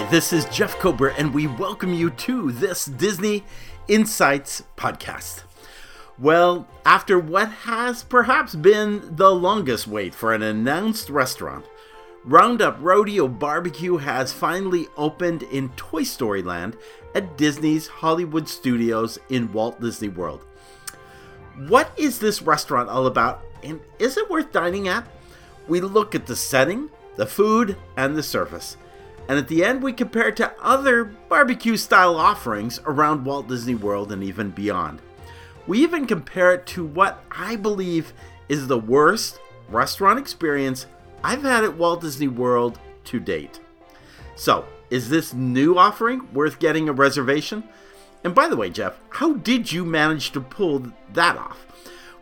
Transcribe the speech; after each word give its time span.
Hi, 0.00 0.08
this 0.08 0.32
is 0.32 0.46
Jeff 0.46 0.78
Kober, 0.78 1.08
and 1.08 1.34
we 1.34 1.46
welcome 1.46 1.92
you 1.92 2.08
to 2.08 2.52
this 2.52 2.86
Disney 2.86 3.44
Insights 3.86 4.62
podcast. 4.74 5.42
Well, 6.18 6.66
after 6.86 7.18
what 7.18 7.50
has 7.50 8.02
perhaps 8.02 8.54
been 8.54 9.14
the 9.16 9.30
longest 9.30 9.86
wait 9.86 10.14
for 10.14 10.32
an 10.32 10.40
announced 10.42 11.10
restaurant, 11.10 11.66
Roundup 12.24 12.78
Rodeo 12.80 13.28
Barbecue 13.28 13.98
has 13.98 14.32
finally 14.32 14.86
opened 14.96 15.42
in 15.42 15.68
Toy 15.76 16.04
Story 16.04 16.42
Land 16.42 16.78
at 17.14 17.36
Disney's 17.36 17.86
Hollywood 17.86 18.48
Studios 18.48 19.18
in 19.28 19.52
Walt 19.52 19.82
Disney 19.82 20.08
World. 20.08 20.46
What 21.68 21.92
is 21.98 22.18
this 22.18 22.40
restaurant 22.40 22.88
all 22.88 23.06
about, 23.06 23.42
and 23.62 23.78
is 23.98 24.16
it 24.16 24.30
worth 24.30 24.50
dining 24.50 24.88
at? 24.88 25.06
We 25.68 25.82
look 25.82 26.14
at 26.14 26.24
the 26.24 26.36
setting, 26.36 26.88
the 27.16 27.26
food, 27.26 27.76
and 27.98 28.16
the 28.16 28.22
service. 28.22 28.78
And 29.30 29.38
at 29.38 29.46
the 29.46 29.64
end, 29.64 29.80
we 29.80 29.92
compare 29.92 30.26
it 30.26 30.36
to 30.38 30.52
other 30.60 31.04
barbecue 31.04 31.76
style 31.76 32.16
offerings 32.16 32.80
around 32.84 33.24
Walt 33.24 33.46
Disney 33.46 33.76
World 33.76 34.10
and 34.10 34.24
even 34.24 34.50
beyond. 34.50 35.00
We 35.68 35.78
even 35.84 36.08
compare 36.08 36.52
it 36.52 36.66
to 36.66 36.84
what 36.84 37.22
I 37.30 37.54
believe 37.54 38.12
is 38.48 38.66
the 38.66 38.76
worst 38.76 39.38
restaurant 39.68 40.18
experience 40.18 40.86
I've 41.22 41.44
had 41.44 41.62
at 41.62 41.76
Walt 41.76 42.00
Disney 42.00 42.26
World 42.26 42.80
to 43.04 43.20
date. 43.20 43.60
So, 44.34 44.64
is 44.90 45.08
this 45.08 45.32
new 45.32 45.78
offering 45.78 46.26
worth 46.34 46.58
getting 46.58 46.88
a 46.88 46.92
reservation? 46.92 47.62
And 48.24 48.34
by 48.34 48.48
the 48.48 48.56
way, 48.56 48.68
Jeff, 48.68 48.98
how 49.10 49.34
did 49.34 49.70
you 49.70 49.84
manage 49.84 50.32
to 50.32 50.40
pull 50.40 50.86
that 51.12 51.36
off? 51.36 51.64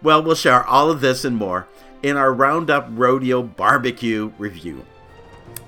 Well, 0.03 0.23
we'll 0.23 0.35
share 0.35 0.63
all 0.63 0.91
of 0.91 1.01
this 1.01 1.25
and 1.25 1.37
more 1.37 1.69
in 2.03 2.19
our 2.19 2.35
Roundup 2.35 2.87
Rodeo 2.91 3.43
Barbecue 3.43 4.31
review. 4.37 4.85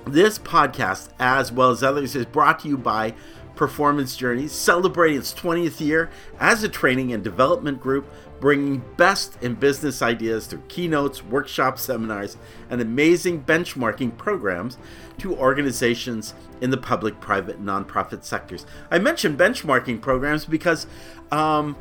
This 0.07 0.39
podcast, 0.39 1.11
as 1.19 1.53
well 1.53 1.71
as 1.71 1.83
others, 1.83 2.17
is 2.17 2.27
brought 2.27 2.61
to 2.61 2.69
you 2.69 2.79
by 2.79 3.15
Performance 3.55 4.17
Journeys, 4.17 4.53
celebrating 4.53 5.19
its 5.19 5.35
20th 5.35 5.81
year 5.81 6.11
as 6.41 6.65
a 6.65 6.69
training 6.69 7.13
and 7.13 7.23
development 7.23 7.81
group, 7.81 8.11
bringing 8.41 8.83
best 8.97 9.37
in 9.43 9.55
business 9.55 10.01
ideas 10.01 10.47
through 10.47 10.63
keynotes, 10.69 11.23
workshops, 11.23 11.83
seminars, 11.83 12.39
and 12.71 12.81
amazing 12.81 13.45
benchmarking 13.45 14.17
programs 14.17 14.79
to 15.19 15.37
organizations 15.37 16.33
in 16.63 16.71
the 16.71 16.79
public, 16.79 17.21
private, 17.21 17.63
nonprofit 17.63 18.25
sectors. 18.25 18.65
I 18.91 18.99
mentioned 18.99 19.39
benchmarking 19.39 20.01
programs 20.01 20.47
because 20.47 20.87
um, 21.31 21.77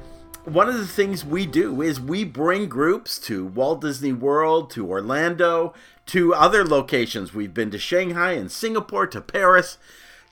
one 0.45 0.69
of 0.69 0.77
the 0.77 0.87
things 0.87 1.25
we 1.25 1.45
do 1.45 1.81
is 1.81 1.99
we 1.99 2.23
bring 2.23 2.67
groups 2.67 3.19
to 3.19 3.45
Walt 3.45 3.81
Disney 3.81 4.13
World, 4.13 4.71
to 4.71 4.87
Orlando, 4.87 5.73
to 6.07 6.33
other 6.33 6.65
locations. 6.65 7.33
We've 7.33 7.53
been 7.53 7.71
to 7.71 7.77
Shanghai 7.77 8.31
and 8.33 8.51
Singapore, 8.51 9.07
to 9.07 9.21
Paris, 9.21 9.77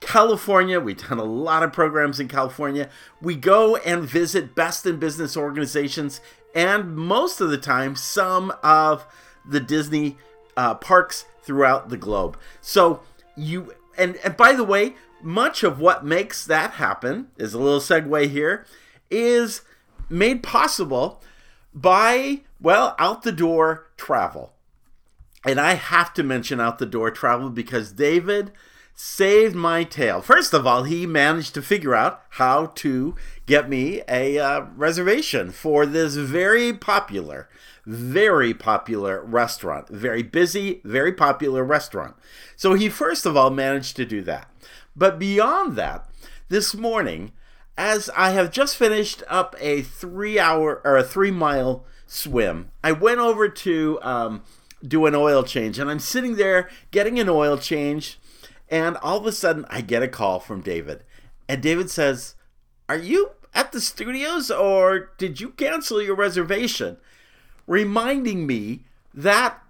California. 0.00 0.80
We've 0.80 1.08
done 1.08 1.18
a 1.18 1.24
lot 1.24 1.62
of 1.62 1.72
programs 1.72 2.20
in 2.20 2.28
California. 2.28 2.88
We 3.20 3.36
go 3.36 3.76
and 3.76 4.02
visit 4.02 4.54
best 4.54 4.86
in 4.86 4.98
business 4.98 5.36
organizations 5.36 6.20
and 6.54 6.96
most 6.96 7.40
of 7.40 7.50
the 7.50 7.58
time 7.58 7.94
some 7.94 8.52
of 8.62 9.06
the 9.48 9.60
Disney 9.60 10.16
uh, 10.56 10.74
parks 10.74 11.26
throughout 11.42 11.88
the 11.88 11.96
globe. 11.96 12.36
So 12.60 13.00
you 13.36 13.74
and, 13.96 14.16
and 14.24 14.36
by 14.36 14.52
the 14.52 14.64
way, 14.64 14.94
much 15.22 15.62
of 15.62 15.80
what 15.80 16.04
makes 16.04 16.44
that 16.46 16.72
happen 16.72 17.28
is 17.36 17.54
a 17.54 17.58
little 17.58 17.80
segue 17.80 18.30
here 18.30 18.66
is 19.10 19.62
made 20.08 20.42
possible 20.42 21.22
by 21.74 22.40
well 22.60 22.94
out 22.98 23.22
the 23.22 23.32
door 23.32 23.86
travel. 23.96 24.52
And 25.44 25.60
I 25.60 25.74
have 25.74 26.12
to 26.14 26.22
mention 26.22 26.60
out 26.60 26.78
the 26.78 26.86
door 26.86 27.10
travel 27.10 27.50
because 27.50 27.92
David 27.92 28.52
saved 28.94 29.54
my 29.54 29.84
tail. 29.84 30.20
First 30.20 30.52
of 30.52 30.66
all, 30.66 30.82
he 30.82 31.06
managed 31.06 31.54
to 31.54 31.62
figure 31.62 31.94
out 31.94 32.20
how 32.30 32.66
to 32.74 33.14
get 33.46 33.68
me 33.68 34.02
a 34.08 34.38
uh, 34.38 34.66
reservation 34.76 35.52
for 35.52 35.86
this 35.86 36.16
very 36.16 36.72
popular, 36.72 37.48
very 37.86 38.52
popular 38.52 39.24
restaurant. 39.24 39.88
Very 39.88 40.24
busy, 40.24 40.80
very 40.82 41.12
popular 41.12 41.62
restaurant. 41.62 42.16
So 42.56 42.74
he 42.74 42.88
first 42.88 43.24
of 43.24 43.36
all 43.36 43.50
managed 43.50 43.94
to 43.96 44.04
do 44.04 44.20
that. 44.22 44.50
But 44.96 45.20
beyond 45.20 45.76
that, 45.76 46.08
this 46.48 46.74
morning, 46.74 47.30
as 47.78 48.10
I 48.16 48.30
have 48.30 48.50
just 48.50 48.76
finished 48.76 49.22
up 49.28 49.54
a 49.60 49.82
three 49.82 50.38
hour 50.38 50.82
or 50.84 50.96
a 50.96 51.04
three 51.04 51.30
mile 51.30 51.84
swim, 52.06 52.70
I 52.82 52.90
went 52.90 53.20
over 53.20 53.48
to 53.48 53.98
um, 54.02 54.42
do 54.86 55.06
an 55.06 55.14
oil 55.14 55.44
change. 55.44 55.78
And 55.78 55.88
I'm 55.88 56.00
sitting 56.00 56.34
there 56.34 56.68
getting 56.90 57.20
an 57.20 57.28
oil 57.28 57.56
change, 57.56 58.18
and 58.68 58.96
all 58.96 59.18
of 59.18 59.26
a 59.26 59.32
sudden 59.32 59.64
I 59.70 59.80
get 59.80 60.02
a 60.02 60.08
call 60.08 60.40
from 60.40 60.60
David. 60.60 61.04
And 61.48 61.62
David 61.62 61.88
says, 61.88 62.34
Are 62.88 62.98
you 62.98 63.30
at 63.54 63.70
the 63.70 63.80
studios 63.80 64.50
or 64.50 65.12
did 65.16 65.40
you 65.40 65.50
cancel 65.50 66.02
your 66.02 66.16
reservation? 66.16 66.96
Reminding 67.68 68.44
me 68.46 68.84
that 69.14 69.62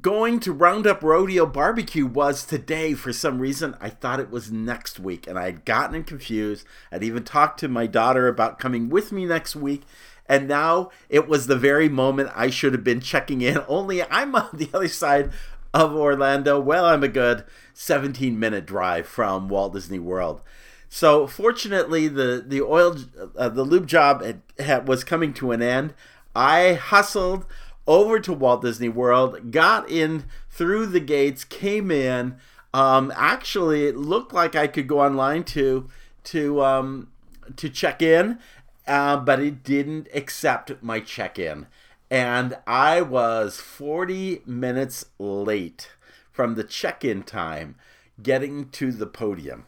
going 0.00 0.40
to 0.40 0.52
Roundup 0.52 1.02
Rodeo 1.02 1.46
Barbecue 1.46 2.06
was 2.06 2.44
today 2.44 2.94
for 2.94 3.12
some 3.12 3.38
reason. 3.38 3.76
I 3.80 3.90
thought 3.90 4.18
it 4.18 4.30
was 4.30 4.50
next 4.50 4.98
week, 4.98 5.26
and 5.26 5.38
I 5.38 5.44
had 5.46 5.64
gotten 5.64 6.02
confused. 6.02 6.66
I'd 6.90 7.04
even 7.04 7.22
talked 7.22 7.60
to 7.60 7.68
my 7.68 7.86
daughter 7.86 8.26
about 8.26 8.58
coming 8.58 8.88
with 8.88 9.12
me 9.12 9.24
next 9.24 9.54
week, 9.54 9.82
and 10.26 10.48
now 10.48 10.90
it 11.08 11.28
was 11.28 11.46
the 11.46 11.56
very 11.56 11.88
moment 11.88 12.30
I 12.34 12.50
should 12.50 12.72
have 12.72 12.82
been 12.82 13.00
checking 13.00 13.40
in. 13.40 13.62
Only 13.68 14.02
I'm 14.02 14.34
on 14.34 14.50
the 14.52 14.68
other 14.74 14.88
side 14.88 15.30
of 15.72 15.94
Orlando. 15.94 16.58
Well, 16.58 16.84
I'm 16.84 17.04
a 17.04 17.08
good 17.08 17.44
17 17.74 18.38
minute 18.38 18.66
drive 18.66 19.06
from 19.06 19.48
Walt 19.48 19.74
Disney 19.74 20.00
World. 20.00 20.42
So 20.88 21.26
fortunately, 21.26 22.08
the 22.08 22.42
the 22.44 22.62
oil 22.62 22.96
uh, 23.36 23.50
the 23.50 23.62
lube 23.62 23.86
job 23.86 24.24
had, 24.24 24.40
had, 24.58 24.88
was 24.88 25.04
coming 25.04 25.34
to 25.34 25.52
an 25.52 25.62
end. 25.62 25.94
I 26.34 26.74
hustled 26.74 27.46
over 27.88 28.20
to 28.20 28.32
Walt 28.34 28.62
Disney 28.62 28.90
World, 28.90 29.50
got 29.50 29.90
in 29.90 30.26
through 30.50 30.86
the 30.86 31.00
gates, 31.00 31.42
came 31.42 31.90
in. 31.90 32.36
Um, 32.74 33.10
actually, 33.16 33.86
it 33.86 33.96
looked 33.96 34.34
like 34.34 34.54
I 34.54 34.66
could 34.66 34.86
go 34.86 35.00
online 35.00 35.42
to 35.44 35.88
to 36.24 36.62
um, 36.62 37.08
to 37.56 37.70
check 37.70 38.02
in, 38.02 38.38
uh, 38.86 39.16
but 39.16 39.40
it 39.40 39.64
didn't 39.64 40.06
accept 40.14 40.70
my 40.82 41.00
check 41.00 41.38
in. 41.38 41.66
And 42.10 42.58
I 42.66 43.00
was 43.00 43.58
40 43.58 44.42
minutes 44.46 45.06
late 45.18 45.90
from 46.30 46.54
the 46.54 46.64
check 46.64 47.04
in 47.04 47.22
time 47.22 47.74
getting 48.22 48.68
to 48.70 48.92
the 48.92 49.06
podium. 49.06 49.66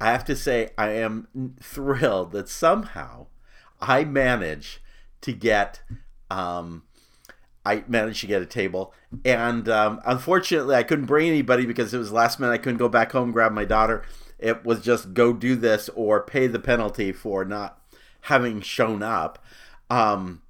I 0.00 0.06
have 0.10 0.24
to 0.26 0.36
say, 0.36 0.70
I 0.76 0.90
am 0.90 1.54
thrilled 1.62 2.32
that 2.32 2.48
somehow 2.48 3.26
I 3.80 4.04
managed 4.04 4.80
to 5.22 5.32
get. 5.32 5.80
Um, 6.30 6.84
I 7.64 7.84
managed 7.86 8.20
to 8.22 8.26
get 8.26 8.42
a 8.42 8.46
table, 8.46 8.92
and 9.24 9.68
um, 9.68 10.00
unfortunately, 10.04 10.74
I 10.74 10.82
couldn't 10.82 11.06
bring 11.06 11.28
anybody 11.28 11.64
because 11.64 11.94
it 11.94 11.98
was 11.98 12.12
last 12.12 12.40
minute. 12.40 12.52
I 12.52 12.58
couldn't 12.58 12.78
go 12.78 12.88
back 12.88 13.12
home 13.12 13.30
grab 13.30 13.52
my 13.52 13.64
daughter. 13.64 14.04
It 14.38 14.64
was 14.64 14.82
just 14.82 15.14
go 15.14 15.32
do 15.32 15.54
this 15.54 15.88
or 15.94 16.22
pay 16.22 16.48
the 16.48 16.58
penalty 16.58 17.12
for 17.12 17.44
not 17.44 17.80
having 18.22 18.60
shown 18.60 19.02
up. 19.02 19.38
Um, 19.88 20.42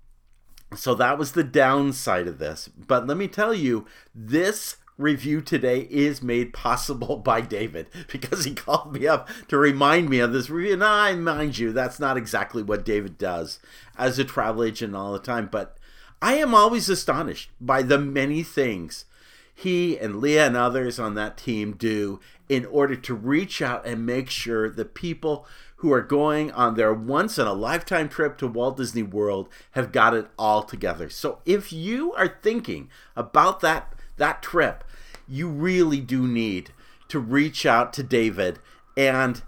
so 0.75 0.95
that 0.95 1.19
was 1.19 1.33
the 1.33 1.45
downside 1.45 2.27
of 2.27 2.39
this. 2.39 2.69
But 2.69 3.07
let 3.07 3.17
me 3.17 3.29
tell 3.29 3.53
you, 3.53 3.87
this 4.15 4.77
review 4.99 5.41
today 5.41 5.89
is 5.91 6.23
made 6.23 6.53
possible 6.53 7.17
by 7.25 7.41
David 7.41 7.89
because 8.09 8.45
he 8.45 8.55
called 8.55 8.95
me 8.95 9.07
up 9.07 9.29
to 9.49 9.59
remind 9.59 10.09
me 10.09 10.21
of 10.21 10.33
this 10.33 10.51
review. 10.51 10.75
And 10.75 10.85
I 10.85 11.15
mind 11.15 11.59
you, 11.59 11.73
that's 11.73 12.01
not 12.01 12.17
exactly 12.17 12.63
what 12.63 12.85
David 12.85 13.19
does 13.19 13.59
as 13.97 14.19
a 14.19 14.25
travel 14.25 14.65
agent 14.65 14.95
all 14.95 15.13
the 15.13 15.19
time. 15.19 15.49
But 15.51 15.77
I 16.23 16.35
am 16.35 16.55
always 16.55 16.89
astonished 16.89 17.51
by 17.61 17.83
the 17.83 17.99
many 17.99 18.45
things 18.45 19.07
he 19.55 19.99
and 19.99 20.21
Leah 20.21 20.47
and 20.47 20.57
others 20.57 21.01
on 21.01 21.15
that 21.15 21.37
team 21.37 21.73
do 21.73 22.21
in 22.49 22.65
order 22.67 22.95
to 22.95 23.15
reach 23.15 23.61
out 23.61 23.85
and 23.85 24.07
make 24.07 24.31
sure 24.31 24.71
the 24.71 24.85
people 24.85 25.47
who 25.77 25.93
are 25.93 26.01
going 26.01 26.53
on 26.53 26.77
their 26.77 26.95
once 26.95 27.39
in 27.39 27.47
a 27.47 27.53
lifetime 27.53 28.09
trip 28.09 28.39
to 28.39 28.47
Walt 28.47 28.77
Disney 28.77 29.03
World 29.03 29.49
have 29.73 29.91
got 29.91 30.15
it 30.15 30.29
all 30.39 30.63
together. 30.63 31.11
So 31.11 31.41
if 31.45 31.73
you 31.73 32.13
are 32.15 32.39
thinking 32.41 32.89
about 33.17 33.61
that 33.61 33.93
that 34.17 34.43
trip, 34.43 34.85
you 35.27 35.49
really 35.49 36.01
do 36.01 36.29
need 36.29 36.71
to 37.09 37.19
reach 37.19 37.67
out 37.67 37.93
to 37.95 38.03
David 38.05 38.61
and 38.97 39.43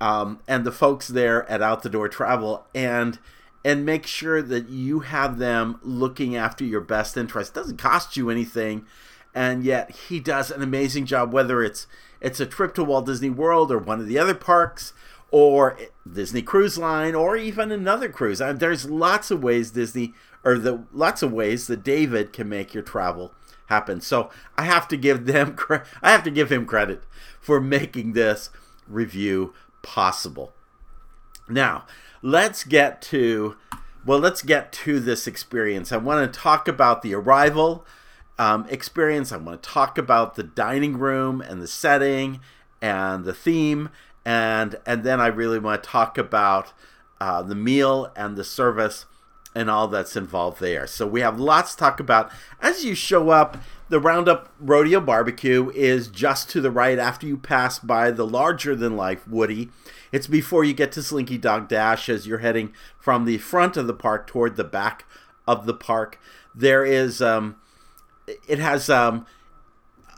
um, 0.00 0.40
and 0.46 0.64
the 0.64 0.72
folks 0.72 1.08
there 1.08 1.48
at 1.50 1.60
Out 1.60 1.82
the 1.82 1.90
Door 1.90 2.10
Travel 2.10 2.66
and 2.74 3.18
and 3.64 3.84
make 3.84 4.06
sure 4.06 4.42
that 4.42 4.68
you 4.68 5.00
have 5.00 5.38
them 5.38 5.78
looking 5.82 6.34
after 6.36 6.64
your 6.64 6.80
best 6.80 7.16
interest. 7.16 7.50
It 7.50 7.60
doesn't 7.60 7.76
cost 7.76 8.16
you 8.16 8.30
anything, 8.30 8.86
and 9.34 9.64
yet 9.64 9.90
he 9.90 10.20
does 10.20 10.50
an 10.50 10.62
amazing 10.62 11.06
job. 11.06 11.32
Whether 11.32 11.62
it's 11.62 11.86
it's 12.20 12.40
a 12.40 12.46
trip 12.46 12.74
to 12.74 12.84
Walt 12.84 13.06
Disney 13.06 13.30
World 13.30 13.70
or 13.70 13.78
one 13.78 14.00
of 14.00 14.06
the 14.06 14.18
other 14.18 14.34
parks, 14.34 14.92
or 15.30 15.78
Disney 16.10 16.42
Cruise 16.42 16.78
Line, 16.78 17.14
or 17.14 17.36
even 17.36 17.70
another 17.70 18.08
cruise. 18.08 18.40
Mean, 18.40 18.58
there's 18.58 18.90
lots 18.90 19.30
of 19.30 19.42
ways 19.42 19.70
Disney, 19.70 20.14
or 20.44 20.58
the 20.58 20.84
lots 20.92 21.22
of 21.22 21.32
ways 21.32 21.66
that 21.66 21.82
David 21.82 22.32
can 22.32 22.48
make 22.48 22.74
your 22.74 22.82
travel 22.82 23.32
happen. 23.66 24.00
So 24.00 24.30
I 24.56 24.64
have 24.64 24.88
to 24.88 24.96
give 24.96 25.26
them 25.26 25.56
I 26.02 26.10
have 26.10 26.24
to 26.24 26.30
give 26.30 26.50
him 26.50 26.66
credit 26.66 27.04
for 27.40 27.60
making 27.60 28.12
this 28.12 28.50
review 28.86 29.54
possible. 29.82 30.52
Now, 31.48 31.84
let's 32.22 32.64
get 32.64 33.02
to 33.02 33.56
well, 34.04 34.18
let's 34.18 34.40
get 34.40 34.72
to 34.72 34.98
this 34.98 35.26
experience. 35.26 35.92
I 35.92 35.98
want 35.98 36.32
to 36.32 36.40
talk 36.40 36.66
about 36.66 37.02
the 37.02 37.14
arrival 37.14 37.84
um, 38.38 38.66
experience. 38.70 39.30
I 39.30 39.36
want 39.36 39.62
to 39.62 39.68
talk 39.68 39.98
about 39.98 40.36
the 40.36 40.42
dining 40.42 40.96
room 40.96 41.42
and 41.42 41.60
the 41.60 41.68
setting 41.68 42.40
and 42.80 43.24
the 43.24 43.34
theme, 43.34 43.90
and 44.24 44.76
and 44.86 45.04
then 45.04 45.20
I 45.20 45.26
really 45.26 45.58
want 45.58 45.82
to 45.82 45.88
talk 45.88 46.16
about 46.16 46.72
uh, 47.20 47.42
the 47.42 47.54
meal 47.54 48.10
and 48.16 48.36
the 48.36 48.44
service 48.44 49.04
and 49.54 49.68
all 49.68 49.88
that's 49.88 50.16
involved 50.16 50.60
there. 50.60 50.86
So 50.86 51.06
we 51.06 51.20
have 51.20 51.38
lots 51.38 51.72
to 51.72 51.78
talk 51.78 52.00
about. 52.00 52.30
As 52.62 52.84
you 52.84 52.94
show 52.94 53.30
up, 53.30 53.58
the 53.88 54.00
Roundup 54.00 54.48
Rodeo 54.60 55.00
Barbecue 55.00 55.70
is 55.74 56.08
just 56.08 56.48
to 56.50 56.60
the 56.60 56.70
right 56.70 56.98
after 56.98 57.26
you 57.26 57.36
pass 57.36 57.78
by 57.78 58.10
the 58.12 58.26
larger 58.26 58.76
than 58.76 58.96
life 58.96 59.26
Woody. 59.26 59.68
It's 60.12 60.26
before 60.26 60.64
you 60.64 60.74
get 60.74 60.92
to 60.92 61.02
Slinky 61.02 61.38
Dog 61.38 61.68
Dash 61.68 62.08
as 62.08 62.26
you're 62.26 62.38
heading 62.38 62.72
from 62.98 63.24
the 63.24 63.38
front 63.38 63.76
of 63.76 63.86
the 63.86 63.94
park 63.94 64.26
toward 64.26 64.56
the 64.56 64.64
back 64.64 65.04
of 65.46 65.66
the 65.66 65.74
park. 65.74 66.20
There 66.54 66.84
is, 66.84 67.22
um, 67.22 67.56
it 68.48 68.58
has 68.58 68.90
um, 68.90 69.26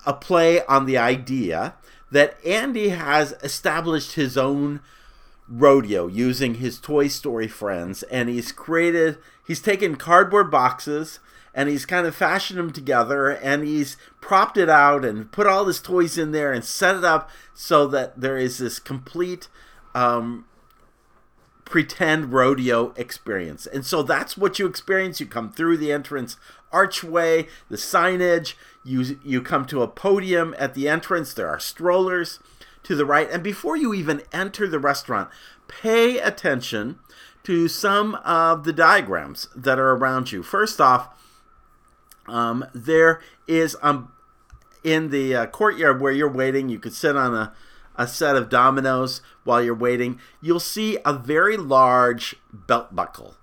a 0.06 0.14
play 0.14 0.64
on 0.66 0.86
the 0.86 0.98
idea 0.98 1.74
that 2.10 2.36
Andy 2.44 2.90
has 2.90 3.34
established 3.42 4.14
his 4.14 4.36
own 4.36 4.80
rodeo 5.48 6.06
using 6.06 6.56
his 6.56 6.78
Toy 6.78 7.08
Story 7.08 7.48
friends, 7.48 8.02
and 8.04 8.28
he's 8.28 8.52
created, 8.52 9.18
he's 9.46 9.60
taken 9.60 9.96
cardboard 9.96 10.50
boxes 10.50 11.20
and 11.54 11.68
he's 11.68 11.84
kind 11.84 12.06
of 12.06 12.14
fashioned 12.14 12.58
them 12.58 12.72
together 12.72 13.28
and 13.28 13.64
he's 13.64 13.96
propped 14.20 14.56
it 14.56 14.68
out 14.68 15.04
and 15.04 15.30
put 15.30 15.46
all 15.46 15.66
his 15.66 15.80
toys 15.80 16.16
in 16.16 16.32
there 16.32 16.52
and 16.52 16.64
set 16.64 16.96
it 16.96 17.04
up 17.04 17.28
so 17.52 17.86
that 17.86 18.20
there 18.20 18.38
is 18.38 18.58
this 18.58 18.78
complete 18.78 19.48
um, 19.94 20.46
pretend 21.64 22.32
rodeo 22.32 22.92
experience. 22.96 23.66
And 23.66 23.84
so 23.84 24.02
that's 24.02 24.36
what 24.36 24.58
you 24.58 24.66
experience. 24.66 25.20
You 25.20 25.26
come 25.26 25.50
through 25.52 25.78
the 25.78 25.92
entrance 25.92 26.36
archway, 26.70 27.46
the 27.68 27.76
signage, 27.76 28.54
you 28.84 29.20
you 29.24 29.42
come 29.42 29.66
to 29.66 29.82
a 29.82 29.88
podium 29.88 30.54
at 30.58 30.74
the 30.74 30.88
entrance, 30.88 31.34
there 31.34 31.48
are 31.48 31.60
strollers 31.60 32.40
to 32.82 32.94
the 32.94 33.04
right. 33.04 33.30
And 33.30 33.42
before 33.42 33.76
you 33.76 33.94
even 33.94 34.22
enter 34.32 34.66
the 34.66 34.78
restaurant, 34.78 35.30
pay 35.68 36.18
attention 36.18 36.98
to 37.44 37.68
some 37.68 38.16
of 38.16 38.64
the 38.64 38.72
diagrams 38.72 39.48
that 39.54 39.78
are 39.78 39.92
around 39.92 40.32
you. 40.32 40.42
First 40.42 40.80
off, 40.80 41.08
um, 42.26 42.64
there 42.74 43.20
is 43.48 43.76
um, 43.82 44.12
in 44.84 45.10
the 45.10 45.34
uh, 45.34 45.46
courtyard 45.46 46.00
where 46.00 46.12
you're 46.12 46.30
waiting, 46.30 46.68
you 46.68 46.78
could 46.78 46.92
sit 46.92 47.16
on 47.16 47.34
a, 47.34 47.52
a 47.96 48.06
set 48.06 48.36
of 48.36 48.48
dominoes 48.48 49.20
while 49.44 49.62
you're 49.62 49.74
waiting. 49.74 50.18
You'll 50.40 50.60
see 50.60 50.98
a 51.04 51.12
very 51.12 51.56
large 51.56 52.36
belt 52.52 52.94
buckle. 52.94 53.36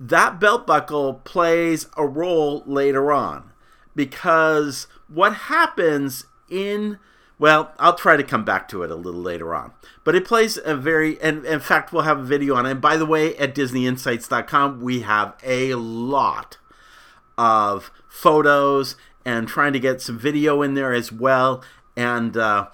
That 0.00 0.40
belt 0.40 0.66
buckle 0.66 1.14
plays 1.24 1.88
a 1.96 2.06
role 2.06 2.62
later 2.66 3.12
on 3.12 3.52
because 3.94 4.86
what 5.08 5.34
happens 5.34 6.26
in 6.48 6.98
well, 7.38 7.72
I'll 7.78 7.96
try 7.96 8.16
to 8.16 8.22
come 8.22 8.44
back 8.44 8.68
to 8.68 8.84
it 8.84 8.90
a 8.90 8.94
little 8.94 9.20
later 9.20 9.54
on. 9.54 9.72
But 10.04 10.14
it 10.14 10.24
plays 10.24 10.58
a 10.64 10.76
very, 10.76 11.20
and 11.20 11.44
in 11.44 11.60
fact, 11.60 11.92
we'll 11.92 12.02
have 12.02 12.20
a 12.20 12.24
video 12.24 12.54
on 12.54 12.64
it. 12.64 12.70
And 12.70 12.80
by 12.80 12.96
the 12.96 13.06
way, 13.06 13.36
at 13.36 13.54
DisneyInsights.com, 13.54 14.80
we 14.80 15.00
have 15.00 15.34
a 15.42 15.74
lot 15.74 16.58
of 17.36 17.90
photos 18.08 18.96
and 19.24 19.48
trying 19.48 19.72
to 19.72 19.80
get 19.80 20.00
some 20.00 20.18
video 20.18 20.62
in 20.62 20.74
there 20.74 20.92
as 20.92 21.10
well. 21.10 21.64
And, 21.96 22.36
uh, 22.36 22.68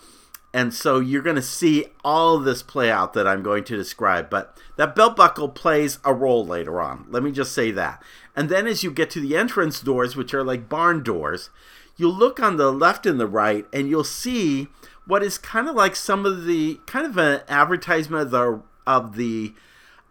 and 0.53 0.75
so 0.75 0.99
you're 0.99 1.23
going 1.23 1.37
to 1.37 1.43
see 1.43 1.87
all 2.05 2.39
this 2.39 2.63
play 2.63 2.91
out 2.91 3.13
that 3.13 3.27
I'm 3.27 3.43
going 3.43 3.63
to 3.65 3.77
describe. 3.77 4.29
But 4.29 4.57
that 4.77 4.97
belt 4.97 5.17
buckle 5.17 5.49
plays 5.49 6.01
a 6.05 6.13
role 6.13 6.45
later 6.45 6.81
on. 6.81 7.07
Let 7.09 7.23
me 7.23 7.31
just 7.31 7.53
say 7.53 7.71
that. 7.73 8.03
And 8.35 8.49
then 8.49 8.67
as 8.67 8.83
you 8.83 8.91
get 8.91 9.11
to 9.11 9.21
the 9.21 9.37
entrance 9.37 9.81
doors, 9.81 10.17
which 10.17 10.35
are 10.35 10.43
like 10.43 10.69
barn 10.69 11.03
doors, 11.03 11.51
you'll 11.97 12.15
look 12.15 12.41
on 12.41 12.57
the 12.57 12.73
left 12.73 13.07
and 13.07 13.21
the 13.21 13.29
right 13.29 13.67
and 13.73 13.89
you'll 13.89 14.03
see 14.03 14.69
what 15.07 15.23
is 15.23 15.39
kind 15.39 15.69
of 15.69 15.77
like 15.77 15.95
some 15.95 16.27
of 16.27 16.45
the 16.45 16.81
kind 16.87 17.07
of 17.07 17.17
an 17.17 17.43
advertisement 17.49 18.23
of 18.23 18.31
the 18.31 18.63
of 18.87 19.17
the 19.17 19.55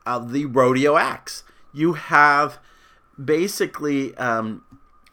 of 0.05 0.31
the 0.31 0.45
rodeo 0.45 0.95
acts. 0.95 1.43
You 1.73 1.93
have 1.93 2.59
basically 3.23 4.15
um, 4.15 4.63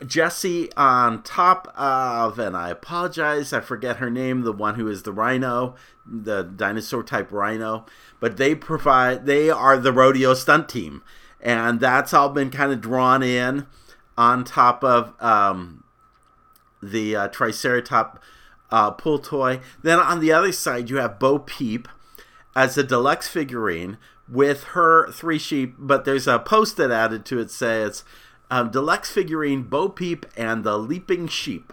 Jessie 0.05 0.71
on 0.77 1.23
top 1.23 1.73
of, 1.77 2.39
and 2.39 2.57
I 2.57 2.71
apologize, 2.71 3.53
I 3.53 3.61
forget 3.61 3.97
her 3.97 4.11
name, 4.11 4.43
the 4.43 4.53
one 4.53 4.75
who 4.75 4.89
is 4.89 5.05
the 5.05 5.13
rhino, 5.13 5.75
the 6.05 6.43
dinosaur 6.43 7.03
type 7.03 7.33
rhino, 7.33 7.87
but 8.21 8.37
they 8.37 8.55
provide, 8.55 9.27
they 9.27 9.49
are 9.49 9.79
the 9.79 9.93
rodeo 9.93 10.35
stunt 10.35 10.69
team. 10.69 11.03
And 11.41 11.81
that's 11.81 12.13
all 12.13 12.29
been 12.29 12.51
kind 12.51 12.73
of 12.73 12.81
drawn 12.81 13.23
in 13.23 13.67
on 14.19 14.45
top 14.45 14.83
of 14.85 15.15
um, 15.23 15.85
the 16.83 17.17
uh, 17.17 17.29
Triceratop 17.29 18.19
uh, 18.71 18.91
pull 18.91 19.19
toy. 19.19 19.61
Then 19.83 19.99
on 19.99 20.21
the 20.21 20.33
other 20.33 20.53
side, 20.53 20.91
you 20.91 20.97
have 20.97 21.19
Bo 21.19 21.39
Peep 21.39 21.89
as 22.55 22.77
a 22.77 22.83
deluxe 22.83 23.29
figurine 23.29 23.99
with 24.29 24.65
her 24.65 25.11
three 25.13 25.39
sheep, 25.39 25.77
but 25.79 26.05
there's 26.05 26.27
a 26.27 26.39
post 26.39 26.77
that 26.77 26.91
added 26.91 27.25
to 27.27 27.39
it 27.39 27.51
says 27.51 28.03
um, 28.51 28.71
deluxe 28.71 29.11
figurine 29.11 29.65
Bo 29.65 29.89
Peep 29.89 30.27
and 30.37 30.65
the 30.65 30.79
Leaping 30.79 31.29
Sheep. 31.29 31.73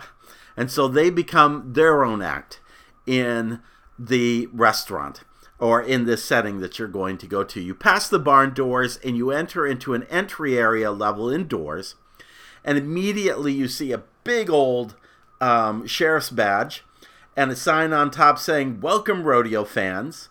And 0.56 0.70
so 0.70 0.88
they 0.88 1.10
become 1.10 1.74
their 1.74 2.04
own 2.04 2.22
act 2.22 2.60
in 3.06 3.60
the 3.98 4.48
restaurant 4.52 5.24
or 5.60 5.81
in 5.81 6.06
this 6.06 6.24
setting 6.24 6.60
that 6.60 6.78
you're 6.78 6.88
going 6.88 7.18
to 7.18 7.28
go 7.28 7.44
to. 7.44 7.62
You 7.62 7.74
pass 7.74 8.10
the 8.10 8.20
barn 8.20 8.54
doors 8.54 8.98
and 9.04 9.16
you 9.16 9.31
enter 9.31 9.66
into 9.66 9.94
an 9.94 10.04
entry 10.04 10.58
area 10.58 10.92
level 10.92 11.30
indoors, 11.30 11.96
and 12.66 12.78
immediately 12.78 13.54
you 13.54 13.68
see 13.68 13.92
a 13.92 14.04
big 14.24 14.50
old 14.50 14.96
um, 15.40 15.88
sheriff's 15.88 16.30
badge 16.30 16.84
and 17.36 17.52
a 17.52 17.56
sign 17.56 17.94
on 17.94 18.12
top 18.12 18.40
saying 18.40 18.81
"Welcome, 18.81 19.24
rodeo 19.24 19.64
fans." 19.64 20.30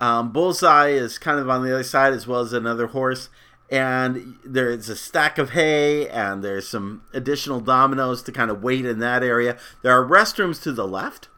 Um, 0.00 0.30
Bullseye 0.30 0.88
is 0.88 1.18
kind 1.18 1.40
of 1.40 1.48
on 1.48 1.64
the 1.64 1.72
other 1.72 1.82
side 1.82 2.12
as 2.12 2.26
well 2.26 2.40
as 2.40 2.52
another 2.52 2.88
horse, 2.88 3.30
and 3.70 4.36
there's 4.44 4.88
a 4.88 4.96
stack 4.96 5.38
of 5.38 5.50
hay 5.50 6.08
and 6.08 6.42
there's 6.42 6.68
some 6.68 7.02
additional 7.12 7.60
dominoes 7.60 8.22
to 8.22 8.32
kind 8.32 8.50
of 8.50 8.62
wait 8.62 8.86
in 8.86 8.98
that 9.00 9.22
area. 9.22 9.56
There 9.82 9.92
are 9.92 10.06
restrooms 10.06 10.62
to 10.62 10.72
the 10.72 10.86
left, 10.86 11.28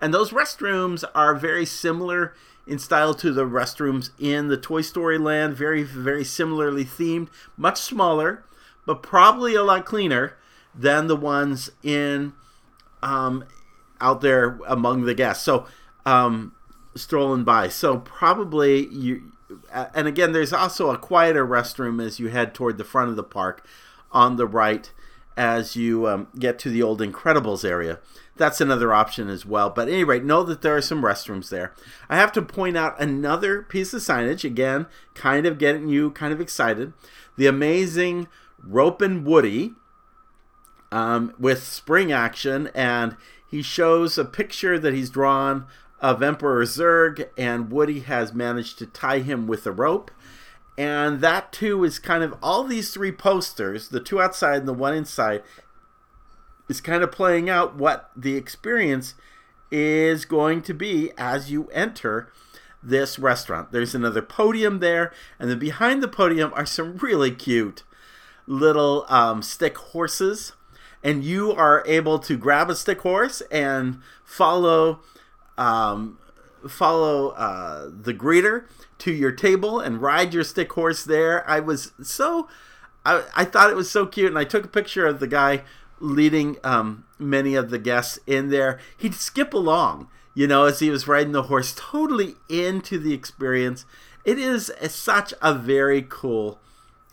and 0.00 0.14
those 0.14 0.30
restrooms 0.30 1.04
are 1.14 1.34
very 1.34 1.66
similar 1.66 2.34
in 2.66 2.78
style 2.78 3.12
to 3.14 3.32
the 3.32 3.44
restrooms 3.44 4.10
in 4.18 4.48
the 4.48 4.56
Toy 4.56 4.80
Story 4.80 5.18
land, 5.18 5.54
very 5.54 5.82
very 5.82 6.24
similarly 6.24 6.84
themed, 6.84 7.28
much 7.56 7.78
smaller, 7.78 8.44
but 8.86 9.02
probably 9.02 9.54
a 9.54 9.62
lot 9.62 9.84
cleaner 9.84 10.36
than 10.74 11.06
the 11.06 11.16
ones 11.16 11.70
in 11.82 12.32
um, 13.02 13.44
out 14.00 14.20
there 14.20 14.58
among 14.66 15.04
the 15.04 15.14
guests. 15.14 15.44
So 15.44 15.66
um, 16.06 16.54
strolling 16.94 17.44
by. 17.44 17.68
So 17.68 17.98
probably 17.98 18.86
you. 18.88 19.30
And 19.72 20.06
again, 20.06 20.32
there's 20.32 20.52
also 20.52 20.90
a 20.90 20.98
quieter 20.98 21.46
restroom 21.46 22.04
as 22.04 22.18
you 22.18 22.28
head 22.28 22.54
toward 22.54 22.78
the 22.78 22.84
front 22.84 23.10
of 23.10 23.16
the 23.16 23.22
park 23.22 23.66
on 24.12 24.36
the 24.36 24.46
right 24.46 24.92
as 25.36 25.74
you 25.74 26.06
um, 26.06 26.28
get 26.38 26.58
to 26.60 26.70
the 26.70 26.82
old 26.82 27.00
Incredibles 27.00 27.68
area. 27.68 27.98
That's 28.36 28.60
another 28.60 28.92
option 28.92 29.28
as 29.28 29.44
well. 29.44 29.70
But 29.70 29.88
at 29.88 29.94
any 29.94 30.04
rate, 30.04 30.24
know 30.24 30.42
that 30.44 30.62
there 30.62 30.76
are 30.76 30.82
some 30.82 31.02
restrooms 31.02 31.48
there. 31.48 31.72
I 32.08 32.16
have 32.16 32.32
to 32.32 32.42
point 32.42 32.76
out 32.76 33.00
another 33.00 33.62
piece 33.62 33.92
of 33.92 34.02
signage, 34.02 34.44
again, 34.44 34.86
kind 35.14 35.46
of 35.46 35.58
getting 35.58 35.88
you 35.88 36.10
kind 36.12 36.32
of 36.32 36.40
excited. 36.40 36.92
The 37.36 37.46
amazing 37.46 38.28
Rope 38.62 39.02
and 39.02 39.24
Woody 39.24 39.72
um, 40.90 41.34
with 41.38 41.62
spring 41.64 42.12
action, 42.12 42.70
and 42.74 43.16
he 43.48 43.62
shows 43.62 44.18
a 44.18 44.24
picture 44.24 44.78
that 44.78 44.94
he's 44.94 45.10
drawn 45.10 45.66
of 46.04 46.22
Emperor 46.22 46.62
Zurg, 46.64 47.30
and 47.38 47.70
Woody 47.70 48.00
has 48.00 48.34
managed 48.34 48.78
to 48.78 48.84
tie 48.84 49.20
him 49.20 49.46
with 49.46 49.66
a 49.66 49.72
rope. 49.72 50.10
And 50.76 51.22
that 51.22 51.50
too 51.50 51.82
is 51.82 51.98
kind 51.98 52.22
of 52.22 52.34
all 52.42 52.64
these 52.64 52.92
three 52.92 53.10
posters, 53.10 53.88
the 53.88 54.00
two 54.00 54.20
outside 54.20 54.58
and 54.58 54.68
the 54.68 54.74
one 54.74 54.94
inside, 54.94 55.42
is 56.68 56.82
kind 56.82 57.02
of 57.02 57.10
playing 57.10 57.48
out 57.48 57.76
what 57.76 58.10
the 58.14 58.36
experience 58.36 59.14
is 59.70 60.26
going 60.26 60.60
to 60.60 60.74
be 60.74 61.10
as 61.16 61.50
you 61.50 61.70
enter 61.72 62.30
this 62.82 63.18
restaurant. 63.18 63.72
There's 63.72 63.94
another 63.94 64.20
podium 64.20 64.80
there, 64.80 65.10
and 65.38 65.48
then 65.50 65.58
behind 65.58 66.02
the 66.02 66.08
podium 66.08 66.52
are 66.54 66.66
some 66.66 66.98
really 66.98 67.30
cute 67.30 67.82
little 68.46 69.06
um, 69.08 69.40
stick 69.40 69.78
horses 69.78 70.52
and 71.02 71.24
you 71.24 71.52
are 71.52 71.82
able 71.86 72.18
to 72.18 72.36
grab 72.36 72.68
a 72.68 72.74
stick 72.74 73.00
horse 73.00 73.40
and 73.50 74.00
follow 74.22 75.00
um, 75.56 76.18
follow 76.68 77.30
uh, 77.30 77.90
the 77.90 78.14
greeter 78.14 78.64
to 78.98 79.12
your 79.12 79.32
table 79.32 79.80
and 79.80 80.00
ride 80.00 80.34
your 80.34 80.44
stick 80.44 80.72
horse 80.72 81.04
there. 81.04 81.48
I 81.48 81.60
was 81.60 81.92
so 82.02 82.48
I, 83.04 83.24
I 83.34 83.44
thought 83.44 83.70
it 83.70 83.76
was 83.76 83.90
so 83.90 84.06
cute, 84.06 84.28
and 84.28 84.38
I 84.38 84.44
took 84.44 84.64
a 84.64 84.68
picture 84.68 85.06
of 85.06 85.20
the 85.20 85.26
guy 85.26 85.62
leading 86.00 86.56
um, 86.64 87.04
many 87.18 87.54
of 87.54 87.70
the 87.70 87.78
guests 87.78 88.18
in 88.26 88.50
there, 88.50 88.78
he'd 88.96 89.14
skip 89.14 89.54
along, 89.54 90.08
you 90.34 90.46
know, 90.46 90.64
as 90.64 90.80
he 90.80 90.90
was 90.90 91.08
riding 91.08 91.32
the 91.32 91.44
horse, 91.44 91.74
totally 91.76 92.34
into 92.48 92.98
the 92.98 93.14
experience. 93.14 93.86
It 94.24 94.38
is 94.38 94.70
a, 94.80 94.88
such 94.88 95.32
a 95.40 95.54
very 95.54 96.04
cool. 96.08 96.58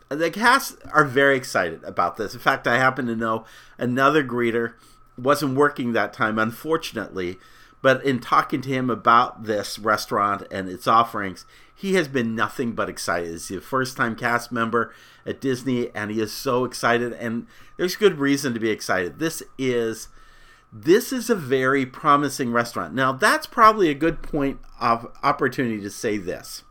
The 0.09 0.31
cast 0.31 0.77
are 0.91 1.05
very 1.05 1.37
excited 1.37 1.83
about 1.83 2.17
this. 2.17 2.33
In 2.33 2.39
fact, 2.39 2.67
I 2.67 2.77
happen 2.77 3.05
to 3.07 3.15
know 3.15 3.45
another 3.77 4.23
greeter 4.23 4.73
wasn't 5.17 5.55
working 5.55 5.93
that 5.93 6.13
time, 6.13 6.37
unfortunately. 6.37 7.37
But 7.81 8.03
in 8.05 8.19
talking 8.19 8.61
to 8.61 8.69
him 8.69 8.89
about 8.89 9.45
this 9.45 9.79
restaurant 9.79 10.43
and 10.51 10.69
its 10.69 10.87
offerings, 10.87 11.45
he 11.73 11.95
has 11.95 12.07
been 12.07 12.35
nothing 12.35 12.73
but 12.73 12.89
excited. 12.89 13.31
He's 13.31 13.51
a 13.51 13.61
first 13.61 13.97
time 13.97 14.15
cast 14.15 14.51
member 14.51 14.93
at 15.25 15.41
Disney, 15.41 15.89
and 15.95 16.11
he 16.11 16.21
is 16.21 16.31
so 16.31 16.63
excited. 16.63 17.13
And 17.13 17.47
there's 17.77 17.95
good 17.95 18.19
reason 18.19 18.53
to 18.53 18.59
be 18.59 18.69
excited. 18.69 19.17
This 19.17 19.41
is 19.57 20.09
this 20.71 21.11
is 21.11 21.29
a 21.29 21.35
very 21.35 21.85
promising 21.85 22.53
restaurant. 22.53 22.93
Now, 22.93 23.11
that's 23.11 23.45
probably 23.45 23.89
a 23.89 23.95
good 23.95 24.21
point 24.21 24.59
of 24.79 25.11
opportunity 25.21 25.81
to 25.81 25.89
say 25.89 26.17
this. 26.17 26.63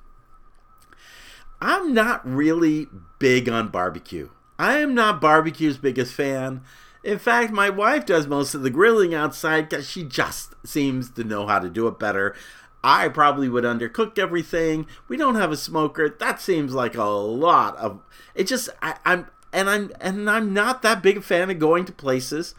I'm 1.60 1.92
not 1.92 2.26
really 2.26 2.86
big 3.18 3.48
on 3.48 3.68
barbecue. 3.68 4.30
I 4.58 4.78
am 4.78 4.94
not 4.94 5.20
barbecue's 5.20 5.76
biggest 5.76 6.14
fan. 6.14 6.62
In 7.02 7.18
fact, 7.18 7.52
my 7.52 7.70
wife 7.70 8.04
does 8.04 8.26
most 8.26 8.54
of 8.54 8.62
the 8.62 8.70
grilling 8.70 9.14
outside 9.14 9.68
because 9.68 9.88
she 9.88 10.04
just 10.04 10.54
seems 10.66 11.10
to 11.10 11.24
know 11.24 11.46
how 11.46 11.58
to 11.58 11.70
do 11.70 11.86
it 11.86 11.98
better. 11.98 12.34
I 12.82 13.08
probably 13.08 13.48
would 13.48 13.64
undercook 13.64 14.18
everything. 14.18 14.86
We 15.08 15.16
don't 15.16 15.34
have 15.34 15.52
a 15.52 15.56
smoker. 15.56 16.08
That 16.08 16.40
seems 16.40 16.74
like 16.74 16.96
a 16.96 17.04
lot 17.04 17.76
of. 17.76 18.00
It 18.34 18.44
just 18.44 18.68
I, 18.82 18.96
I'm 19.04 19.26
and 19.52 19.68
I'm 19.68 19.92
and 20.00 20.28
I'm 20.28 20.52
not 20.52 20.82
that 20.82 21.02
big 21.02 21.18
a 21.18 21.22
fan 21.22 21.50
of 21.50 21.58
going 21.58 21.84
to 21.86 21.92
places, 21.92 22.54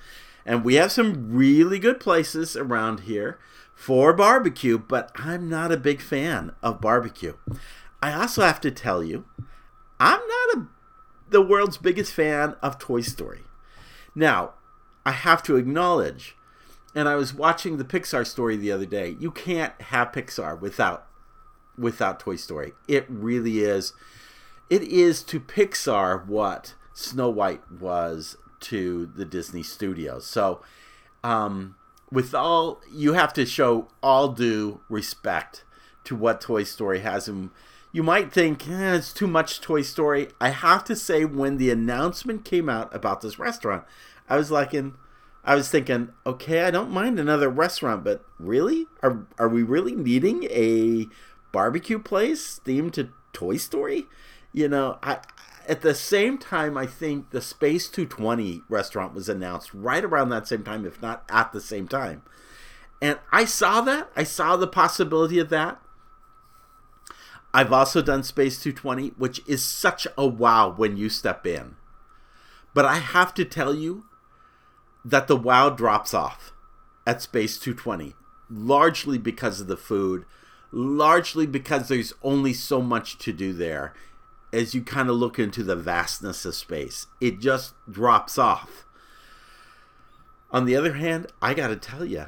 and 0.45 0.63
we 0.63 0.75
have 0.75 0.91
some 0.91 1.33
really 1.33 1.79
good 1.79 1.99
places 1.99 2.55
around 2.55 3.01
here 3.01 3.39
for 3.73 4.13
barbecue, 4.13 4.77
but 4.77 5.11
I'm 5.15 5.49
not 5.49 5.71
a 5.71 5.77
big 5.77 6.01
fan 6.01 6.53
of 6.61 6.81
barbecue. 6.81 7.33
I 8.01 8.13
also 8.13 8.43
have 8.43 8.61
to 8.61 8.71
tell 8.71 9.03
you, 9.03 9.25
I'm 9.99 10.19
not 10.19 10.57
a, 10.57 10.67
the 11.29 11.41
world's 11.41 11.77
biggest 11.77 12.13
fan 12.13 12.55
of 12.61 12.77
Toy 12.77 13.01
Story. 13.01 13.41
Now, 14.15 14.53
I 15.05 15.11
have 15.11 15.41
to 15.43 15.55
acknowledge, 15.55 16.35
and 16.93 17.07
I 17.07 17.15
was 17.15 17.33
watching 17.33 17.77
the 17.77 17.83
Pixar 17.83 18.25
story 18.25 18.57
the 18.57 18.71
other 18.71 18.85
day. 18.85 19.15
You 19.19 19.31
can't 19.31 19.79
have 19.81 20.11
Pixar 20.11 20.59
without 20.59 21.07
without 21.77 22.19
Toy 22.19 22.35
Story. 22.35 22.73
It 22.87 23.05
really 23.09 23.59
is. 23.59 23.93
It 24.69 24.83
is 24.83 25.23
to 25.23 25.39
Pixar 25.39 26.27
what 26.27 26.75
Snow 26.93 27.29
White 27.29 27.71
was 27.71 28.37
to 28.61 29.07
the 29.15 29.25
Disney 29.25 29.63
Studios. 29.63 30.25
So, 30.25 30.61
um, 31.23 31.75
with 32.11 32.35
all 32.35 32.81
you 32.91 33.13
have 33.13 33.33
to 33.33 33.45
show 33.45 33.87
all 34.03 34.29
due 34.29 34.81
respect 34.89 35.63
to 36.03 36.15
what 36.15 36.41
Toy 36.41 36.63
Story 36.63 36.99
has, 36.99 37.27
and 37.27 37.49
you 37.91 38.03
might 38.03 38.31
think 38.31 38.67
eh, 38.69 38.95
it's 38.95 39.13
too 39.13 39.27
much 39.27 39.61
Toy 39.61 39.81
Story. 39.81 40.29
I 40.39 40.49
have 40.49 40.83
to 40.85 40.95
say, 40.95 41.25
when 41.25 41.57
the 41.57 41.69
announcement 41.69 42.45
came 42.45 42.69
out 42.69 42.93
about 42.95 43.21
this 43.21 43.39
restaurant, 43.39 43.83
I 44.29 44.37
was 44.37 44.51
like, 44.51 44.73
in, 44.73 44.95
I 45.43 45.55
was 45.55 45.69
thinking, 45.69 46.09
okay, 46.25 46.61
I 46.61 46.71
don't 46.71 46.91
mind 46.91 47.19
another 47.19 47.49
restaurant, 47.49 48.03
but 48.03 48.23
really, 48.39 48.87
are 49.03 49.25
are 49.37 49.49
we 49.49 49.63
really 49.63 49.95
needing 49.95 50.45
a 50.45 51.07
barbecue 51.51 51.99
place 51.99 52.61
themed 52.63 52.93
to 52.93 53.09
Toy 53.33 53.57
Story? 53.57 54.05
You 54.53 54.67
know, 54.67 54.99
I 55.03 55.19
at 55.67 55.81
the 55.81 55.95
same 55.95 56.37
time, 56.37 56.77
I 56.77 56.85
think 56.85 57.29
the 57.29 57.41
Space 57.41 57.87
220 57.89 58.61
restaurant 58.69 59.13
was 59.13 59.29
announced 59.29 59.73
right 59.73 60.03
around 60.03 60.29
that 60.29 60.47
same 60.47 60.63
time, 60.63 60.85
if 60.85 61.01
not 61.01 61.23
at 61.29 61.51
the 61.51 61.61
same 61.61 61.87
time. 61.87 62.23
And 63.01 63.19
I 63.31 63.45
saw 63.45 63.81
that. 63.81 64.11
I 64.15 64.23
saw 64.23 64.55
the 64.55 64.67
possibility 64.67 65.39
of 65.39 65.49
that. 65.49 65.81
I've 67.53 67.73
also 67.73 68.01
done 68.01 68.23
Space 68.23 68.61
220, 68.61 69.09
which 69.17 69.41
is 69.47 69.63
such 69.63 70.07
a 70.17 70.25
wow 70.25 70.71
when 70.71 70.95
you 70.95 71.09
step 71.09 71.45
in. 71.45 71.75
But 72.73 72.85
I 72.85 72.95
have 72.95 73.33
to 73.33 73.45
tell 73.45 73.75
you 73.75 74.05
that 75.03 75.27
the 75.27 75.35
wow 75.35 75.69
drops 75.69 76.13
off 76.13 76.53
at 77.05 77.21
Space 77.21 77.59
220, 77.59 78.15
largely 78.49 79.17
because 79.17 79.59
of 79.59 79.67
the 79.67 79.75
food, 79.75 80.25
largely 80.71 81.45
because 81.45 81.89
there's 81.89 82.13
only 82.23 82.53
so 82.53 82.81
much 82.81 83.17
to 83.17 83.33
do 83.33 83.51
there 83.51 83.93
as 84.53 84.73
you 84.73 84.81
kind 84.81 85.09
of 85.09 85.15
look 85.15 85.37
into 85.39 85.63
the 85.63 85.75
vastness 85.75 86.45
of 86.45 86.55
space. 86.55 87.07
It 87.19 87.39
just 87.39 87.73
drops 87.89 88.37
off. 88.37 88.85
On 90.51 90.65
the 90.65 90.75
other 90.75 90.93
hand, 90.93 91.27
I 91.41 91.53
got 91.53 91.67
to 91.69 91.75
tell 91.75 92.05
you, 92.05 92.27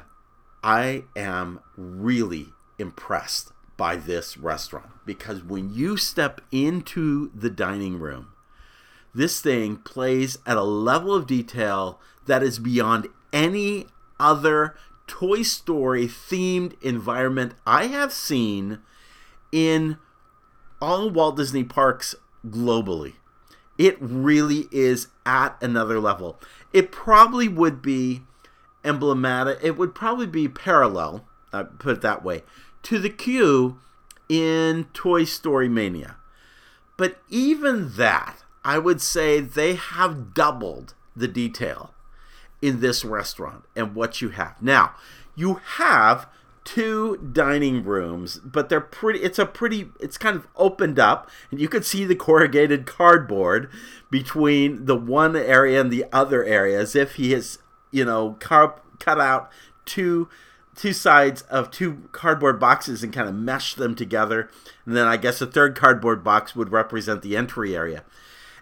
I 0.62 1.04
am 1.14 1.60
really 1.76 2.48
impressed 2.78 3.53
by 3.76 3.96
this 3.96 4.36
restaurant 4.36 4.90
because 5.04 5.42
when 5.42 5.72
you 5.72 5.96
step 5.96 6.40
into 6.50 7.30
the 7.34 7.50
dining 7.50 7.98
room, 7.98 8.28
this 9.14 9.40
thing 9.40 9.76
plays 9.76 10.38
at 10.46 10.56
a 10.56 10.62
level 10.62 11.14
of 11.14 11.26
detail 11.26 12.00
that 12.26 12.42
is 12.42 12.58
beyond 12.58 13.08
any 13.32 13.86
other 14.18 14.76
Toy 15.06 15.42
Story 15.42 16.06
themed 16.06 16.80
environment 16.82 17.54
I 17.66 17.86
have 17.86 18.12
seen 18.12 18.80
in 19.52 19.98
all 20.80 21.10
Walt 21.10 21.36
Disney 21.36 21.64
parks 21.64 22.14
globally. 22.46 23.14
It 23.76 23.96
really 24.00 24.68
is 24.70 25.08
at 25.26 25.56
another 25.62 25.98
level. 25.98 26.38
It 26.72 26.92
probably 26.92 27.48
would 27.48 27.82
be 27.82 28.22
emblematic, 28.84 29.58
it 29.62 29.76
would 29.76 29.94
probably 29.94 30.26
be 30.26 30.48
parallel, 30.48 31.26
uh, 31.52 31.64
put 31.64 31.96
it 31.96 32.02
that 32.02 32.22
way, 32.24 32.42
to 32.84 32.98
the 32.98 33.10
queue 33.10 33.78
in 34.28 34.86
Toy 34.94 35.24
Story 35.24 35.68
Mania. 35.68 36.16
But 36.96 37.18
even 37.28 37.92
that, 37.96 38.44
I 38.64 38.78
would 38.78 39.00
say 39.00 39.40
they 39.40 39.74
have 39.74 40.32
doubled 40.32 40.94
the 41.16 41.28
detail 41.28 41.92
in 42.62 42.80
this 42.80 43.04
restaurant 43.04 43.64
and 43.76 43.94
what 43.94 44.22
you 44.22 44.30
have. 44.30 44.60
Now, 44.62 44.94
you 45.34 45.60
have 45.76 46.28
two 46.64 47.16
dining 47.32 47.84
rooms, 47.84 48.38
but 48.38 48.68
they're 48.68 48.80
pretty 48.80 49.20
it's 49.20 49.38
a 49.38 49.44
pretty 49.44 49.90
it's 50.00 50.16
kind 50.16 50.34
of 50.36 50.46
opened 50.56 50.98
up 50.98 51.30
and 51.50 51.60
you 51.60 51.68
can 51.68 51.82
see 51.82 52.06
the 52.06 52.14
corrugated 52.14 52.86
cardboard 52.86 53.70
between 54.10 54.86
the 54.86 54.96
one 54.96 55.36
area 55.36 55.78
and 55.78 55.90
the 55.90 56.06
other 56.10 56.42
area 56.42 56.78
as 56.78 56.96
if 56.96 57.16
he 57.16 57.32
has, 57.32 57.58
you 57.90 58.04
know, 58.04 58.36
car, 58.40 58.80
cut 58.98 59.20
out 59.20 59.50
two 59.84 60.28
two 60.76 60.92
sides 60.92 61.42
of 61.42 61.70
two 61.70 62.08
cardboard 62.12 62.58
boxes 62.58 63.02
and 63.02 63.12
kind 63.12 63.28
of 63.28 63.34
mesh 63.34 63.74
them 63.74 63.94
together. 63.94 64.50
And 64.86 64.96
then 64.96 65.06
I 65.06 65.16
guess 65.16 65.40
a 65.40 65.46
third 65.46 65.76
cardboard 65.76 66.24
box 66.24 66.54
would 66.56 66.72
represent 66.72 67.22
the 67.22 67.36
entry 67.36 67.76
area. 67.76 68.04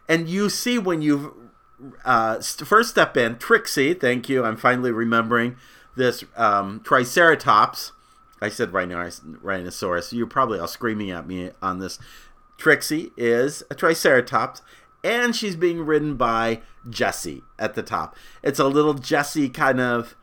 And 0.08 0.28
you 0.28 0.50
see 0.50 0.78
when 0.78 1.02
you 1.02 1.50
uh, 2.04 2.40
first 2.40 2.90
step 2.90 3.16
in, 3.16 3.38
Trixie, 3.38 3.94
thank 3.94 4.28
you, 4.28 4.44
I'm 4.44 4.56
finally 4.56 4.92
remembering 4.92 5.56
this 5.96 6.24
um, 6.36 6.80
Triceratops. 6.84 7.92
I 8.40 8.48
said 8.48 8.72
Rhinoceros. 8.72 10.12
You're 10.12 10.26
probably 10.26 10.58
all 10.58 10.68
screaming 10.68 11.10
at 11.10 11.26
me 11.26 11.50
on 11.62 11.78
this. 11.78 11.98
Trixie 12.58 13.12
is 13.16 13.62
a 13.70 13.74
Triceratops, 13.74 14.62
and 15.04 15.34
she's 15.34 15.56
being 15.56 15.80
ridden 15.86 16.16
by 16.16 16.60
Jessie 16.88 17.42
at 17.58 17.74
the 17.74 17.82
top. 17.82 18.16
It's 18.42 18.58
a 18.58 18.66
little 18.66 18.94
Jessie 18.94 19.48
kind 19.48 19.80
of 19.80 20.16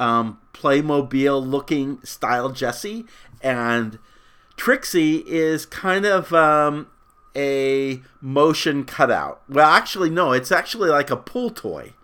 um, 0.00 0.38
Playmobil 0.52 1.46
looking 1.46 2.00
style 2.04 2.50
Jessie, 2.50 3.06
and 3.40 3.98
Trixie 4.56 5.18
is 5.26 5.66
kind 5.66 6.04
of 6.04 6.32
um, 6.32 6.88
a 7.36 8.02
motion 8.20 8.84
cutout. 8.84 9.42
Well, 9.48 9.70
actually, 9.70 10.10
no, 10.10 10.32
it's 10.32 10.52
actually 10.52 10.90
like 10.90 11.10
a 11.10 11.16
pull 11.16 11.50
toy 11.50 11.94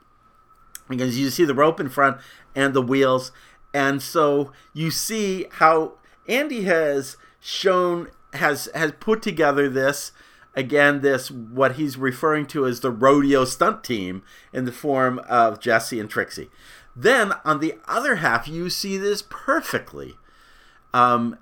because 0.89 1.19
you 1.19 1.31
see 1.31 1.45
the 1.45 1.55
rope 1.55 1.81
in 1.81 1.89
front 1.89 2.19
and 2.55 2.75
the 2.75 2.83
wheels, 2.83 3.33
and 3.73 4.01
so 4.01 4.53
you 4.73 4.91
see 4.91 5.47
how 5.53 5.95
Andy 6.29 6.63
has 6.63 7.17
shown 7.41 8.09
has 8.35 8.69
has 8.75 8.93
put 8.93 9.23
together 9.23 9.69
this 9.69 10.13
again 10.55 11.01
this 11.01 11.31
what 11.31 11.77
he's 11.77 11.97
referring 11.97 12.47
to 12.47 12.67
as 12.67 12.81
the 12.81 12.91
rodeo 12.91 13.45
stunt 13.45 13.85
team 13.85 14.23
in 14.53 14.65
the 14.65 14.73
form 14.73 15.19
of 15.29 15.61
Jessie 15.61 16.01
and 16.01 16.09
Trixie. 16.09 16.51
Then 16.97 17.33
on 17.45 17.61
the 17.61 17.75
other 17.87 18.17
half, 18.17 18.47
you 18.47 18.71
see 18.71 18.97
this 18.97 19.23
perfectly 19.29 20.17
um, 20.93 21.39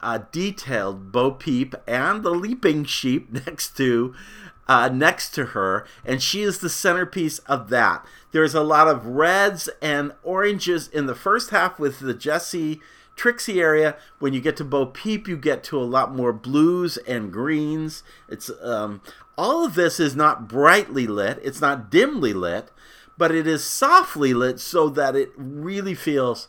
uh, 0.00 0.20
detailed 0.32 1.12
Bo 1.12 1.32
Peep 1.32 1.74
and 1.86 2.22
the 2.22 2.30
leaping 2.30 2.84
sheep 2.84 3.30
next 3.46 3.76
to 3.76 4.14
uh, 4.68 4.88
next 4.88 5.30
to 5.30 5.46
her, 5.46 5.84
and 6.04 6.22
she 6.22 6.42
is 6.42 6.58
the 6.58 6.70
centerpiece 6.70 7.40
of 7.40 7.68
that. 7.68 8.06
There's 8.30 8.54
a 8.54 8.62
lot 8.62 8.88
of 8.88 9.04
reds 9.04 9.68
and 9.82 10.12
oranges 10.22 10.88
in 10.88 11.06
the 11.06 11.14
first 11.14 11.50
half 11.50 11.78
with 11.78 11.98
the 11.98 12.14
Jessie 12.14 12.80
Trixie 13.16 13.60
area. 13.60 13.96
When 14.18 14.32
you 14.32 14.40
get 14.40 14.56
to 14.58 14.64
Bo 14.64 14.86
Peep, 14.86 15.28
you 15.28 15.36
get 15.36 15.64
to 15.64 15.78
a 15.78 15.84
lot 15.84 16.14
more 16.14 16.32
blues 16.32 16.96
and 16.98 17.32
greens. 17.32 18.02
It's 18.28 18.50
um, 18.62 19.02
all 19.36 19.64
of 19.64 19.74
this 19.74 19.98
is 19.98 20.14
not 20.14 20.48
brightly 20.48 21.06
lit. 21.06 21.40
It's 21.42 21.60
not 21.60 21.90
dimly 21.90 22.32
lit 22.32 22.70
but 23.22 23.32
it 23.32 23.46
is 23.46 23.62
softly 23.62 24.34
lit 24.34 24.58
so 24.58 24.88
that 24.88 25.14
it 25.14 25.30
really 25.36 25.94
feels, 25.94 26.48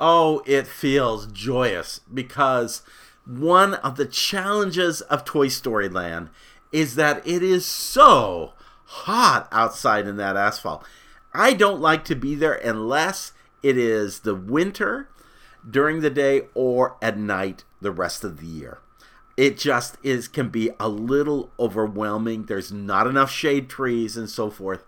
oh, 0.00 0.42
it 0.46 0.66
feels 0.66 1.26
joyous 1.26 2.00
because 2.14 2.80
one 3.26 3.74
of 3.74 3.96
the 3.96 4.06
challenges 4.06 5.02
of 5.02 5.26
Toy 5.26 5.48
Story 5.48 5.90
Land 5.90 6.30
is 6.72 6.94
that 6.94 7.20
it 7.28 7.42
is 7.42 7.66
so 7.66 8.54
hot 8.86 9.46
outside 9.52 10.06
in 10.06 10.16
that 10.16 10.38
asphalt. 10.38 10.86
I 11.34 11.52
don't 11.52 11.82
like 11.82 12.02
to 12.06 12.14
be 12.14 12.34
there 12.34 12.54
unless 12.54 13.34
it 13.62 13.76
is 13.76 14.20
the 14.20 14.34
winter 14.34 15.10
during 15.70 16.00
the 16.00 16.08
day 16.08 16.44
or 16.54 16.96
at 17.02 17.18
night 17.18 17.64
the 17.82 17.92
rest 17.92 18.24
of 18.24 18.40
the 18.40 18.46
year. 18.46 18.78
It 19.36 19.58
just 19.58 19.98
is 20.02 20.28
can 20.28 20.48
be 20.48 20.70
a 20.80 20.88
little 20.88 21.50
overwhelming. 21.60 22.46
There's 22.46 22.72
not 22.72 23.06
enough 23.06 23.30
shade 23.30 23.68
trees 23.68 24.16
and 24.16 24.30
so 24.30 24.48
forth. 24.48 24.82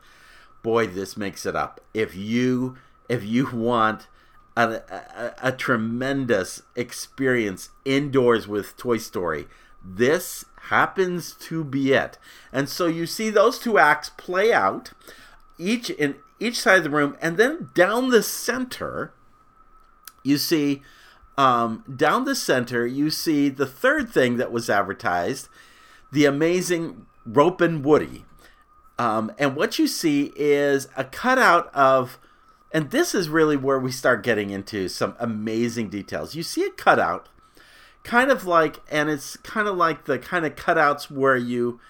Boy, 0.62 0.86
this 0.86 1.16
makes 1.16 1.46
it 1.46 1.56
up. 1.56 1.80
If 1.94 2.14
you 2.14 2.76
if 3.08 3.24
you 3.24 3.48
want 3.52 4.08
a, 4.56 4.82
a, 4.90 5.34
a 5.44 5.52
tremendous 5.52 6.62
experience 6.76 7.70
indoors 7.84 8.46
with 8.46 8.76
Toy 8.76 8.98
Story, 8.98 9.46
this 9.84 10.44
happens 10.62 11.32
to 11.34 11.64
be 11.64 11.92
it. 11.92 12.18
And 12.52 12.68
so 12.68 12.86
you 12.86 13.06
see 13.06 13.30
those 13.30 13.58
two 13.58 13.78
acts 13.78 14.10
play 14.10 14.52
out, 14.52 14.92
each 15.58 15.90
in 15.90 16.16
each 16.40 16.60
side 16.60 16.78
of 16.78 16.84
the 16.84 16.90
room, 16.90 17.16
and 17.20 17.36
then 17.36 17.70
down 17.74 18.10
the 18.10 18.22
center, 18.22 19.12
you 20.22 20.38
see 20.38 20.82
um, 21.36 21.84
down 21.96 22.24
the 22.24 22.34
center, 22.34 22.86
you 22.86 23.10
see 23.10 23.48
the 23.48 23.66
third 23.66 24.10
thing 24.10 24.36
that 24.36 24.52
was 24.52 24.68
advertised, 24.68 25.48
the 26.12 26.24
amazing 26.24 27.06
Rope 27.24 27.60
and 27.60 27.84
Woody. 27.84 28.24
Um, 28.98 29.32
and 29.38 29.54
what 29.54 29.78
you 29.78 29.86
see 29.86 30.32
is 30.34 30.88
a 30.96 31.04
cutout 31.04 31.72
of, 31.74 32.18
and 32.72 32.90
this 32.90 33.14
is 33.14 33.28
really 33.28 33.56
where 33.56 33.78
we 33.78 33.92
start 33.92 34.22
getting 34.22 34.50
into 34.50 34.88
some 34.88 35.14
amazing 35.18 35.88
details. 35.88 36.34
You 36.34 36.42
see 36.42 36.64
a 36.64 36.70
cutout 36.70 37.28
kind 38.02 38.30
of 38.30 38.44
like, 38.44 38.80
and 38.90 39.08
it's 39.08 39.36
kind 39.38 39.68
of 39.68 39.76
like 39.76 40.06
the 40.06 40.18
kind 40.18 40.44
of 40.44 40.56
cutouts 40.56 41.10
where 41.10 41.36
you, 41.36 41.80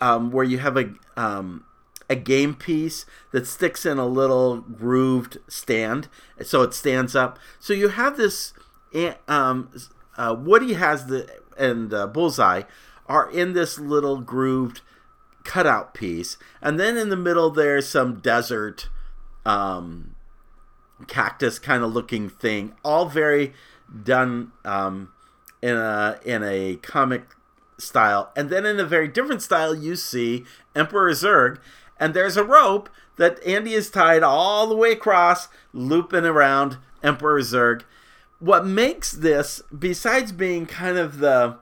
um, 0.00 0.30
where 0.30 0.44
you 0.44 0.58
have 0.58 0.76
a 0.76 0.92
um, 1.16 1.64
a 2.10 2.16
game 2.16 2.54
piece 2.54 3.04
that 3.32 3.46
sticks 3.46 3.84
in 3.84 3.98
a 3.98 4.06
little 4.06 4.62
grooved 4.62 5.38
stand, 5.46 6.08
so 6.42 6.62
it 6.62 6.72
stands 6.72 7.14
up. 7.14 7.38
So 7.60 7.72
you 7.72 7.88
have 7.88 8.16
this. 8.16 8.54
Um, 9.28 9.70
uh, 10.16 10.34
Woody 10.38 10.72
has 10.72 11.06
the 11.06 11.28
and 11.58 11.92
uh, 11.92 12.06
Bullseye 12.06 12.62
are 13.06 13.30
in 13.30 13.52
this 13.52 13.78
little 13.78 14.20
grooved 14.20 14.80
cutout 15.48 15.94
piece, 15.94 16.36
and 16.60 16.78
then 16.78 16.98
in 16.98 17.08
the 17.08 17.16
middle 17.16 17.48
there's 17.48 17.88
some 17.88 18.20
desert, 18.20 18.90
um, 19.46 20.14
cactus 21.06 21.58
kind 21.58 21.82
of 21.82 21.92
looking 21.92 22.28
thing, 22.28 22.74
all 22.84 23.06
very 23.06 23.54
done 24.04 24.52
um, 24.66 25.10
in 25.62 25.74
a 25.74 26.20
in 26.22 26.44
a 26.44 26.76
comic 26.76 27.22
style, 27.78 28.30
and 28.36 28.50
then 28.50 28.66
in 28.66 28.78
a 28.78 28.84
very 28.84 29.08
different 29.08 29.40
style, 29.40 29.74
you 29.74 29.96
see 29.96 30.44
Emperor 30.76 31.10
Zurg, 31.12 31.58
and 31.98 32.12
there's 32.12 32.36
a 32.36 32.44
rope 32.44 32.90
that 33.16 33.42
Andy 33.42 33.72
is 33.72 33.90
tied 33.90 34.22
all 34.22 34.66
the 34.66 34.76
way 34.76 34.92
across, 34.92 35.48
looping 35.72 36.26
around 36.26 36.76
Emperor 37.02 37.40
Zurg. 37.40 37.82
What 38.38 38.66
makes 38.66 39.12
this, 39.12 39.62
besides 39.76 40.30
being 40.30 40.66
kind 40.66 40.98
of 40.98 41.18
the 41.18 41.56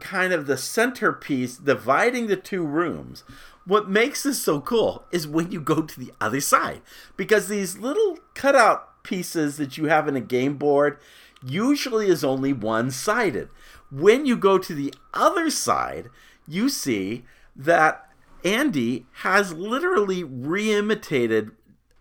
kind 0.00 0.32
of 0.32 0.46
the 0.46 0.56
centerpiece 0.56 1.56
dividing 1.56 2.26
the 2.26 2.36
two 2.36 2.62
rooms, 2.62 3.24
what 3.64 3.88
makes 3.88 4.22
this 4.22 4.40
so 4.40 4.60
cool 4.60 5.04
is 5.10 5.26
when 5.26 5.50
you 5.50 5.60
go 5.60 5.82
to 5.82 6.00
the 6.00 6.12
other 6.20 6.40
side. 6.40 6.82
Because 7.16 7.48
these 7.48 7.78
little 7.78 8.18
cutout 8.34 9.02
pieces 9.02 9.56
that 9.56 9.76
you 9.76 9.86
have 9.86 10.06
in 10.08 10.16
a 10.16 10.20
game 10.20 10.56
board, 10.56 10.98
usually 11.44 12.08
is 12.08 12.24
only 12.24 12.52
one 12.52 12.90
sided. 12.90 13.48
When 13.90 14.26
you 14.26 14.36
go 14.36 14.58
to 14.58 14.74
the 14.74 14.92
other 15.14 15.50
side, 15.50 16.10
you 16.46 16.68
see 16.68 17.24
that 17.54 18.08
Andy 18.44 19.06
has 19.22 19.52
literally 19.52 20.22
re-imitated 20.22 21.50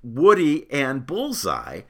Woody 0.03 0.71
and 0.71 1.05
Bullseye 1.05 1.81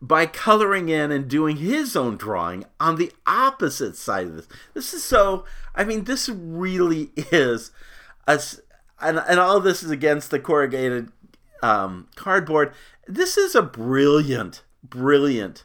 by 0.00 0.26
coloring 0.26 0.88
in 0.88 1.10
and 1.10 1.28
doing 1.28 1.56
his 1.56 1.96
own 1.96 2.16
drawing 2.16 2.64
on 2.78 2.96
the 2.96 3.12
opposite 3.26 3.96
side 3.96 4.26
of 4.26 4.36
this. 4.36 4.48
This 4.74 4.94
is 4.94 5.02
so, 5.02 5.44
I 5.74 5.84
mean, 5.84 6.04
this 6.04 6.28
really 6.28 7.10
is 7.16 7.72
a, 8.26 8.40
and, 9.00 9.18
and 9.18 9.40
all 9.40 9.60
this 9.60 9.82
is 9.82 9.90
against 9.90 10.30
the 10.30 10.38
corrugated 10.38 11.10
um, 11.62 12.08
cardboard. 12.14 12.72
This 13.06 13.36
is 13.36 13.54
a 13.54 13.62
brilliant, 13.62 14.62
brilliant 14.82 15.64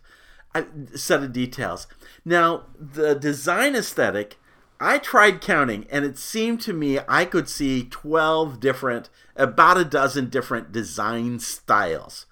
set 0.96 1.24
of 1.24 1.34
details. 1.34 1.88
Now, 2.26 2.64
the 2.80 3.16
design 3.16 3.76
aesthetic, 3.76 4.38
I 4.80 4.98
tried 4.98 5.42
counting, 5.42 5.86
and 5.90 6.06
it 6.06 6.18
seemed 6.18 6.62
to 6.62 6.74
me 6.74 7.00
I 7.08 7.26
could 7.26 7.50
see 7.50 7.84
12 7.84 8.60
different, 8.60 9.10
about 9.36 9.78
a 9.78 9.86
dozen 9.86 10.30
different 10.30 10.72
design 10.72 11.40
styles 11.40 12.26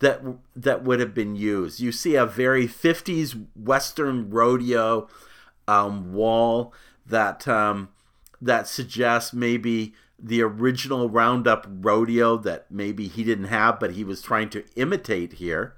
that 0.00 0.22
that 0.56 0.82
would 0.82 1.00
have 1.00 1.14
been 1.14 1.36
used. 1.36 1.80
You 1.80 1.92
see 1.92 2.16
a 2.16 2.26
very 2.26 2.66
50s 2.66 3.46
Western 3.54 4.30
rodeo 4.30 5.08
um, 5.68 6.12
wall 6.12 6.74
that 7.06 7.46
um, 7.46 7.90
that 8.40 8.66
suggests 8.66 9.32
maybe 9.32 9.94
the 10.18 10.42
original 10.42 11.08
Roundup 11.08 11.66
rodeo 11.68 12.36
that 12.38 12.70
maybe 12.70 13.08
he 13.08 13.24
didn't 13.24 13.46
have, 13.46 13.80
but 13.80 13.92
he 13.92 14.04
was 14.04 14.20
trying 14.20 14.50
to 14.50 14.64
imitate 14.76 15.34
here. 15.34 15.76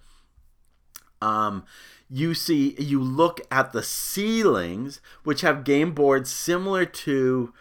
Um, 1.20 1.64
you 2.10 2.34
see, 2.34 2.74
you 2.78 3.00
look 3.00 3.40
at 3.50 3.72
the 3.72 3.82
ceilings, 3.82 5.00
which 5.22 5.42
have 5.42 5.64
game 5.64 5.92
boards 5.92 6.30
similar 6.30 6.84
to 6.84 7.52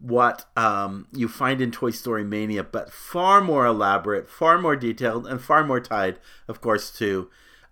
what 0.00 0.46
um, 0.56 1.06
you 1.12 1.28
find 1.28 1.60
in 1.60 1.70
Toy 1.70 1.90
Story 1.90 2.24
Mania, 2.24 2.64
but 2.64 2.92
far 2.92 3.40
more 3.40 3.66
elaborate, 3.66 4.28
far 4.28 4.58
more 4.58 4.76
detailed, 4.76 5.26
and 5.26 5.40
far 5.40 5.64
more 5.64 5.80
tied, 5.80 6.18
of 6.48 6.60
course, 6.60 6.90
to 6.98 7.30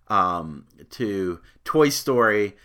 um, 0.09 0.67
to 0.91 1.41
Toy 1.64 1.88
Story. 1.88 2.57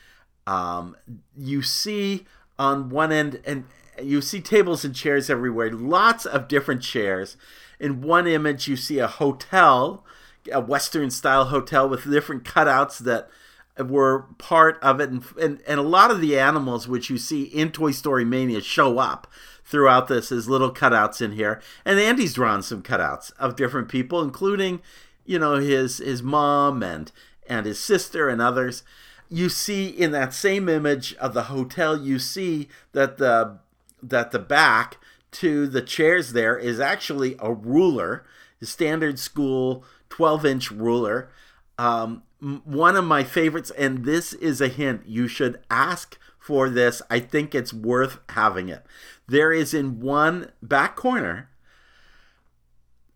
Um, 0.45 0.97
you 1.37 1.61
see 1.61 2.25
on 2.59 2.89
one 2.89 3.11
end, 3.11 3.41
and 3.45 3.65
you 4.01 4.21
see 4.21 4.41
tables 4.41 4.83
and 4.83 4.93
chairs 4.93 5.29
everywhere, 5.29 5.71
lots 5.71 6.25
of 6.25 6.47
different 6.47 6.81
chairs. 6.81 7.37
In 7.79 8.01
one 8.01 8.27
image, 8.27 8.67
you 8.67 8.75
see 8.75 8.99
a 8.99 9.07
hotel 9.07 10.05
a 10.51 10.59
Western 10.59 11.09
style 11.09 11.45
hotel 11.45 11.87
with 11.87 12.09
different 12.09 12.43
cutouts 12.43 12.99
that 12.99 13.29
were 13.77 14.23
part 14.37 14.77
of 14.81 14.99
it, 14.99 15.09
and, 15.09 15.23
and, 15.39 15.61
and 15.67 15.79
a 15.79 15.83
lot 15.83 16.11
of 16.11 16.21
the 16.21 16.37
animals 16.37 16.87
which 16.87 17.09
you 17.09 17.17
see 17.17 17.43
in 17.43 17.71
Toy 17.71 17.91
Story 17.91 18.25
Mania 18.25 18.61
show 18.61 18.99
up 18.99 19.27
throughout 19.73 20.07
this 20.07 20.31
as 20.31 20.47
little 20.47 20.71
cutouts 20.71 21.19
in 21.19 21.31
here. 21.31 21.59
And 21.83 21.99
Andy's 21.99 22.35
drawn 22.35 22.61
some 22.61 22.83
cutouts 22.83 23.33
of 23.39 23.55
different 23.55 23.89
people, 23.89 24.21
including, 24.21 24.83
you 25.25 25.39
know, 25.39 25.55
his 25.55 25.97
his 25.97 26.21
mom 26.21 26.83
and 26.83 27.11
and 27.47 27.65
his 27.65 27.79
sister 27.79 28.29
and 28.29 28.39
others. 28.39 28.83
You 29.29 29.49
see 29.49 29.87
in 29.87 30.11
that 30.11 30.31
same 30.31 30.69
image 30.69 31.15
of 31.15 31.33
the 31.33 31.43
hotel, 31.43 31.99
you 31.99 32.19
see 32.19 32.67
that 32.91 33.17
the 33.17 33.57
that 34.03 34.29
the 34.29 34.37
back 34.37 34.97
to 35.31 35.65
the 35.65 35.81
chairs 35.81 36.33
there 36.33 36.55
is 36.55 36.79
actually 36.79 37.35
a 37.39 37.51
ruler, 37.51 38.23
the 38.59 38.67
standard 38.67 39.17
school 39.17 39.83
12 40.09 40.45
inch 40.45 40.69
ruler. 40.69 41.31
Um, 41.79 42.21
one 42.63 42.95
of 42.95 43.05
my 43.05 43.23
favorites, 43.23 43.71
and 43.71 44.05
this 44.05 44.33
is 44.33 44.61
a 44.61 44.67
hint, 44.67 45.07
you 45.07 45.27
should 45.27 45.61
ask 45.71 46.19
for 46.37 46.69
this. 46.69 47.01
I 47.09 47.19
think 47.19 47.55
it's 47.55 47.73
worth 47.73 48.19
having 48.29 48.69
it. 48.69 48.85
There 49.27 49.51
is 49.51 49.73
in 49.73 49.99
one 49.99 50.51
back 50.61 50.95
corner 50.95 51.49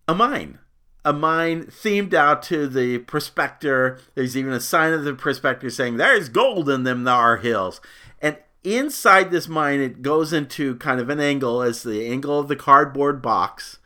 a 0.07 0.15
mine. 0.15 0.59
A 1.03 1.13
mine 1.13 1.65
themed 1.65 2.13
out 2.13 2.43
to 2.43 2.67
the 2.67 2.99
prospector. 2.99 3.99
There's 4.15 4.35
even 4.35 4.51
a 4.51 4.59
sign 4.59 4.93
of 4.93 5.03
the 5.03 5.13
prospector 5.13 5.69
saying, 5.69 5.97
There's 5.97 6.29
gold 6.29 6.69
in 6.69 6.83
them 6.83 7.05
thar 7.05 7.37
hills. 7.37 7.79
And 8.21 8.37
inside 8.63 9.31
this 9.31 9.47
mine, 9.47 9.79
it 9.79 10.01
goes 10.01 10.33
into 10.33 10.75
kind 10.77 10.99
of 10.99 11.09
an 11.09 11.19
angle 11.19 11.61
as 11.61 11.83
the 11.83 12.07
angle 12.07 12.39
of 12.39 12.47
the 12.47 12.55
cardboard 12.55 13.21
box 13.21 13.79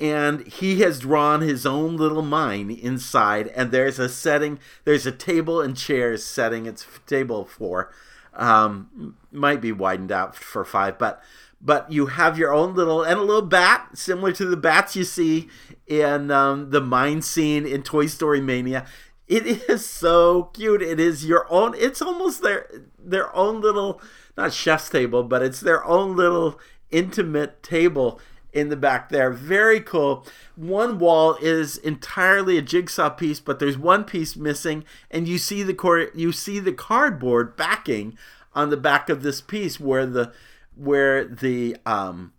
and 0.00 0.46
he 0.46 0.80
has 0.80 1.00
drawn 1.00 1.42
his 1.42 1.66
own 1.66 1.96
little 1.96 2.22
mine 2.22 2.70
inside 2.70 3.48
and 3.48 3.70
there's 3.70 3.98
a 3.98 4.08
setting 4.08 4.58
there's 4.84 5.06
a 5.06 5.12
table 5.12 5.60
and 5.60 5.76
chairs 5.76 6.24
setting 6.24 6.64
its 6.66 6.86
table 7.06 7.44
for 7.44 7.92
um, 8.32 9.16
might 9.32 9.60
be 9.60 9.72
widened 9.72 10.12
out 10.12 10.34
for 10.34 10.64
five 10.64 10.98
but 10.98 11.22
but 11.60 11.90
you 11.92 12.06
have 12.06 12.38
your 12.38 12.52
own 12.52 12.74
little 12.74 13.02
and 13.02 13.18
a 13.18 13.22
little 13.22 13.42
bat 13.42 13.88
similar 13.94 14.32
to 14.32 14.46
the 14.46 14.56
bats 14.56 14.96
you 14.96 15.04
see 15.04 15.48
in 15.86 16.30
um, 16.30 16.70
the 16.70 16.80
mine 16.80 17.22
scene 17.22 17.66
in 17.66 17.82
toy 17.82 18.06
story 18.06 18.40
mania 18.40 18.86
it 19.28 19.46
is 19.68 19.84
so 19.86 20.44
cute 20.54 20.82
it 20.82 20.98
is 20.98 21.26
your 21.26 21.46
own 21.50 21.74
it's 21.76 22.02
almost 22.02 22.42
their 22.42 22.68
their 22.98 23.34
own 23.36 23.60
little 23.60 24.00
not 24.36 24.52
chef's 24.52 24.88
table 24.88 25.22
but 25.22 25.42
it's 25.42 25.60
their 25.60 25.84
own 25.84 26.16
little 26.16 26.58
intimate 26.90 27.62
table 27.62 28.20
in 28.52 28.68
the 28.68 28.76
back 28.76 29.08
there. 29.08 29.30
Very 29.30 29.80
cool. 29.80 30.26
One 30.56 30.98
wall 30.98 31.36
is 31.40 31.76
entirely 31.78 32.58
a 32.58 32.62
jigsaw 32.62 33.10
piece, 33.10 33.40
but 33.40 33.58
there's 33.58 33.78
one 33.78 34.04
piece 34.04 34.36
missing, 34.36 34.84
and 35.10 35.28
you 35.28 35.38
see 35.38 35.62
the 35.62 35.74
cor- 35.74 36.10
you 36.14 36.32
see 36.32 36.58
the 36.58 36.72
cardboard 36.72 37.56
backing 37.56 38.18
on 38.54 38.70
the 38.70 38.76
back 38.76 39.08
of 39.08 39.22
this 39.22 39.40
piece 39.40 39.78
where 39.78 40.06
the 40.06 40.32
where 40.74 41.24
the 41.24 41.76
um 41.86 42.32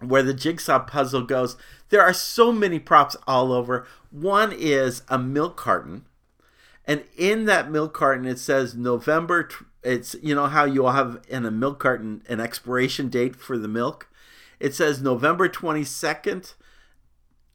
where 0.00 0.22
the 0.22 0.34
jigsaw 0.34 0.80
puzzle 0.80 1.22
goes. 1.22 1.56
There 1.90 2.02
are 2.02 2.14
so 2.14 2.52
many 2.52 2.78
props 2.78 3.16
all 3.26 3.52
over. 3.52 3.86
One 4.10 4.52
is 4.52 5.02
a 5.08 5.18
milk 5.18 5.56
carton. 5.56 6.06
And 6.84 7.04
in 7.16 7.44
that 7.44 7.70
milk 7.70 7.94
carton, 7.94 8.26
it 8.26 8.38
says 8.38 8.74
November. 8.74 9.48
It's 9.82 10.16
you 10.22 10.34
know 10.34 10.46
how 10.46 10.64
you'll 10.64 10.90
have 10.90 11.20
in 11.28 11.46
a 11.46 11.50
milk 11.50 11.78
carton 11.78 12.22
an 12.28 12.40
expiration 12.40 13.08
date 13.08 13.36
for 13.36 13.56
the 13.56 13.68
milk. 13.68 14.08
It 14.58 14.74
says 14.74 15.02
November 15.02 15.48
22nd, 15.48 16.54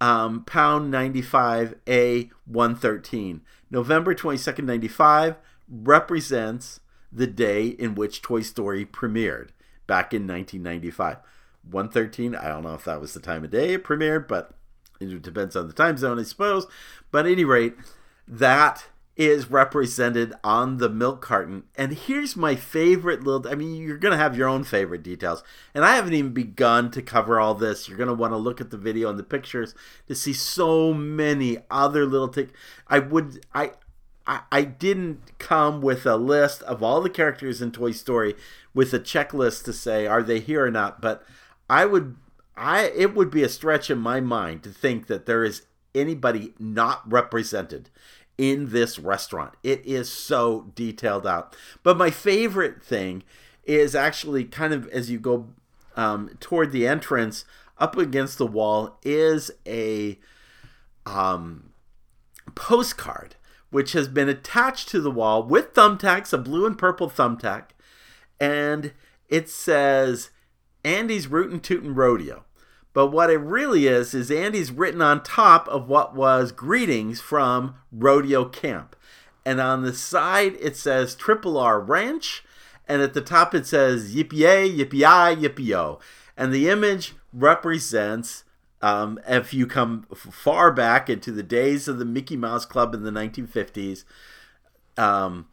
um, 0.01 0.43
pound 0.43 0.91
95, 0.91 1.75
A 1.88 2.30
113. 2.45 3.41
November 3.71 4.13
22nd, 4.13 4.65
95 4.65 5.36
represents 5.69 6.82
the 7.17 7.27
day 7.27 7.67
in 7.67 7.95
which 7.95 8.21
Toy 8.21 8.41
Story 8.41 8.86
premiered 8.86 9.49
back 9.88 10.13
in 10.13 10.27
1995. 10.27 11.17
113, 11.69 12.36
I 12.36 12.47
don't 12.47 12.63
know 12.63 12.75
if 12.75 12.86
that 12.86 13.01
was 13.01 13.13
the 13.13 13.19
time 13.19 13.43
of 13.43 13.51
day 13.51 13.73
it 13.73 13.84
premiered, 13.84 14.27
but 14.27 14.51
it 14.99 15.21
depends 15.21 15.56
on 15.56 15.67
the 15.67 15.73
time 15.73 15.97
zone, 15.97 16.19
I 16.19 16.23
suppose. 16.23 16.67
But 17.12 17.25
at 17.25 17.32
any 17.32 17.43
rate, 17.43 17.75
that 18.27 18.86
is 19.17 19.49
represented 19.49 20.32
on 20.43 20.77
the 20.77 20.89
milk 20.89 21.21
carton. 21.21 21.63
And 21.75 21.93
here's 21.93 22.36
my 22.36 22.56
favorite 22.56 23.23
little 23.23 23.51
I 23.51 23.56
mean, 23.56 23.82
you're 23.82 23.97
going 23.97 24.12
to 24.12 24.17
have 24.17 24.38
your 24.38 24.47
own 24.47 24.63
favorite 24.63 25.01
details. 25.01 25.43
And 25.73 25.84
I 25.84 25.95
haven't 25.95 26.13
even 26.13 26.34
begun 26.34 26.91
to 26.91 27.01
cover 27.01 27.39
all 27.39 27.56
this. 27.56 27.89
You're 27.89 27.97
going 27.97 28.08
to 28.08 28.13
want 28.13 28.34
to 28.34 28.38
look 28.38 28.62
at 28.62 28.69
the 28.69 28.77
video 28.77 29.10
and 29.10 29.17
the 29.17 29.23
pictures 29.23 29.73
to 30.08 30.13
see 30.13 30.34
so 30.34 30.93
many 30.93 31.58
other 31.71 32.06
little. 32.06 32.34
I 32.88 32.99
would 32.99 33.43
I 33.56 33.71
I, 34.27 34.41
I 34.51 34.61
didn't 34.63 35.39
come 35.39 35.81
with 35.81 36.05
a 36.05 36.17
list 36.17 36.61
of 36.63 36.83
all 36.83 37.01
the 37.01 37.09
characters 37.09 37.61
in 37.61 37.71
Toy 37.71 37.91
Story 37.91 38.35
with 38.73 38.93
a 38.93 38.99
checklist 38.99 39.63
to 39.63 39.73
say 39.73 40.05
are 40.05 40.21
they 40.21 40.39
here 40.39 40.65
or 40.65 40.71
not, 40.71 41.01
but 41.01 41.25
I 41.69 41.85
would 41.85 42.17
I 42.55 42.91
it 42.95 43.15
would 43.15 43.31
be 43.31 43.43
a 43.43 43.49
stretch 43.49 43.89
in 43.89 43.97
my 43.97 44.19
mind 44.19 44.63
to 44.63 44.69
think 44.69 45.07
that 45.07 45.25
there 45.25 45.43
is 45.43 45.63
anybody 45.95 46.53
not 46.59 47.09
represented 47.09 47.89
in 48.37 48.69
this 48.69 48.99
restaurant. 48.99 49.55
It 49.63 49.83
is 49.85 50.11
so 50.11 50.71
detailed 50.75 51.25
out. 51.25 51.55
But 51.81 51.97
my 51.97 52.11
favorite 52.11 52.83
thing 52.83 53.23
is 53.63 53.95
actually 53.95 54.43
kind 54.43 54.73
of 54.73 54.87
as 54.89 55.09
you 55.09 55.19
go 55.19 55.47
um, 55.95 56.29
toward 56.39 56.71
the 56.71 56.87
entrance, 56.87 57.45
up 57.79 57.97
against 57.97 58.37
the 58.37 58.45
wall 58.45 58.99
is 59.03 59.49
a 59.65 60.19
um, 61.05 61.71
postcard 62.53 63.35
which 63.69 63.93
has 63.93 64.08
been 64.08 64.30
attached 64.30 64.89
to 64.89 65.01
the 65.01 65.12
wall 65.12 65.43
with 65.43 65.73
thumbtacks, 65.73 66.34
a 66.34 66.38
blue 66.38 66.65
and 66.65 66.77
purple 66.77 67.10
thumbtack, 67.10 67.69
and 68.39 68.93
it 69.30 69.49
says 69.49 70.30
Andy's 70.84 71.27
Rootin' 71.27 71.60
Tootin' 71.60 71.95
Rodeo. 71.95 72.45
But 72.93 73.08
what 73.08 73.30
it 73.30 73.38
really 73.38 73.86
is, 73.86 74.15
is 74.15 74.32
Andy's 74.32 74.71
written 74.71 75.03
on 75.03 75.21
top 75.21 75.67
of 75.67 75.88
what 75.88 76.15
was 76.15 76.51
greetings 76.51 77.21
from 77.21 77.75
Rodeo 77.91 78.45
Camp. 78.45 78.95
And 79.45 79.62
on 79.62 79.84
the 79.84 79.93
side, 79.93 80.58
it 80.60 80.75
says 80.75 81.13
Triple 81.13 81.60
R 81.60 81.80
Ranch. 81.80 82.43
And 82.88 83.03
at 83.03 83.13
the 83.13 83.21
top, 83.21 83.53
it 83.53 83.67
says 83.67 84.15
Yippee 84.15 84.75
Yippee 84.75 85.38
Yippee. 85.38 85.99
And 86.36 86.51
the 86.51 86.69
image 86.69 87.13
represents, 87.32 88.45
um, 88.81 89.19
if 89.27 89.53
you 89.53 89.65
come 89.65 90.05
far 90.13 90.71
back 90.71 91.09
into 91.09 91.31
the 91.31 91.43
days 91.43 91.87
of 91.87 91.97
the 91.97 92.05
Mickey 92.05 92.37
Mouse 92.37 92.65
Club 92.65 92.93
in 92.93 93.03
the 93.03 93.11
1950s, 93.11 94.03
um, 94.97 95.47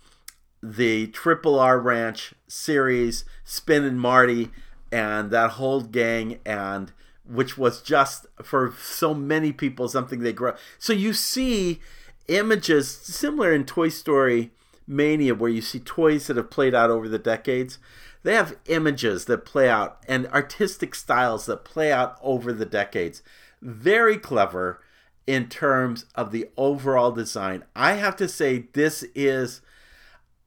the 0.63 1.07
Triple 1.09 1.59
R 1.59 1.79
Ranch 1.79 2.35
series, 2.49 3.25
Spin 3.45 3.85
and 3.85 4.01
Marty, 4.01 4.51
and 4.93 5.31
that 5.31 5.53
whole 5.53 5.83
gang, 5.83 6.39
and 6.45 6.93
which 7.27 7.57
was 7.57 7.81
just 7.81 8.27
for 8.43 8.75
so 8.81 9.15
many 9.15 9.53
people 9.53 9.89
something 9.89 10.21
they 10.21 10.33
grow. 10.33 10.55
So 10.79 10.93
you 10.93 11.13
see 11.13 11.81
images 12.29 12.91
similar 12.91 13.53
in 13.53 13.65
Toy 13.65 13.89
Story 13.89 14.53
Mania, 14.87 15.35
where 15.35 15.51
you 15.51 15.63
see 15.63 15.81
toys 15.81 16.27
that 16.27 16.37
have 16.37 16.51
played 16.51 16.75
out 16.75 16.91
over 16.91 17.09
the 17.09 17.19
decades. 17.19 17.79
They 18.25 18.35
have 18.35 18.57
images 18.67 19.27
that 19.27 19.45
play 19.45 19.69
out 19.69 20.03
and 20.09 20.27
artistic 20.29 20.95
styles 20.95 21.47
that 21.47 21.65
play 21.65 21.93
out 21.93 22.19
over 22.23 22.53
the 22.53 22.65
decades. 22.65 23.23
Very 23.61 24.19
clever 24.19 24.81
in 25.27 25.49
terms 25.49 26.07
of 26.15 26.33
the 26.33 26.49
overall 26.57 27.13
design. 27.13 27.65
I 27.77 27.93
have 27.93 28.17
to 28.17 28.27
say, 28.27 28.69
this 28.73 29.05
is, 29.15 29.61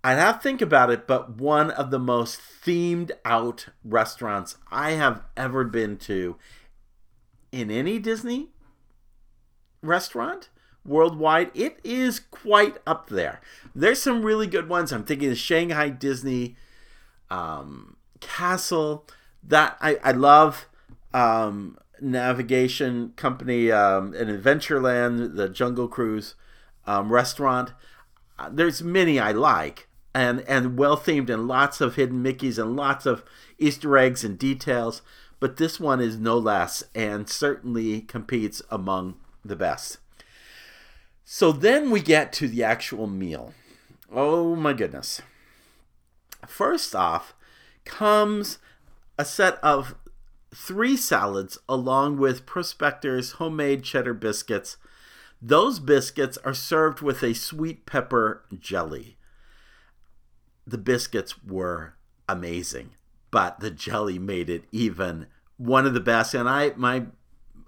I'd 0.03 0.15
have 0.15 0.37
to 0.37 0.41
think 0.41 0.61
about 0.61 0.89
it, 0.89 1.07
but 1.07 1.37
one 1.37 1.69
of 1.69 1.91
the 1.91 1.99
most 1.99 2.41
themed 2.65 3.11
out 3.23 3.67
restaurants 3.83 4.57
I 4.71 4.91
have 4.91 5.23
ever 5.37 5.63
been 5.63 5.97
to 5.97 6.35
in 7.51 7.69
any 7.69 7.99
Disney 7.99 8.49
restaurant 9.83 10.49
worldwide. 10.83 11.51
It 11.53 11.79
is 11.83 12.19
quite 12.19 12.77
up 12.87 13.09
there. 13.09 13.39
There's 13.75 14.01
some 14.01 14.23
really 14.23 14.47
good 14.47 14.67
ones. 14.67 14.91
I'm 14.91 15.03
thinking 15.03 15.29
the 15.29 15.35
Shanghai 15.35 15.89
Disney 15.89 16.55
um, 17.29 17.97
Castle. 18.19 19.05
That 19.43 19.77
I, 19.81 19.97
I 20.03 20.11
love. 20.11 20.67
Um, 21.13 21.77
navigation 21.99 23.11
company 23.15 23.71
um, 23.71 24.13
in 24.13 24.27
Adventureland, 24.27 25.35
the 25.35 25.49
Jungle 25.49 25.87
Cruise 25.87 26.35
um, 26.85 27.11
restaurant. 27.11 27.73
Uh, 28.37 28.49
there's 28.51 28.83
many 28.83 29.19
I 29.19 29.31
like 29.31 29.87
and 30.13 30.41
and 30.41 30.77
well 30.77 30.95
themed 30.95 31.29
and 31.29 31.47
lots 31.47 31.81
of 31.81 31.95
hidden 31.95 32.21
Mickey's 32.21 32.59
and 32.59 32.75
lots 32.75 33.07
of 33.07 33.23
Easter 33.57 33.97
eggs 33.97 34.23
and 34.23 34.37
details 34.37 35.01
but 35.39 35.57
this 35.57 35.79
one 35.79 36.01
is 36.01 36.17
no 36.17 36.37
less 36.37 36.83
and 36.95 37.29
certainly 37.29 38.01
competes 38.01 38.61
among 38.71 39.15
the 39.45 39.55
best. 39.55 39.97
So 41.23 41.51
then 41.51 41.91
we 41.91 41.99
get 42.01 42.33
to 42.33 42.47
the 42.47 42.63
actual 42.63 43.07
meal. 43.07 43.53
Oh 44.11 44.55
my 44.55 44.73
goodness. 44.73 45.21
First 46.45 46.95
off 46.95 47.33
comes 47.85 48.59
a 49.17 49.25
set 49.25 49.55
of 49.63 49.95
three 50.53 50.97
salads 50.97 51.57
along 51.67 52.17
with 52.17 52.45
Prospector's 52.45 53.33
homemade 53.33 53.83
cheddar 53.83 54.13
biscuits. 54.13 54.77
Those 55.41 55.79
biscuits 55.79 56.37
are 56.39 56.53
served 56.53 57.01
with 57.01 57.23
a 57.23 57.33
sweet 57.33 57.85
pepper 57.85 58.43
jelly. 58.59 59.17
The 60.65 60.77
biscuits 60.77 61.43
were 61.43 61.95
amazing 62.27 62.91
but 63.31 63.59
the 63.59 63.71
jelly 63.71 64.19
made 64.19 64.49
it 64.49 64.63
even 64.71 65.27
one 65.57 65.85
of 65.85 65.93
the 65.93 65.99
best. 65.99 66.33
And 66.33 66.47
I 66.47 66.71
my 66.75 67.05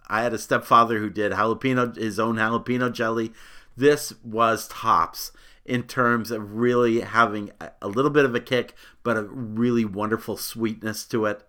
I 0.08 0.23
had 0.23 0.34
a 0.34 0.39
stepfather 0.39 0.99
who 0.99 1.10
did 1.10 1.32
jalapeno 1.32 1.95
his 1.95 2.19
own 2.19 2.38
jalapeno 2.38 2.91
jelly. 2.91 3.34
This 3.75 4.13
was 4.23 4.67
tops 4.67 5.32
in 5.65 5.83
terms 5.83 6.31
of 6.31 6.55
really 6.55 7.01
having 7.01 7.51
a 7.81 7.87
little 7.87 8.11
bit 8.11 8.25
of 8.25 8.35
a 8.35 8.39
kick, 8.39 8.73
but 9.03 9.17
a 9.17 9.23
really 9.23 9.85
wonderful 9.85 10.37
sweetness 10.37 11.05
to 11.05 11.25
it. 11.25 11.43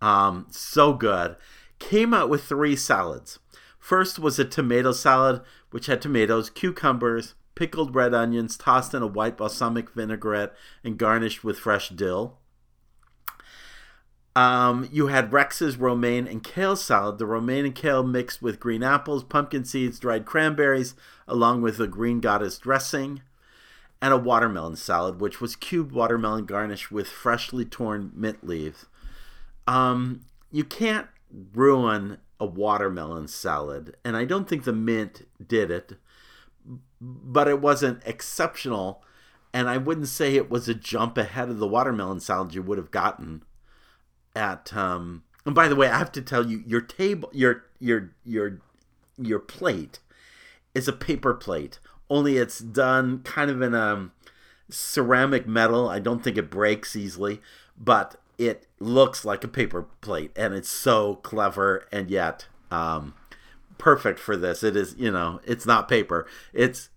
Um, 0.00 0.46
so 0.50 0.92
good. 0.92 1.36
Came 1.78 2.12
out 2.12 2.28
with 2.28 2.44
three 2.44 2.76
salads. 2.76 3.38
First 3.78 4.18
was 4.18 4.38
a 4.38 4.44
tomato 4.44 4.92
salad, 4.92 5.42
which 5.70 5.86
had 5.86 6.02
tomatoes, 6.02 6.50
cucumbers, 6.50 7.34
pickled 7.54 7.94
red 7.94 8.14
onions 8.14 8.56
tossed 8.56 8.94
in 8.94 9.02
a 9.02 9.06
white 9.06 9.36
balsamic 9.36 9.90
vinaigrette 9.90 10.54
and 10.82 10.98
garnished 10.98 11.44
with 11.44 11.58
fresh 11.58 11.90
dill. 11.90 12.38
Um, 14.36 14.88
you 14.92 15.08
had 15.08 15.32
Rex's 15.32 15.76
romaine 15.76 16.26
and 16.26 16.42
kale 16.42 16.76
salad. 16.76 17.18
The 17.18 17.26
romaine 17.26 17.64
and 17.64 17.74
kale 17.74 18.02
mixed 18.02 18.40
with 18.40 18.60
green 18.60 18.82
apples, 18.82 19.24
pumpkin 19.24 19.64
seeds, 19.64 19.98
dried 19.98 20.24
cranberries, 20.24 20.94
along 21.26 21.62
with 21.62 21.78
the 21.78 21.88
green 21.88 22.20
goddess 22.20 22.56
dressing, 22.58 23.22
and 24.02 24.12
a 24.12 24.18
watermelon 24.18 24.76
salad, 24.76 25.20
which 25.20 25.40
was 25.40 25.56
cubed 25.56 25.92
watermelon 25.92 26.46
garnished 26.46 26.90
with 26.90 27.08
freshly 27.08 27.64
torn 27.64 28.12
mint 28.14 28.46
leaves. 28.46 28.86
Um, 29.66 30.22
you 30.50 30.64
can't 30.64 31.06
ruin 31.54 32.18
a 32.38 32.46
watermelon 32.46 33.28
salad, 33.28 33.96
and 34.04 34.16
I 34.16 34.24
don't 34.24 34.48
think 34.48 34.64
the 34.64 34.72
mint 34.72 35.26
did 35.44 35.70
it, 35.70 35.94
but 37.00 37.46
it 37.48 37.60
wasn't 37.60 38.02
exceptional, 38.06 39.02
and 39.52 39.68
I 39.68 39.76
wouldn't 39.76 40.08
say 40.08 40.34
it 40.34 40.50
was 40.50 40.68
a 40.68 40.74
jump 40.74 41.18
ahead 41.18 41.50
of 41.50 41.58
the 41.58 41.68
watermelon 41.68 42.20
salad 42.20 42.54
you 42.54 42.62
would 42.62 42.78
have 42.78 42.90
gotten 42.90 43.42
at 44.34 44.72
um 44.74 45.24
and 45.44 45.54
by 45.54 45.68
the 45.68 45.76
way, 45.76 45.88
I 45.88 45.98
have 45.98 46.12
to 46.12 46.22
tell 46.22 46.48
you 46.48 46.62
your 46.66 46.80
table 46.80 47.30
your 47.32 47.64
your 47.78 48.12
your 48.24 48.60
your 49.16 49.38
plate 49.38 50.00
is 50.74 50.86
a 50.86 50.92
paper 50.92 51.34
plate. 51.34 51.78
Only 52.10 52.36
it's 52.36 52.58
done 52.58 53.20
kind 53.22 53.50
of 53.50 53.62
in 53.62 53.74
a 53.74 54.10
ceramic 54.68 55.46
metal. 55.46 55.88
I 55.88 56.00
don't 56.00 56.22
think 56.22 56.36
it 56.36 56.50
breaks 56.50 56.96
easily, 56.96 57.40
but 57.78 58.16
it 58.36 58.66
looks 58.78 59.24
like 59.24 59.44
a 59.44 59.48
paper 59.48 59.86
plate 60.00 60.32
and 60.36 60.54
it's 60.54 60.68
so 60.68 61.16
clever 61.16 61.86
and 61.92 62.10
yet 62.10 62.46
um, 62.70 63.14
perfect 63.78 64.18
for 64.18 64.36
this. 64.36 64.62
It 64.62 64.76
is, 64.76 64.94
you 64.98 65.10
know, 65.10 65.40
it's 65.44 65.66
not 65.66 65.88
paper. 65.88 66.26
It's 66.52 66.88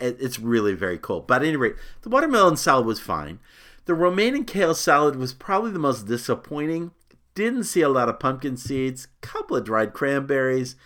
it's 0.00 0.40
really 0.40 0.74
very 0.74 0.98
cool. 0.98 1.20
But 1.20 1.42
at 1.42 1.48
any 1.48 1.56
rate, 1.56 1.76
the 2.02 2.08
watermelon 2.08 2.56
salad 2.56 2.86
was 2.86 3.00
fine. 3.00 3.38
The 3.84 3.94
romaine 3.94 4.34
and 4.34 4.46
kale 4.46 4.74
salad 4.74 5.16
was 5.16 5.32
probably 5.32 5.70
the 5.70 5.78
most 5.78 6.06
disappointing. 6.06 6.90
Didn't 7.34 7.64
see 7.64 7.80
a 7.80 7.88
lot 7.88 8.08
of 8.08 8.18
pumpkin 8.18 8.56
seeds, 8.56 9.08
couple 9.20 9.56
of 9.56 9.64
dried 9.64 9.92
cranberries. 9.92 10.76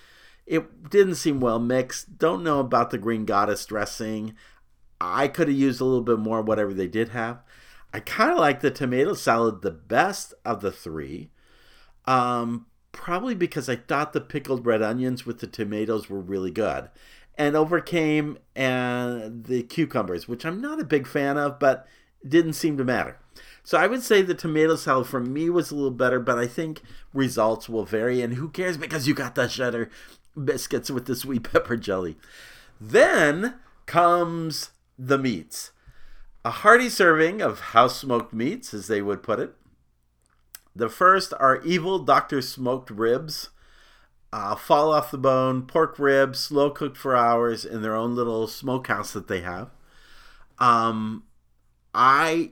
It 0.48 0.88
didn't 0.88 1.16
seem 1.16 1.40
well 1.40 1.58
mixed. 1.58 2.18
Don't 2.18 2.42
know 2.42 2.58
about 2.58 2.90
the 2.90 2.98
green 2.98 3.26
goddess 3.26 3.66
dressing. 3.66 4.34
I 5.00 5.28
could 5.28 5.48
have 5.48 5.56
used 5.56 5.80
a 5.80 5.84
little 5.84 6.02
bit 6.02 6.18
more, 6.18 6.40
whatever 6.40 6.72
they 6.72 6.88
did 6.88 7.10
have. 7.10 7.42
I 7.92 8.00
kind 8.00 8.32
of 8.32 8.38
like 8.38 8.60
the 8.60 8.70
tomato 8.70 9.12
salad 9.14 9.60
the 9.60 9.70
best 9.70 10.32
of 10.44 10.62
the 10.62 10.72
three. 10.72 11.30
Um, 12.06 12.66
probably 12.92 13.34
because 13.34 13.68
I 13.68 13.76
thought 13.76 14.14
the 14.14 14.20
pickled 14.22 14.64
red 14.64 14.82
onions 14.82 15.26
with 15.26 15.40
the 15.40 15.46
tomatoes 15.46 16.08
were 16.08 16.20
really 16.20 16.50
good 16.50 16.88
and 17.36 17.54
overcame 17.54 18.38
and 18.56 19.44
the 19.44 19.62
cucumbers, 19.62 20.26
which 20.26 20.44
I'm 20.44 20.60
not 20.60 20.80
a 20.80 20.84
big 20.84 21.06
fan 21.06 21.36
of, 21.36 21.58
but 21.58 21.86
didn't 22.26 22.54
seem 22.54 22.76
to 22.78 22.84
matter. 22.84 23.18
So 23.62 23.78
I 23.78 23.86
would 23.86 24.02
say 24.02 24.22
the 24.22 24.34
tomato 24.34 24.74
salad 24.74 25.06
for 25.06 25.20
me 25.20 25.48
was 25.48 25.70
a 25.70 25.76
little 25.76 25.92
better, 25.92 26.18
but 26.18 26.38
I 26.38 26.46
think 26.46 26.82
results 27.14 27.68
will 27.68 27.84
vary. 27.84 28.20
And 28.22 28.34
who 28.34 28.48
cares 28.48 28.76
because 28.76 29.06
you 29.06 29.14
got 29.14 29.36
the 29.36 29.46
cheddar 29.46 29.90
biscuits 30.44 30.90
with 30.90 31.06
the 31.06 31.16
sweet 31.16 31.50
pepper 31.52 31.76
jelly. 31.76 32.16
Then 32.80 33.54
comes 33.86 34.70
the 34.98 35.18
meats. 35.18 35.72
A 36.44 36.50
hearty 36.50 36.88
serving 36.88 37.42
of 37.42 37.60
house 37.60 37.98
smoked 37.98 38.32
meats, 38.32 38.72
as 38.72 38.86
they 38.86 39.02
would 39.02 39.22
put 39.22 39.40
it. 39.40 39.54
The 40.74 40.88
first 40.88 41.34
are 41.40 41.60
evil 41.62 41.98
Dr. 41.98 42.40
Smoked 42.40 42.90
ribs. 42.90 43.50
Uh, 44.32 44.54
fall 44.54 44.92
off 44.92 45.10
the 45.10 45.18
bone, 45.18 45.62
pork 45.62 45.98
ribs, 45.98 46.38
slow 46.38 46.70
cooked 46.70 46.96
for 46.96 47.16
hours 47.16 47.64
in 47.64 47.82
their 47.82 47.96
own 47.96 48.14
little 48.14 48.46
smokehouse 48.46 49.12
that 49.12 49.26
they 49.26 49.40
have. 49.40 49.70
Um, 50.58 51.24
I 51.94 52.50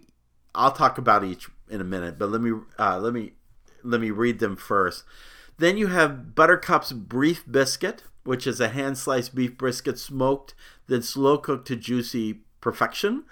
I'll 0.55 0.73
talk 0.73 0.97
about 0.97 1.23
each 1.23 1.49
in 1.69 1.81
a 1.81 1.85
minute, 1.85 2.19
but 2.19 2.31
let 2.31 2.41
me 2.41 2.53
uh, 2.79 2.99
let 2.99 3.13
me 3.13 3.33
let 3.85 4.01
me 4.01 4.11
read 4.11 4.39
them 4.39 4.57
first. 4.57 5.05
Then 5.59 5.77
you 5.77 5.89
have 5.89 6.35
Buttercup's 6.35 6.93
Beef 6.93 7.47
Brisket, 7.47 8.03
which 8.27 8.47
is 8.47 8.61
a 8.61 8.69
hand 8.69 8.99
sliced 8.99 9.35
beef 9.35 9.57
brisket 9.57 9.99
smoked, 9.99 10.55
then 10.89 11.03
slow 11.03 11.39
cooked 11.39 11.67
to 11.69 11.77
juicy 11.77 12.41
perfection. 12.61 13.25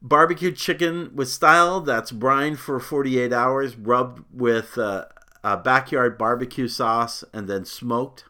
Barbecue 0.00 0.52
chicken 0.52 1.10
with 1.14 1.28
style, 1.28 1.80
that's 1.80 2.12
brined 2.12 2.58
for 2.58 2.80
48 2.80 3.32
hours, 3.32 3.76
rubbed 3.76 4.24
with 4.32 4.76
uh, 4.78 5.06
a 5.44 5.56
backyard 5.56 6.18
barbecue 6.18 6.68
sauce, 6.68 7.24
and 7.32 7.48
then 7.48 7.64
smoked. 7.64 8.24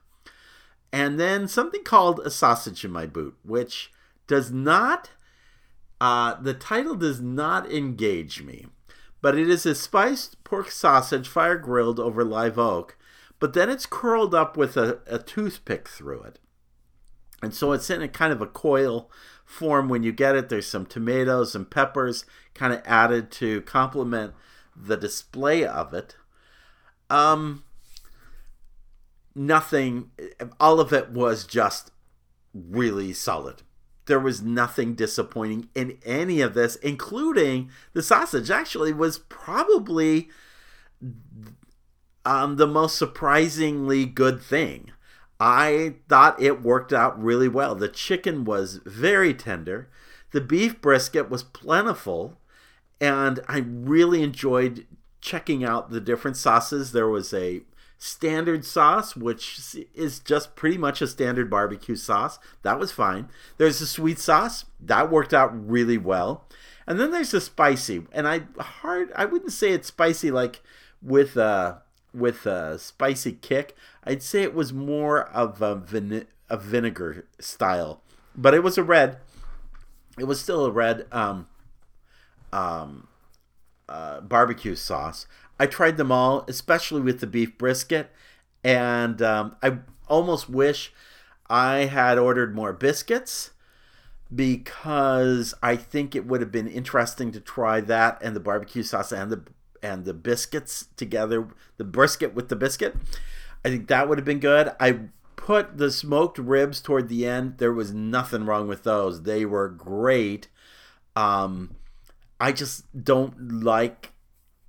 And 0.93 1.19
then 1.19 1.49
something 1.49 1.85
called 1.85 2.21
a 2.21 2.31
sausage 2.31 2.85
in 2.85 2.91
my 2.91 3.07
boot, 3.07 3.37
which 3.43 3.93
does 4.27 4.51
not, 4.51 5.11
uh, 6.01 6.35
the 6.41 6.55
title 6.55 6.95
does 6.95 7.21
not 7.21 7.71
engage 7.71 8.43
me. 8.43 8.67
But 9.21 9.37
it 9.37 9.49
is 9.49 9.67
a 9.67 9.75
spiced 9.75 10.43
pork 10.45 10.71
sausage 10.71 11.29
fire 11.29 11.59
grilled 11.59 11.99
over 11.99 12.25
live 12.25 12.59
oak 12.59 12.96
but 13.39 13.53
then 13.53 13.69
it's 13.69 13.87
curled 13.87 14.35
up 14.35 14.57
with 14.57 14.77
a, 14.77 15.01
a 15.07 15.19
toothpick 15.19 15.89
through 15.89 16.23
it. 16.23 16.39
And 17.43 17.55
so 17.55 17.73
it's 17.73 17.91
in 17.91 18.03
a 18.03 18.09
kind 18.09 18.33
of 18.33 18.41
a 18.41 18.47
coil 18.47 19.11
form 19.45 19.89
when 19.89 20.03
you 20.03 20.13
get 20.13 20.35
it. 20.35 20.49
There's 20.49 20.67
some 20.67 20.87
tomatoes 20.87 21.55
and 21.55 21.71
peppers 21.71 22.25
kind 22.55 22.73
of 22.73 22.83
added 22.85 23.31
to 23.33 23.61
complement 23.63 24.33
the 24.75 24.97
display 24.97 25.65
of 25.65 25.93
it. 25.93 26.17
Um, 27.11 27.65
nothing, 29.35 30.11
all 30.59 30.81
of 30.81 30.93
it 30.93 31.11
was 31.11 31.47
just 31.47 31.91
really 32.55 33.13
solid. 33.13 33.63
There 34.07 34.21
was 34.21 34.41
nothing 34.41 34.95
disappointing 34.95 35.69
in 35.75 35.99
any 36.05 36.41
of 36.41 36.55
this, 36.55 36.77
including 36.77 37.71
the 37.93 38.03
sausage. 38.03 38.51
Actually, 38.51 38.93
was 38.93 39.19
probably 39.19 40.31
um, 42.27 42.57
the 42.57 42.67
most 42.67 42.99
surprisingly 42.99 44.05
good 44.05 44.43
thing. 44.43 44.91
I 45.39 45.95
thought 46.09 46.43
it 46.43 46.63
worked 46.63 46.93
out 46.93 47.23
really 47.23 47.49
well. 47.49 47.75
The 47.75 47.89
chicken 47.89 48.45
was 48.45 48.81
very 48.85 49.33
tender, 49.33 49.89
the 50.33 50.41
beef 50.41 50.81
brisket 50.81 51.31
was 51.31 51.45
plentiful, 51.45 52.37
and 53.01 53.41
I 53.49 53.59
really 53.59 54.23
enjoyed 54.23 54.87
checking 55.21 55.65
out 55.65 55.91
the 55.91 56.01
different 56.01 56.37
sauces. 56.37 56.93
There 56.93 57.09
was 57.09 57.33
a 57.33 57.63
standard 57.97 58.65
sauce, 58.65 59.15
which 59.15 59.77
is 59.95 60.19
just 60.19 60.57
pretty 60.57 60.79
much 60.79 61.01
a 61.01 61.07
standard 61.07 61.49
barbecue 61.49 61.97
sauce. 61.97 62.39
That 62.63 62.79
was 62.79 62.91
fine. 62.91 63.29
There's 63.57 63.81
a 63.81 63.87
sweet 63.87 64.19
sauce 64.19 64.65
that 64.81 65.11
worked 65.13 65.33
out 65.33 65.69
really 65.69 65.97
well, 65.97 66.49
and 66.89 66.99
then 66.99 67.13
there's 67.13 67.35
a 67.35 67.41
spicy. 67.41 68.05
And 68.11 68.27
I 68.27 68.43
hard 68.59 69.13
I 69.15 69.27
wouldn't 69.27 69.53
say 69.53 69.71
it's 69.71 69.89
spicy 69.89 70.33
like 70.33 70.61
with 71.01 71.37
uh 71.37 71.77
with 72.17 72.47
a 72.47 72.79
spicy 72.79 73.33
kick. 73.33 73.77
I'd 74.05 74.23
say 74.23 74.43
it 74.43 74.55
was 74.55 74.73
more 74.73 75.29
of 75.29 75.61
a, 75.63 75.75
vine- 75.75 76.27
a 76.49 76.57
vinegar 76.57 77.27
style, 77.39 78.03
but 78.35 78.55
it 78.55 78.63
was 78.63 78.79
a 78.79 78.83
red. 78.83 79.19
It 80.19 80.25
was 80.25 80.41
still 80.41 80.65
a 80.65 80.71
red 80.71 81.07
um, 81.13 81.47
um, 82.53 83.09
uh, 83.89 84.21
barbecue 84.21 84.75
sauce. 84.75 85.27
I 85.59 85.67
tried 85.67 85.97
them 85.97 86.11
all, 86.11 86.45
especially 86.49 87.01
with 87.01 87.21
the 87.21 87.27
beef 87.27 87.57
brisket, 87.59 88.11
and 88.65 89.21
um, 89.23 89.57
I 89.63 89.79
almost 90.09 90.49
wish 90.49 90.93
I 91.49 91.87
had 91.87 92.19
ordered 92.19 92.55
more 92.55 92.73
biscuits 92.73 93.51
because 94.35 95.55
I 95.63 95.77
think 95.77 96.15
it 96.15 96.27
would 96.27 96.41
have 96.41 96.51
been 96.51 96.67
interesting 96.67 97.31
to 97.33 97.41
try 97.41 97.81
that 97.83 98.19
and 98.21 98.35
the 98.35 98.41
barbecue 98.41 98.83
sauce 98.83 99.13
and 99.13 99.31
the 99.31 99.43
and 99.87 100.05
the 100.05 100.15
biscuits 100.15 100.89
together, 100.97 101.49
the 101.77 101.85
brisket 101.85 102.35
with 102.35 102.49
the 102.49 102.57
biscuit. 102.57 102.97
I 103.65 103.69
think 103.69 103.89
that 103.89 104.09
would 104.09 104.19
have 104.19 104.25
been 104.25 104.41
good. 104.41 104.73
I 104.81 105.01
put 105.37 105.79
the 105.79 105.91
smoked 105.91 106.39
ribs 106.39 106.81
toward 106.81 107.09
the 107.09 107.27
end. 107.27 107.59
There 107.59 107.73
was 107.73 107.93
nothing 107.93 108.45
wrong 108.45 108.67
with 108.67 108.83
those. 108.83 109.23
They 109.23 109.45
were 109.45 109.69
great. 109.69 110.49
Um, 111.15 111.77
I 112.41 112.53
just 112.53 112.85
don't 113.05 113.63
like 113.63 114.13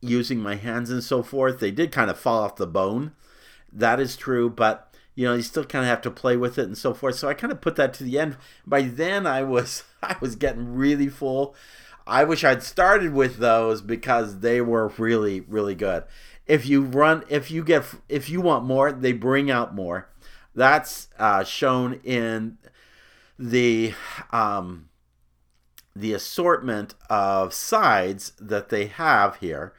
using 0.02 0.40
my 0.40 0.56
hands 0.56 0.90
and 0.90 1.04
so 1.04 1.24
forth. 1.24 1.60
They 1.60 1.72
did 1.72 1.92
kind 1.92 2.10
of 2.10 2.20
fall 2.20 2.44
off 2.44 2.56
the 2.56 2.68
bone. 2.68 3.14
That 3.74 4.00
is 4.00 4.16
true, 4.16 4.50
but 4.50 4.96
you 5.16 5.26
know, 5.26 5.34
you 5.34 5.42
still 5.42 5.66
kind 5.66 5.84
of 5.84 5.90
have 5.90 6.02
to 6.02 6.12
play 6.12 6.38
with 6.38 6.60
it 6.60 6.66
and 6.66 6.78
so 6.78 6.94
forth. 6.94 7.16
So 7.16 7.28
I 7.28 7.34
kind 7.34 7.52
of 7.52 7.60
put 7.60 7.76
that 7.78 7.94
to 7.96 8.04
the 8.04 8.20
end. 8.20 8.38
By 8.68 8.84
then 8.84 9.26
I 9.26 9.42
was 9.42 9.84
I 10.04 10.16
was 10.22 10.36
getting 10.36 10.76
really 10.76 11.10
full. 11.10 11.56
I 12.08 12.24
wish 12.24 12.44
I'd 12.44 12.64
started 12.64 13.14
with 13.14 13.38
those 13.38 13.82
because 13.82 14.40
they 14.40 14.62
were 14.62 14.88
really 14.98 15.42
really 15.42 15.76
good. 15.76 16.04
If 16.48 16.66
you 16.66 16.82
run, 16.82 17.24
if 17.30 17.52
you 17.52 17.64
get, 17.64 17.84
if 18.08 18.30
you 18.30 18.40
want 18.40 18.64
more, 18.64 18.92
they 18.92 19.12
bring 19.12 19.52
out 19.52 19.76
more. 19.76 20.10
That's 20.56 21.10
uh, 21.20 21.44
shown 21.44 22.00
in 22.04 22.58
the 23.38 23.94
um, 24.32 24.90
the 25.96 26.14
assortment 26.14 26.96
of 27.10 27.54
sides 27.54 28.32
that 28.40 28.70
they 28.70 28.86
have 28.86 29.36
here, 29.38 29.74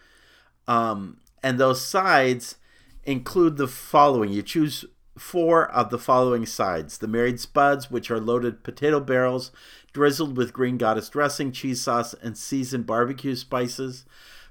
um, 0.66 1.18
and 1.42 1.58
those 1.58 1.80
sides 1.80 2.56
include 3.04 3.56
the 3.56 3.68
following. 3.68 4.30
You 4.30 4.42
choose 4.42 4.84
four 5.16 5.68
of 5.70 5.90
the 5.90 5.98
following 5.98 6.46
sides 6.46 6.98
the 6.98 7.08
married 7.08 7.40
spuds, 7.40 7.90
which 7.90 8.10
are 8.10 8.20
loaded 8.20 8.62
potato 8.62 9.00
barrels 9.00 9.50
drizzled 9.98 10.36
with 10.36 10.52
green 10.52 10.78
goddess 10.78 11.08
dressing, 11.08 11.50
cheese 11.50 11.80
sauce, 11.80 12.14
and 12.22 12.38
seasoned 12.38 12.86
barbecue 12.86 13.34
spices. 13.34 14.04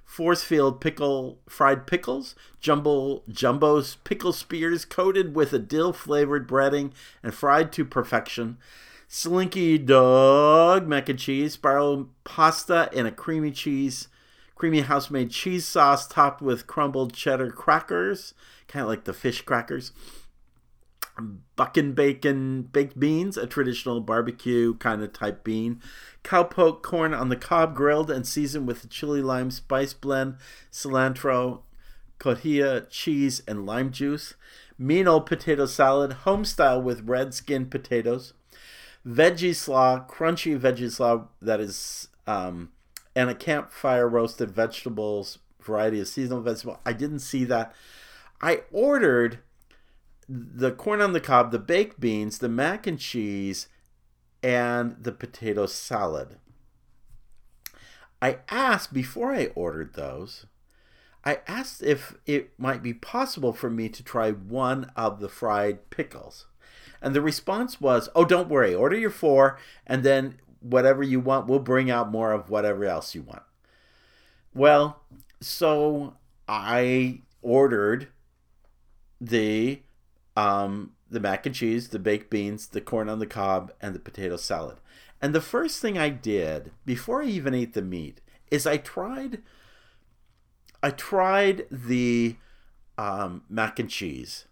Forcefield 0.06 0.82
pickle 0.82 1.40
fried 1.48 1.88
pickles, 1.88 2.36
jumbo 2.60 3.24
jumbo's 3.30 3.96
pickle 4.04 4.34
spears 4.34 4.84
coated 4.84 5.38
with 5.38 5.54
a 5.54 5.60
dill 5.60 5.94
flavored 5.94 6.50
breading 6.50 6.92
and 7.24 7.34
fried 7.34 7.72
to 7.72 7.86
perfection. 7.86 8.58
Slinky 9.08 9.78
dog 9.78 10.86
mac 10.86 11.08
and 11.08 11.18
cheese, 11.18 11.54
spiral 11.54 12.10
pasta 12.26 12.90
and 12.94 13.08
a 13.08 13.12
creamy 13.12 13.52
cheese, 13.52 14.10
creamy 14.54 14.82
house 14.82 15.10
made 15.10 15.32
cheese 15.32 15.66
sauce 15.66 16.10
topped 16.10 16.42
with 16.42 16.68
crumbled 16.68 17.14
cheddar 17.14 17.52
crackers, 17.52 18.34
kind 18.68 18.84
of 18.84 18.90
like 18.90 19.06
the 19.06 19.14
fish 19.14 19.44
crackers 19.44 19.94
buckin 21.56 21.94
bacon 21.94 22.64
baked 22.64 23.00
beans, 23.00 23.38
a 23.38 23.48
traditional 23.48 24.02
barbecue 24.02 24.76
kind 24.76 25.02
of 25.02 25.14
type 25.14 25.44
bean, 25.44 25.82
cowpoke 26.24 26.82
corn 26.82 27.14
on 27.14 27.30
the 27.30 27.36
cob 27.36 27.76
grilled 27.76 28.12
and 28.12 28.28
seasoned 28.28 28.68
with 28.68 28.84
a 28.84 28.88
chili 28.88 29.22
lime 29.22 29.52
spice 29.52 29.94
blend, 29.94 30.36
cilantro, 30.72 31.62
cotija, 32.20 32.90
cheese, 32.90 33.42
and 33.48 33.66
lime 33.66 33.92
juice, 33.92 34.36
mean 34.78 35.08
old 35.08 35.26
potato 35.26 35.66
salad, 35.66 36.14
home 36.14 36.46
style 36.46 36.82
with 36.82 37.08
red 37.08 37.34
skinned 37.34 37.72
potatoes, 37.72 38.34
veggie 39.06 39.56
slaw, 39.56 40.06
crunchy 40.08 40.60
veggie 40.60 40.92
slaw 40.92 41.28
that 41.42 41.60
is, 41.60 42.10
um, 42.26 42.72
and 43.16 43.30
a 43.30 43.36
campfire 43.36 44.08
roasted 44.08 44.52
vegetables 44.52 45.40
variety 45.68 46.00
of 46.00 46.08
seasonal 46.08 46.42
vegetable. 46.42 46.80
I 46.86 46.94
didn't 46.94 47.20
see 47.20 47.44
that. 47.46 47.76
I 48.42 48.62
ordered 48.72 49.40
the 50.28 50.72
corn 50.72 51.02
on 51.02 51.14
the 51.14 51.22
cob, 51.22 51.52
the 51.52 51.60
baked 51.60 52.00
beans, 52.00 52.40
the 52.40 52.50
mac 52.50 52.86
and 52.86 53.00
cheese, 53.00 53.68
and 54.44 54.96
the 55.02 55.12
potato 55.12 55.66
salad. 55.66 56.38
I 58.22 58.40
asked 58.50 58.94
before 58.94 59.34
I 59.34 59.48
ordered 59.56 59.94
those, 59.94 60.46
I 61.24 61.42
asked 61.48 61.84
if 61.84 62.16
it 62.26 62.52
might 62.58 62.82
be 62.82 62.94
possible 62.94 63.54
for 63.54 63.70
me 63.70 63.90
to 63.90 64.04
try 64.04 64.32
one 64.32 64.92
of 64.96 65.20
the 65.20 65.30
fried 65.30 65.90
pickles. 65.90 66.46
And 67.02 67.14
the 67.14 67.22
response 67.22 67.80
was, 67.80 68.10
oh, 68.16 68.26
don't 68.26 68.50
worry, 68.50 68.74
order 68.74 68.98
your 68.98 69.10
four, 69.10 69.60
and 69.86 70.04
then 70.04 70.40
whatever 70.62 71.04
you 71.04 71.20
want, 71.20 71.48
we'll 71.48 71.60
bring 71.60 71.92
out 71.92 72.12
more 72.12 72.32
of 72.32 72.50
whatever 72.50 72.86
else 72.86 73.14
you 73.14 73.22
want. 73.22 73.44
Well, 74.54 75.02
so 75.40 76.16
I 76.48 77.22
ordered 77.42 78.08
the 79.22 79.82
um, 80.38 80.92
the 81.10 81.20
mac 81.20 81.48
and 81.48 81.56
cheese, 81.56 81.90
the 81.90 82.00
baked 82.00 82.30
beans, 82.30 82.68
the 82.68 82.80
corn 82.80 83.10
on 83.10 83.18
the 83.20 83.26
cob, 83.26 83.74
and 83.82 83.96
the 83.96 84.00
potato 84.00 84.38
salad. 84.38 84.78
And 85.20 85.34
the 85.34 85.42
first 85.42 85.82
thing 85.82 85.98
I 85.98 86.10
did 86.10 86.72
before 86.86 87.24
I 87.24 87.26
even 87.26 87.56
ate 87.56 87.74
the 87.74 87.82
meat 87.82 88.22
is 88.52 88.68
I 88.68 88.78
tried 88.78 89.42
I 90.84 90.92
tried 90.92 91.66
the 91.72 92.36
um, 93.00 93.44
mac 93.50 93.80
and 93.80 93.90
cheese, 93.90 94.46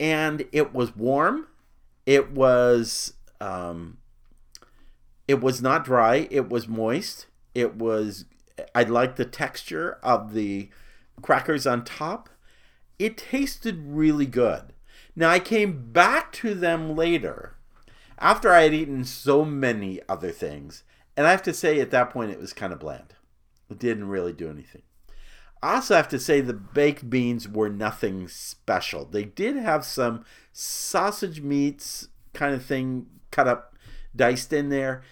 and 0.00 0.46
it 0.50 0.72
was 0.72 0.96
warm. 0.96 1.48
It 2.06 2.32
was 2.32 3.12
um, 3.38 3.98
it 5.28 5.42
was 5.42 5.60
not 5.60 5.84
dry. 5.84 6.26
It 6.30 6.48
was 6.48 6.66
moist. 6.66 7.26
It 7.54 7.76
was 7.76 8.24
I 8.74 8.84
liked 8.84 9.18
the 9.18 9.26
texture 9.26 9.98
of 10.02 10.32
the 10.32 10.70
crackers 11.20 11.66
on 11.66 11.84
top. 11.84 12.30
It 12.98 13.18
tasted 13.18 13.76
really 13.84 14.24
good. 14.24 14.72
Now 15.16 15.30
I 15.30 15.40
came 15.40 15.90
back 15.92 16.30
to 16.34 16.54
them 16.54 16.94
later 16.94 17.56
after 18.18 18.52
I 18.52 18.62
had 18.62 18.74
eaten 18.74 19.04
so 19.04 19.44
many 19.44 20.00
other 20.08 20.30
things, 20.30 20.84
and 21.16 21.26
I 21.26 21.30
have 21.30 21.42
to 21.44 21.54
say 21.54 21.80
at 21.80 21.90
that 21.90 22.10
point 22.10 22.30
it 22.30 22.38
was 22.38 22.52
kind 22.52 22.72
of 22.72 22.80
bland. 22.80 23.14
It 23.70 23.78
didn't 23.78 24.08
really 24.08 24.34
do 24.34 24.50
anything. 24.50 24.82
I 25.62 25.76
also 25.76 25.96
have 25.96 26.08
to 26.10 26.18
say 26.18 26.40
the 26.40 26.52
baked 26.52 27.08
beans 27.08 27.48
were 27.48 27.70
nothing 27.70 28.28
special. 28.28 29.06
They 29.06 29.24
did 29.24 29.56
have 29.56 29.84
some 29.84 30.24
sausage 30.52 31.40
meats 31.40 32.08
kind 32.34 32.54
of 32.54 32.64
thing 32.64 33.06
cut 33.30 33.48
up, 33.48 33.74
diced 34.14 34.52
in 34.52 34.68
there. 34.68 35.02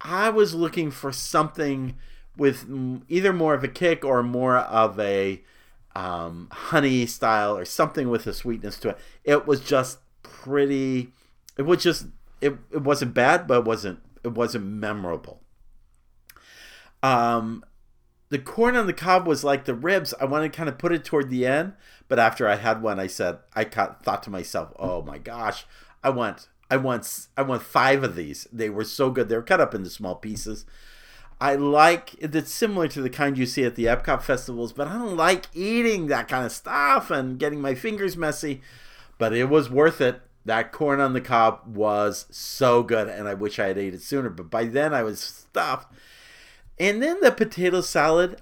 I 0.00 0.30
was 0.30 0.54
looking 0.54 0.90
for 0.90 1.12
something 1.12 1.94
with 2.36 2.66
either 3.08 3.32
more 3.32 3.54
of 3.54 3.62
a 3.62 3.68
kick 3.68 4.04
or 4.04 4.22
more 4.22 4.56
of 4.56 4.98
a 4.98 5.42
um, 5.94 6.48
honey 6.50 7.06
style 7.06 7.56
or 7.56 7.64
something 7.64 8.08
with 8.08 8.26
a 8.26 8.32
sweetness 8.32 8.78
to 8.80 8.90
it. 8.90 8.98
It 9.24 9.46
was 9.46 9.60
just 9.60 9.98
pretty. 10.22 11.08
It 11.56 11.62
was 11.62 11.82
just 11.82 12.06
it. 12.40 12.56
It 12.70 12.82
wasn't 12.82 13.14
bad, 13.14 13.46
but 13.46 13.58
it 13.58 13.64
wasn't 13.64 14.00
it 14.24 14.32
wasn't 14.32 14.64
memorable. 14.64 15.42
Um, 17.02 17.64
the 18.28 18.38
corn 18.38 18.76
on 18.76 18.86
the 18.86 18.92
cob 18.92 19.26
was 19.26 19.44
like 19.44 19.64
the 19.64 19.74
ribs. 19.74 20.14
I 20.20 20.24
wanted 20.24 20.52
to 20.52 20.56
kind 20.56 20.68
of 20.68 20.78
put 20.78 20.92
it 20.92 21.04
toward 21.04 21.28
the 21.30 21.46
end, 21.46 21.74
but 22.08 22.18
after 22.18 22.48
I 22.48 22.56
had 22.56 22.82
one, 22.82 22.98
I 22.98 23.06
said 23.06 23.38
I 23.54 23.64
thought 23.64 24.22
to 24.22 24.30
myself, 24.30 24.72
"Oh 24.78 25.02
my 25.02 25.18
gosh, 25.18 25.66
I 26.02 26.10
want 26.10 26.48
I 26.70 26.76
want 26.76 27.28
I 27.36 27.42
want 27.42 27.62
five 27.62 28.02
of 28.02 28.16
these. 28.16 28.46
They 28.52 28.70
were 28.70 28.84
so 28.84 29.10
good. 29.10 29.28
They 29.28 29.36
were 29.36 29.42
cut 29.42 29.60
up 29.60 29.74
into 29.74 29.90
small 29.90 30.14
pieces." 30.14 30.64
I 31.42 31.56
like 31.56 32.14
it's 32.20 32.52
similar 32.52 32.86
to 32.86 33.02
the 33.02 33.10
kind 33.10 33.36
you 33.36 33.46
see 33.46 33.64
at 33.64 33.74
the 33.74 33.86
Epcot 33.86 34.22
festivals, 34.22 34.72
but 34.72 34.86
I 34.86 34.92
don't 34.92 35.16
like 35.16 35.46
eating 35.52 36.06
that 36.06 36.28
kind 36.28 36.46
of 36.46 36.52
stuff 36.52 37.10
and 37.10 37.36
getting 37.36 37.60
my 37.60 37.74
fingers 37.74 38.16
messy. 38.16 38.62
But 39.18 39.32
it 39.32 39.48
was 39.48 39.68
worth 39.68 40.00
it. 40.00 40.22
That 40.44 40.70
corn 40.70 41.00
on 41.00 41.14
the 41.14 41.20
cob 41.20 41.62
was 41.66 42.26
so 42.30 42.84
good, 42.84 43.08
and 43.08 43.26
I 43.26 43.34
wish 43.34 43.58
I 43.58 43.66
had 43.66 43.76
ate 43.76 43.92
it 43.92 44.02
sooner. 44.02 44.30
But 44.30 44.50
by 44.50 44.66
then 44.66 44.94
I 44.94 45.02
was 45.02 45.18
stuffed. 45.18 45.92
And 46.78 47.02
then 47.02 47.18
the 47.20 47.32
potato 47.32 47.80
salad, 47.80 48.40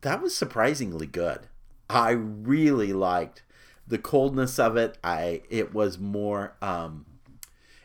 that 0.00 0.20
was 0.20 0.34
surprisingly 0.34 1.06
good. 1.06 1.46
I 1.88 2.10
really 2.10 2.92
liked 2.92 3.44
the 3.86 3.98
coldness 3.98 4.58
of 4.58 4.76
it. 4.76 4.98
I 5.04 5.42
it 5.50 5.72
was 5.72 6.00
more 6.00 6.56
um, 6.60 7.06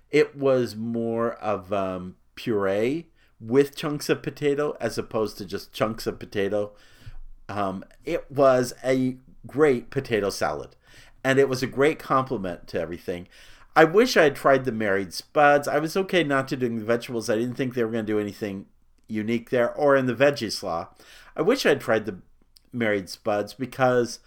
it 0.09 0.35
was 0.35 0.75
more 0.75 1.33
of 1.33 1.71
um, 1.71 2.15
puree 2.33 3.11
with 3.41 3.75
chunks 3.75 4.08
of 4.10 4.21
potato 4.21 4.77
as 4.80 4.97
opposed 4.97 5.38
to 5.39 5.45
just 5.45 5.73
chunks 5.73 6.06
of 6.06 6.19
potato. 6.19 6.71
Um, 7.49 7.84
it 8.06 8.32
was 8.32 8.73
a 8.84 9.17
great 9.47 9.89
potato 9.89 10.30
salad, 10.30 10.75
and 11.23 11.39
it 11.39 11.49
was 11.49 11.63
a 11.63 11.67
great 11.67 11.99
compliment 11.99 12.67
to 12.67 12.80
everything. 12.80 13.27
I 13.75 13.86
wish 13.86 14.15
I 14.15 14.23
had 14.23 14.36
tried 14.36 14.65
the 14.65 14.71
married 14.71 15.13
spuds. 15.13 15.67
I 15.67 15.80
was 15.80 15.97
okay 15.97 16.23
not 16.23 16.47
to 16.49 16.58
doing 16.58 16.77
the 16.77 16.86
vegetables. 16.86 17.30
I 17.30 17.36
didn't 17.36 17.56
think 17.56 17.73
they 17.73 17.84
were 17.84 17.91
going 17.91 18.06
to 18.06 18.13
do 18.13 18.19
anything 18.19 18.67
unique 19.08 19.49
there, 19.49 19.73
or 19.73 19.95
in 19.95 20.06
the 20.06 20.15
veggie 20.15 20.51
slaw. 20.51 20.89
I 21.36 21.41
wish 21.41 21.65
I 21.65 21.69
had 21.69 21.82
tried 21.82 22.06
the 22.06 22.19
married 22.73 23.10
spuds 23.10 23.54
because 23.54 24.19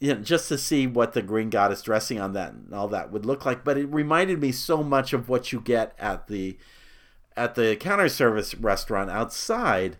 you 0.00 0.14
know, 0.14 0.20
just 0.20 0.48
to 0.48 0.58
see 0.58 0.86
what 0.86 1.12
the 1.12 1.22
green 1.22 1.50
goddess 1.50 1.80
dressing 1.82 2.20
on 2.20 2.32
that 2.34 2.52
and 2.52 2.74
all 2.74 2.88
that 2.88 3.10
would 3.10 3.24
look 3.24 3.46
like. 3.46 3.64
But 3.64 3.78
it 3.78 3.86
reminded 3.86 4.40
me 4.40 4.52
so 4.52 4.82
much 4.82 5.12
of 5.12 5.28
what 5.28 5.52
you 5.52 5.60
get 5.60 5.94
at 5.98 6.26
the 6.26 6.58
at 7.36 7.54
the 7.54 7.76
counter 7.76 8.08
service 8.08 8.54
restaurant 8.54 9.10
outside. 9.10 9.96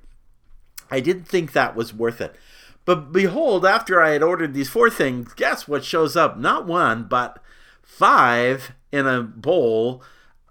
I 0.90 1.00
didn't 1.00 1.28
think 1.28 1.52
that 1.52 1.74
was 1.74 1.94
worth 1.94 2.20
it. 2.20 2.36
But 2.84 3.12
behold, 3.12 3.64
after 3.64 4.02
I 4.02 4.10
had 4.10 4.22
ordered 4.22 4.52
these 4.52 4.68
four 4.68 4.90
things, 4.90 5.32
guess 5.34 5.66
what 5.66 5.84
shows 5.84 6.16
up? 6.16 6.38
Not 6.38 6.66
one, 6.66 7.04
but 7.04 7.42
five 7.82 8.72
in 8.92 9.06
a 9.06 9.22
bowl 9.22 10.02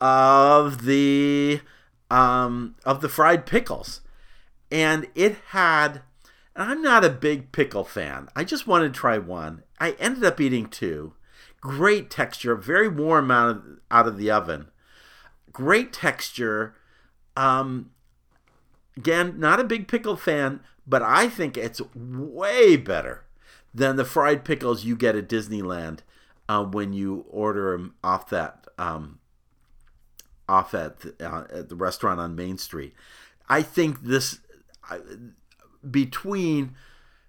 of 0.01 0.85
the 0.85 1.61
um, 2.09 2.75
of 2.85 3.01
the 3.01 3.09
fried 3.09 3.45
pickles, 3.45 4.01
and 4.71 5.07
it 5.15 5.37
had. 5.49 6.01
And 6.55 6.69
I'm 6.69 6.83
not 6.83 7.03
a 7.03 7.09
big 7.09 7.51
pickle 7.51 7.83
fan. 7.83 8.29
I 8.35 8.43
just 8.43 8.67
wanted 8.67 8.93
to 8.93 8.99
try 8.99 9.17
one. 9.17 9.63
I 9.79 9.91
ended 9.93 10.23
up 10.23 10.39
eating 10.39 10.67
two. 10.67 11.13
Great 11.59 12.11
texture, 12.11 12.55
very 12.55 12.87
warm 12.87 13.31
out 13.31 13.49
of, 13.49 13.63
out 13.89 14.07
of 14.07 14.17
the 14.17 14.29
oven. 14.29 14.67
Great 15.53 15.93
texture. 15.93 16.75
Um, 17.37 17.91
again, 18.97 19.39
not 19.39 19.59
a 19.59 19.63
big 19.63 19.87
pickle 19.87 20.15
fan, 20.15 20.59
but 20.85 21.01
I 21.01 21.29
think 21.29 21.57
it's 21.57 21.81
way 21.95 22.75
better 22.75 23.23
than 23.73 23.95
the 23.95 24.05
fried 24.05 24.43
pickles 24.43 24.83
you 24.83 24.95
get 24.95 25.15
at 25.15 25.29
Disneyland 25.29 25.99
uh, 26.47 26.63
when 26.63 26.93
you 26.93 27.25
order 27.29 27.71
them 27.71 27.95
off 28.03 28.29
that 28.29 28.67
um, 28.77 29.19
off 30.47 30.73
at 30.73 30.99
the, 30.99 31.15
uh, 31.19 31.45
at 31.51 31.69
the 31.69 31.75
restaurant 31.75 32.19
on 32.19 32.35
Main 32.35 32.57
Street. 32.57 32.93
I 33.49 33.61
think 33.61 34.03
this 34.03 34.39
uh, 34.89 34.99
between 35.89 36.75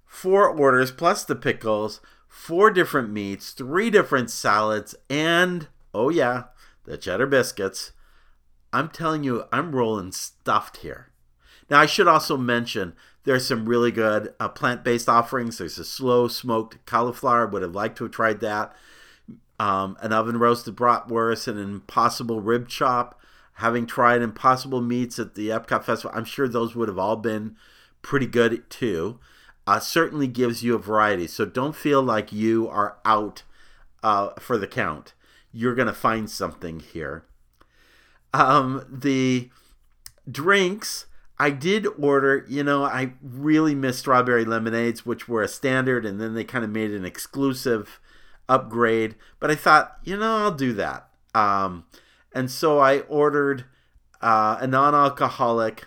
four 0.07 0.49
orders 0.49 0.91
plus 0.91 1.25
the 1.25 1.37
pickles, 1.37 2.01
four 2.29 2.71
different 2.71 3.11
meats, 3.11 3.53
three 3.53 3.91
different 3.91 4.31
salads, 4.31 4.95
and 5.09 5.69
oh 5.93 6.09
yeah, 6.09 6.45
the 6.85 6.97
cheddar 6.99 7.27
biscuits. 7.27 7.93
I'm 8.75 8.89
telling 8.89 9.23
you, 9.23 9.45
I'm 9.53 9.75
rolling 9.75 10.13
stuffed 10.13 10.79
here. 10.79 11.11
Now 11.71 11.81
I 11.81 11.87
should 11.87 12.09
also 12.09 12.37
mention 12.37 12.95
there's 13.25 13.47
some 13.47 13.69
really 13.69 13.91
good 13.91 14.35
uh, 14.39 14.49
plant-based 14.49 15.09
offerings. 15.09 15.59
There's 15.59 15.79
a 15.79 15.85
slow 15.85 16.29
smoked 16.29 16.85
cauliflower. 16.85 17.47
Would 17.47 17.63
have 17.63 17.75
liked 17.75 17.99
to 17.99 18.05
have 18.05 18.13
tried 18.13 18.41
that 18.41 18.75
um, 19.59 19.97
an 20.01 20.13
oven 20.13 20.39
roasted 20.39 20.77
bratwurst, 20.77 21.49
an 21.49 21.59
impossible 21.59 22.40
rib 22.40 22.69
chop. 22.69 23.21
Having 23.59 23.87
tried 23.87 24.21
impossible 24.21 24.81
meats 24.81 25.19
at 25.19 25.37
the 25.37 25.48
Epcot 25.48 25.85
Festival, 25.85 26.11
I'm 26.17 26.25
sure 26.25 26.48
those 26.48 26.75
would 26.75 26.88
have 26.88 26.98
all 26.98 27.17
been 27.17 27.57
pretty 28.03 28.27
good 28.27 28.69
too. 28.69 29.21
Uh, 29.67 29.79
certainly 29.79 30.27
gives 30.27 30.63
you 30.63 30.75
a 30.75 30.79
variety. 30.79 31.27
So 31.29 31.44
don't 31.44 31.77
feel 31.77 32.03
like 32.03 32.33
you 32.33 32.69
are 32.69 32.98
out 33.05 33.44
uh, 34.03 34.31
for 34.40 34.59
the 34.59 34.67
count. 34.67 35.15
You're 35.53 35.77
going 35.77 35.87
to 35.87 35.94
find 35.94 36.29
something 36.29 36.81
here. 36.81 37.25
Um, 38.35 38.85
the 38.91 39.49
drinks, 40.29 41.07
I 41.39 41.51
did 41.51 41.87
order, 41.97 42.45
you 42.49 42.65
know, 42.65 42.83
I 42.83 43.13
really 43.23 43.77
miss 43.77 44.01
strawberry 44.01 44.45
lemonades, 44.45 45.07
which 45.07 45.29
were 45.29 45.43
a 45.43 45.49
standard, 45.49 46.05
and 46.05 46.21
then 46.21 46.35
they 46.35 46.43
kind 46.43 46.65
of 46.65 46.71
made 46.71 46.91
an 46.91 47.05
exclusive 47.05 48.01
upgrade. 48.49 49.15
But 49.39 49.53
I 49.53 49.55
thought, 49.55 49.99
you 50.03 50.17
know, 50.17 50.39
I'll 50.39 50.51
do 50.51 50.73
that. 50.73 51.09
Um, 51.33 51.85
and 52.35 52.51
so 52.51 52.81
I 52.81 53.01
ordered 53.03 53.67
uh, 54.21 54.59
a 54.61 54.67
non-alcoholic 54.67 55.87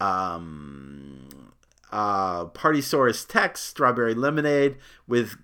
um, 0.00 1.52
uh, 1.92 2.46
Partysaurus 2.46 3.32
Rex 3.32 3.60
strawberry 3.60 4.14
lemonade 4.14 4.76
with 5.06 5.36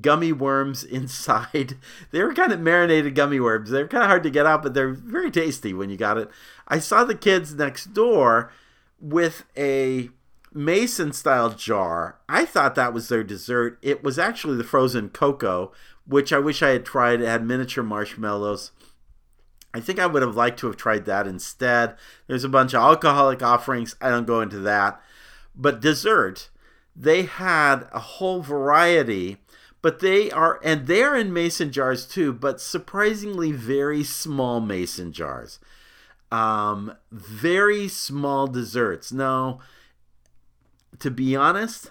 gummy 0.00 0.32
worms 0.32 0.84
inside. 0.98 1.76
they 2.10 2.22
were 2.22 2.34
kind 2.34 2.52
of 2.52 2.60
marinated 2.60 3.14
gummy 3.14 3.40
worms. 3.40 3.70
They're 3.70 3.88
kind 3.88 4.04
of 4.04 4.08
hard 4.08 4.22
to 4.24 4.30
get 4.30 4.46
out, 4.46 4.62
but 4.62 4.74
they're 4.74 4.92
very 4.92 5.30
tasty 5.30 5.72
when 5.72 5.90
you 5.90 5.96
got 5.96 6.18
it. 6.18 6.30
I 6.68 6.78
saw 6.78 7.04
the 7.04 7.14
kids 7.14 7.54
next 7.54 7.92
door 7.92 8.52
with 9.00 9.44
a 9.56 10.10
Mason 10.52 11.12
style 11.12 11.50
jar. 11.50 12.18
I 12.28 12.44
thought 12.44 12.74
that 12.74 12.92
was 12.92 13.08
their 13.08 13.22
dessert. 13.22 13.78
It 13.82 14.02
was 14.02 14.18
actually 14.18 14.56
the 14.56 14.64
frozen 14.64 15.08
cocoa, 15.10 15.72
which 16.06 16.32
I 16.32 16.38
wish 16.38 16.62
I 16.62 16.70
had 16.70 16.84
tried. 16.84 17.20
It 17.20 17.26
had 17.26 17.46
miniature 17.46 17.84
marshmallows. 17.84 18.72
I 19.72 19.78
think 19.78 20.00
I 20.00 20.06
would 20.06 20.22
have 20.22 20.34
liked 20.34 20.58
to 20.60 20.66
have 20.66 20.76
tried 20.76 21.04
that 21.04 21.28
instead. 21.28 21.94
There's 22.26 22.42
a 22.42 22.48
bunch 22.48 22.74
of 22.74 22.82
alcoholic 22.82 23.42
offerings. 23.42 23.94
I 24.00 24.10
don't 24.10 24.26
go 24.26 24.40
into 24.40 24.58
that. 24.58 25.00
But 25.54 25.80
dessert, 25.80 26.48
they 26.96 27.22
had 27.22 27.86
a 27.92 28.00
whole 28.00 28.42
variety, 28.42 29.38
but 29.82 30.00
they 30.00 30.30
are, 30.30 30.60
and 30.62 30.86
they're 30.86 31.16
in 31.16 31.32
mason 31.32 31.72
jars 31.72 32.06
too, 32.06 32.32
but 32.32 32.60
surprisingly 32.60 33.52
very 33.52 34.02
small 34.02 34.60
mason 34.60 35.12
jars. 35.12 35.58
Um, 36.30 36.96
very 37.10 37.88
small 37.88 38.46
desserts. 38.46 39.10
Now, 39.10 39.60
to 40.98 41.10
be 41.10 41.34
honest, 41.34 41.90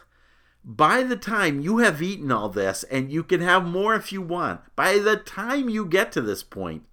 by 0.64 1.04
the 1.04 1.16
time 1.16 1.60
you 1.60 1.80
have 1.80 2.02
eaten 2.02 2.32
all 2.32 2.50
this, 2.50 2.84
and 2.84 3.12
you 3.12 3.24
can 3.24 3.42
have 3.42 3.66
more 3.66 3.96
if 3.96 4.12
you 4.12 4.22
want, 4.22 4.62
by 4.76 5.00
the 5.00 5.18
time 5.18 5.68
you 5.68 5.86
get 5.86 6.12
to 6.14 6.22
this 6.22 6.44
point, 6.44 6.84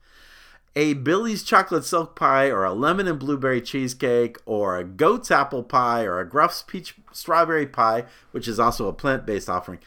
a 0.74 0.92
Billy's 0.92 1.42
chocolate 1.42 1.84
silk 1.84 2.14
pie 2.14 2.50
or 2.50 2.64
a 2.64 2.74
lemon 2.74 3.08
and 3.08 3.18
blueberry 3.18 3.62
cheesecake 3.62 4.36
or 4.44 4.76
a 4.76 4.84
goat's 4.84 5.30
apple 5.30 5.62
pie 5.62 6.04
or 6.04 6.20
a 6.20 6.28
Gruff's 6.28 6.62
peach 6.62 6.94
strawberry 7.12 7.66
pie, 7.66 8.04
which 8.30 8.46
is 8.46 8.60
also 8.60 8.86
a 8.86 8.92
plant 8.92 9.24
based 9.24 9.48
offering, 9.48 9.78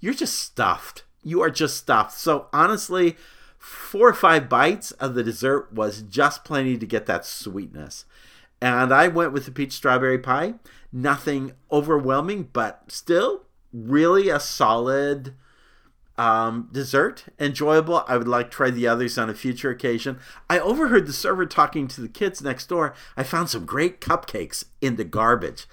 you're 0.00 0.14
just 0.14 0.38
stuffed. 0.38 1.04
You 1.22 1.42
are 1.42 1.50
just 1.50 1.76
stuffed. 1.76 2.18
So 2.18 2.46
honestly, 2.52 3.16
four 3.58 4.08
or 4.08 4.14
five 4.14 4.48
bites 4.48 4.92
of 4.92 5.14
the 5.14 5.22
dessert 5.22 5.72
was 5.72 6.02
just 6.02 6.44
plenty 6.44 6.78
to 6.78 6.86
get 6.86 7.06
that 7.06 7.24
sweetness. 7.24 8.04
And 8.60 8.92
I 8.92 9.08
went 9.08 9.32
with 9.32 9.44
the 9.44 9.50
peach 9.50 9.72
strawberry 9.72 10.18
pie. 10.18 10.54
Nothing 10.92 11.52
overwhelming, 11.70 12.48
but 12.52 12.84
still 12.88 13.42
really 13.72 14.28
a 14.28 14.40
solid 14.40 15.34
um, 16.16 16.68
dessert. 16.72 17.24
Enjoyable. 17.38 18.04
I 18.08 18.16
would 18.16 18.28
like 18.28 18.50
to 18.50 18.56
try 18.56 18.70
the 18.70 18.86
others 18.86 19.18
on 19.18 19.28
a 19.28 19.34
future 19.34 19.70
occasion. 19.70 20.18
I 20.48 20.58
overheard 20.58 21.06
the 21.06 21.12
server 21.12 21.44
talking 21.46 21.88
to 21.88 22.00
the 22.00 22.08
kids 22.08 22.40
next 22.40 22.66
door. 22.68 22.94
I 23.16 23.22
found 23.22 23.50
some 23.50 23.66
great 23.66 24.00
cupcakes 24.00 24.64
in 24.80 24.96
the 24.96 25.04
garbage. 25.04 25.66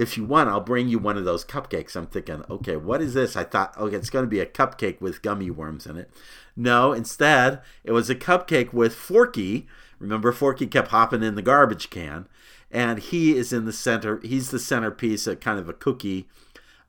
If 0.00 0.16
you 0.16 0.24
want, 0.24 0.48
I'll 0.48 0.62
bring 0.62 0.88
you 0.88 0.98
one 0.98 1.18
of 1.18 1.26
those 1.26 1.44
cupcakes. 1.44 1.94
I'm 1.94 2.06
thinking, 2.06 2.42
okay, 2.48 2.74
what 2.74 3.02
is 3.02 3.12
this? 3.12 3.36
I 3.36 3.44
thought, 3.44 3.76
okay, 3.76 3.96
it's 3.96 4.08
going 4.08 4.24
to 4.24 4.30
be 4.30 4.40
a 4.40 4.46
cupcake 4.46 4.98
with 4.98 5.20
gummy 5.20 5.50
worms 5.50 5.84
in 5.86 5.98
it. 5.98 6.10
No, 6.56 6.94
instead, 6.94 7.60
it 7.84 7.92
was 7.92 8.08
a 8.08 8.14
cupcake 8.14 8.72
with 8.72 8.94
Forky. 8.94 9.66
Remember, 9.98 10.32
Forky 10.32 10.66
kept 10.66 10.88
hopping 10.88 11.22
in 11.22 11.34
the 11.34 11.42
garbage 11.42 11.90
can, 11.90 12.26
and 12.70 12.98
he 12.98 13.36
is 13.36 13.52
in 13.52 13.66
the 13.66 13.74
center. 13.74 14.20
He's 14.22 14.50
the 14.50 14.58
centerpiece, 14.58 15.26
a 15.26 15.36
kind 15.36 15.58
of 15.58 15.68
a 15.68 15.74
cookie, 15.74 16.30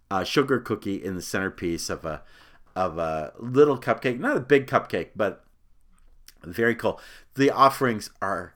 a 0.09 0.23
sugar 0.23 0.59
cookie 0.61 1.03
in 1.03 1.15
the 1.15 1.21
centerpiece 1.21 1.89
of 1.89 2.05
a 2.05 2.23
of 2.77 2.97
a 2.97 3.33
little 3.37 3.77
cupcake, 3.77 4.19
not 4.19 4.37
a 4.37 4.39
big 4.39 4.67
cupcake, 4.67 5.09
but 5.17 5.43
very 6.45 6.75
cool. 6.75 6.97
The 7.35 7.51
offerings 7.51 8.09
are 8.21 8.53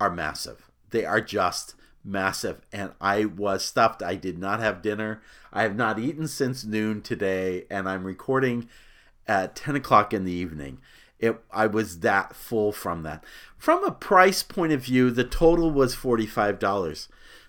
are 0.00 0.10
massive. 0.10 0.70
They 0.90 1.04
are 1.04 1.20
just 1.20 1.74
massive 2.04 2.60
and 2.72 2.92
I 3.00 3.24
was 3.24 3.64
stuffed. 3.64 4.02
I 4.02 4.14
did 4.16 4.38
not 4.38 4.60
have 4.60 4.82
dinner. 4.82 5.22
I 5.52 5.62
have 5.62 5.76
not 5.76 5.98
eaten 5.98 6.26
since 6.28 6.64
noon 6.64 7.02
today 7.02 7.64
and 7.70 7.88
I'm 7.88 8.04
recording 8.04 8.68
at 9.26 9.56
10 9.56 9.76
o'clock 9.76 10.12
in 10.12 10.24
the 10.24 10.32
evening. 10.32 10.78
It, 11.18 11.40
I 11.52 11.68
was 11.68 12.00
that 12.00 12.34
full 12.34 12.72
from 12.72 13.04
that. 13.04 13.24
From 13.56 13.84
a 13.84 13.92
price 13.92 14.42
point 14.42 14.72
of 14.72 14.82
view, 14.82 15.10
the 15.10 15.24
total 15.24 15.70
was 15.70 15.94
$45. 15.94 17.08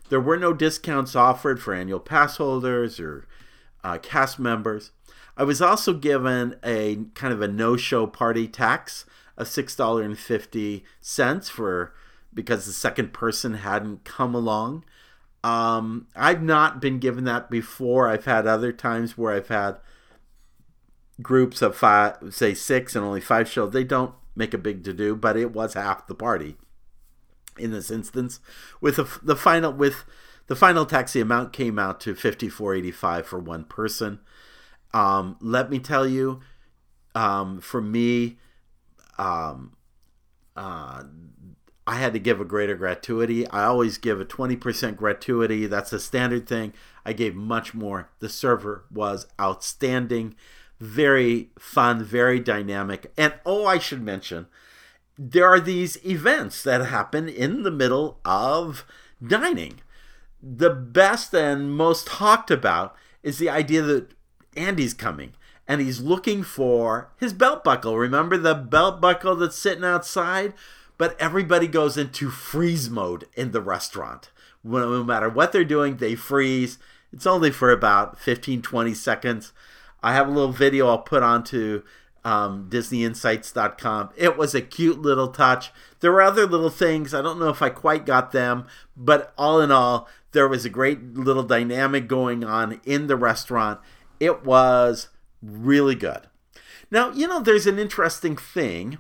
There 0.10 0.20
were 0.20 0.38
no 0.38 0.54
discounts 0.54 1.16
offered 1.16 1.60
for 1.60 1.74
annual 1.74 2.00
pass 2.00 2.38
holders 2.38 3.00
or 3.00 3.26
uh, 3.84 3.98
cast 3.98 4.38
members. 4.38 4.92
I 5.36 5.44
was 5.44 5.62
also 5.62 5.94
given 5.94 6.58
a 6.64 7.00
kind 7.16 7.34
of 7.34 7.42
a 7.42 7.48
no-show 7.48 8.06
party 8.08 8.48
tax 8.48 9.06
of 9.38 9.48
six 9.48 9.76
dollar 9.76 10.04
and 10.04 10.18
fifty 10.18 10.84
cents 11.02 11.50
for 11.50 11.94
because 12.34 12.66
the 12.66 12.74
second 12.74 13.14
person 13.14 13.56
hadn't 13.56 14.04
come 14.04 14.34
along. 14.36 14.86
Um, 15.44 16.08
I've 16.16 16.42
not 16.42 16.80
been 16.80 17.00
given 17.00 17.26
that 17.26 17.50
before. 17.50 18.08
I've 18.08 18.26
had 18.26 18.48
other 18.48 18.72
times 18.72 19.18
where 19.18 19.34
I've 19.34 19.50
had 19.50 19.78
groups 21.22 21.62
of 21.62 21.76
five, 21.76 22.18
say 22.32 22.54
six, 22.54 22.96
and 22.96 23.06
only 23.06 23.22
five 23.22 23.50
show. 23.50 23.68
They 23.68 23.84
don't 23.84 24.16
make 24.36 24.54
a 24.54 24.58
big 24.58 24.84
to 24.86 24.94
do, 24.94 25.16
but 25.16 25.38
it 25.38 25.52
was 25.52 25.74
half 25.74 26.08
the 26.08 26.16
party 26.16 26.56
in 27.58 27.72
this 27.72 27.92
instance. 27.92 28.40
With 28.82 28.96
the, 28.96 29.20
the 29.22 29.36
final 29.36 29.74
with 29.74 30.06
the 30.48 30.56
final 30.56 30.86
taxi 30.86 31.20
amount 31.20 31.54
came 31.54 31.78
out 31.78 32.00
to 32.02 32.16
fifty 32.16 32.50
four 32.50 32.74
eighty 32.74 32.92
five 32.92 33.28
for 33.28 33.40
one 33.40 33.66
person. 33.66 34.20
Um, 34.94 35.38
let 35.42 35.70
me 35.70 35.80
tell 35.80 36.08
you, 36.08 36.42
um, 37.16 37.60
for 37.62 37.82
me, 37.82 38.38
um, 39.18 39.76
uh, 40.56 41.04
I 41.86 41.96
had 41.96 42.14
to 42.14 42.20
give 42.20 42.40
a 42.40 42.46
greater 42.46 42.76
gratuity. 42.76 43.48
I 43.50 43.66
always 43.66 43.98
give 43.98 44.22
a 44.22 44.26
20% 44.26 44.96
gratuity. 44.96 45.66
That's 45.66 45.92
a 45.92 46.00
standard 46.00 46.48
thing. 46.48 46.74
I 47.06 47.14
gave 47.14 47.36
much 47.36 47.74
more. 47.74 48.10
The 48.20 48.30
server 48.30 48.86
was 48.90 49.28
outstanding, 49.40 50.36
very 50.80 51.50
fun, 51.60 52.04
very 52.04 52.40
dynamic. 52.40 53.12
And 53.18 53.34
oh, 53.46 53.66
I 53.66 53.80
should 53.80 54.02
mention, 54.02 54.48
there 55.18 55.48
are 55.48 55.60
these 55.60 56.04
events 56.06 56.64
that 56.64 56.86
happen 56.86 57.28
in 57.28 57.64
the 57.64 57.72
middle 57.72 58.20
of 58.24 58.86
dining. 59.26 59.82
The 60.42 60.70
best 60.70 61.34
and 61.34 61.76
most 61.76 62.08
talked 62.08 62.50
about 62.50 62.96
is 63.22 63.38
the 63.38 63.50
idea 63.50 63.82
that 63.82 64.12
Andy's 64.56 64.94
coming 64.94 65.34
and 65.68 65.82
he's 65.82 66.02
looking 66.02 66.44
for 66.44 67.12
his 67.18 67.34
belt 67.34 67.64
buckle. 67.64 67.98
Remember 67.98 68.38
the 68.38 68.56
belt 68.56 69.00
buckle 69.00 69.36
that's 69.36 69.58
sitting 69.58 69.84
outside? 69.84 70.54
But 71.04 71.20
everybody 71.20 71.68
goes 71.68 71.98
into 71.98 72.30
freeze 72.30 72.90
mode 72.90 73.28
in 73.34 73.52
the 73.52 73.60
restaurant. 73.60 74.32
No 74.64 75.04
matter 75.04 75.28
what 75.28 75.52
they're 75.52 75.66
doing, 75.66 75.98
they 75.98 76.16
freeze. 76.16 76.78
It's 77.12 77.28
only 77.28 77.52
for 77.52 77.72
about 77.72 78.18
15, 78.18 78.62
20 78.62 78.94
seconds. 78.94 79.52
I 80.02 80.14
have 80.14 80.30
a 80.30 80.32
little 80.32 80.54
video 80.54 80.88
I'll 80.88 81.00
put 81.00 81.22
onto 81.22 81.84
um, 82.24 82.70
DisneyInsights.com. 82.70 84.12
It 84.16 84.38
was 84.38 84.56
a 84.56 84.62
cute 84.62 85.02
little 85.02 85.28
touch. 85.28 85.74
There 86.00 86.14
were 86.14 86.22
other 86.22 86.46
little 86.46 86.70
things. 86.70 87.14
I 87.14 87.22
don't 87.22 87.38
know 87.38 87.50
if 87.50 87.62
I 87.62 87.68
quite 87.68 88.06
got 88.06 88.32
them, 88.32 88.66
but 88.96 89.34
all 89.38 89.60
in 89.60 89.74
all, 89.74 90.08
there 90.32 90.48
was 90.48 90.64
a 90.64 90.70
great 90.70 91.16
little 91.16 91.44
dynamic 91.44 92.08
going 92.08 92.46
on 92.46 92.80
in 92.86 93.08
the 93.08 93.18
restaurant 93.18 93.82
it 94.22 94.46
was 94.46 95.10
really 95.42 95.96
good. 95.96 96.28
Now, 96.90 97.12
you 97.12 97.28
know, 97.28 97.42
there's 97.42 97.68
an 97.68 97.78
interesting 97.78 98.38
thing 98.38 99.00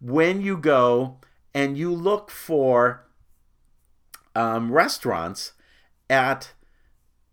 when 0.00 0.40
you 0.40 0.56
go 0.56 1.18
and 1.54 1.78
you 1.78 1.94
look 1.94 2.30
for 2.30 3.06
um, 4.34 4.72
restaurants 4.72 5.52
at 6.10 6.52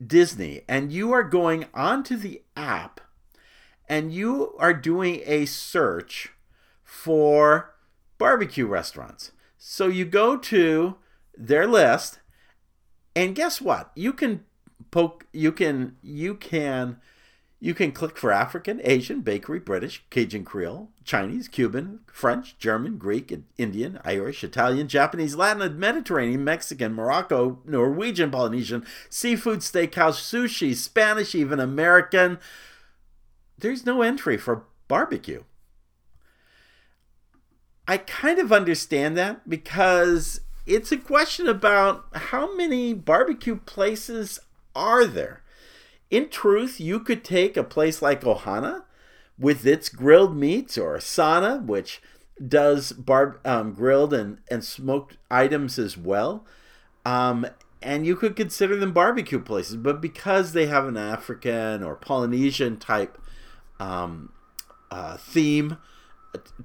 Disney 0.05 0.61
and 0.67 0.91
you 0.91 1.11
are 1.11 1.23
going 1.23 1.65
onto 1.73 2.15
the 2.15 2.41
app 2.55 3.01
and 3.89 4.13
you 4.13 4.55
are 4.59 4.73
doing 4.73 5.21
a 5.25 5.45
search 5.45 6.31
for 6.83 7.73
barbecue 8.17 8.67
restaurants. 8.67 9.31
So 9.57 9.87
you 9.87 10.05
go 10.05 10.37
to 10.37 10.95
their 11.37 11.67
list 11.67 12.19
and 13.15 13.35
guess 13.35 13.59
what? 13.59 13.91
You 13.95 14.13
can 14.13 14.45
poke 14.89 15.25
you 15.31 15.51
can 15.51 15.95
you 16.01 16.35
can 16.35 16.97
you 17.63 17.75
can 17.75 17.91
click 17.91 18.17
for 18.17 18.31
African, 18.31 18.81
Asian, 18.83 19.21
Bakery, 19.21 19.59
British, 19.59 20.03
Cajun 20.09 20.43
Creole, 20.43 20.89
Chinese, 21.03 21.47
Cuban, 21.47 21.99
French, 22.11 22.57
German, 22.57 22.97
Greek, 22.97 23.31
Indian, 23.55 23.99
Irish, 24.03 24.43
Italian, 24.43 24.87
Japanese, 24.87 25.35
Latin, 25.35 25.79
Mediterranean, 25.79 26.43
Mexican, 26.43 26.95
Morocco, 26.95 27.59
Norwegian, 27.63 28.31
Polynesian, 28.31 28.83
seafood, 29.11 29.59
steakhouse, 29.59 30.17
sushi, 30.17 30.73
Spanish, 30.73 31.35
even 31.35 31.59
American. 31.59 32.39
There's 33.59 33.85
no 33.85 34.01
entry 34.01 34.37
for 34.37 34.63
barbecue. 34.87 35.43
I 37.87 37.97
kind 37.97 38.39
of 38.39 38.51
understand 38.51 39.15
that 39.17 39.47
because 39.47 40.41
it's 40.65 40.91
a 40.91 40.97
question 40.97 41.47
about 41.47 42.05
how 42.11 42.55
many 42.55 42.95
barbecue 42.95 43.57
places 43.57 44.39
are 44.75 45.05
there 45.05 45.40
in 46.11 46.29
truth, 46.29 46.79
you 46.79 46.99
could 46.99 47.23
take 47.23 47.55
a 47.55 47.63
place 47.63 48.01
like 48.01 48.21
Ohana 48.21 48.83
with 49.39 49.65
its 49.65 49.89
grilled 49.89 50.35
meats 50.35 50.77
or 50.77 50.97
Sanaa, 50.97 51.65
which 51.65 52.01
does 52.45 52.91
bar- 52.91 53.39
um, 53.45 53.73
grilled 53.73 54.13
and, 54.13 54.39
and 54.49 54.63
smoked 54.63 55.17
items 55.31 55.79
as 55.79 55.97
well. 55.97 56.45
Um, 57.05 57.47
and 57.81 58.05
you 58.05 58.15
could 58.15 58.35
consider 58.35 58.75
them 58.75 58.91
barbecue 58.91 59.39
places, 59.39 59.77
but 59.77 60.01
because 60.01 60.53
they 60.53 60.67
have 60.67 60.85
an 60.85 60.97
African 60.97 61.81
or 61.81 61.95
Polynesian 61.95 62.77
type 62.77 63.17
um, 63.79 64.33
uh, 64.91 65.17
theme 65.17 65.77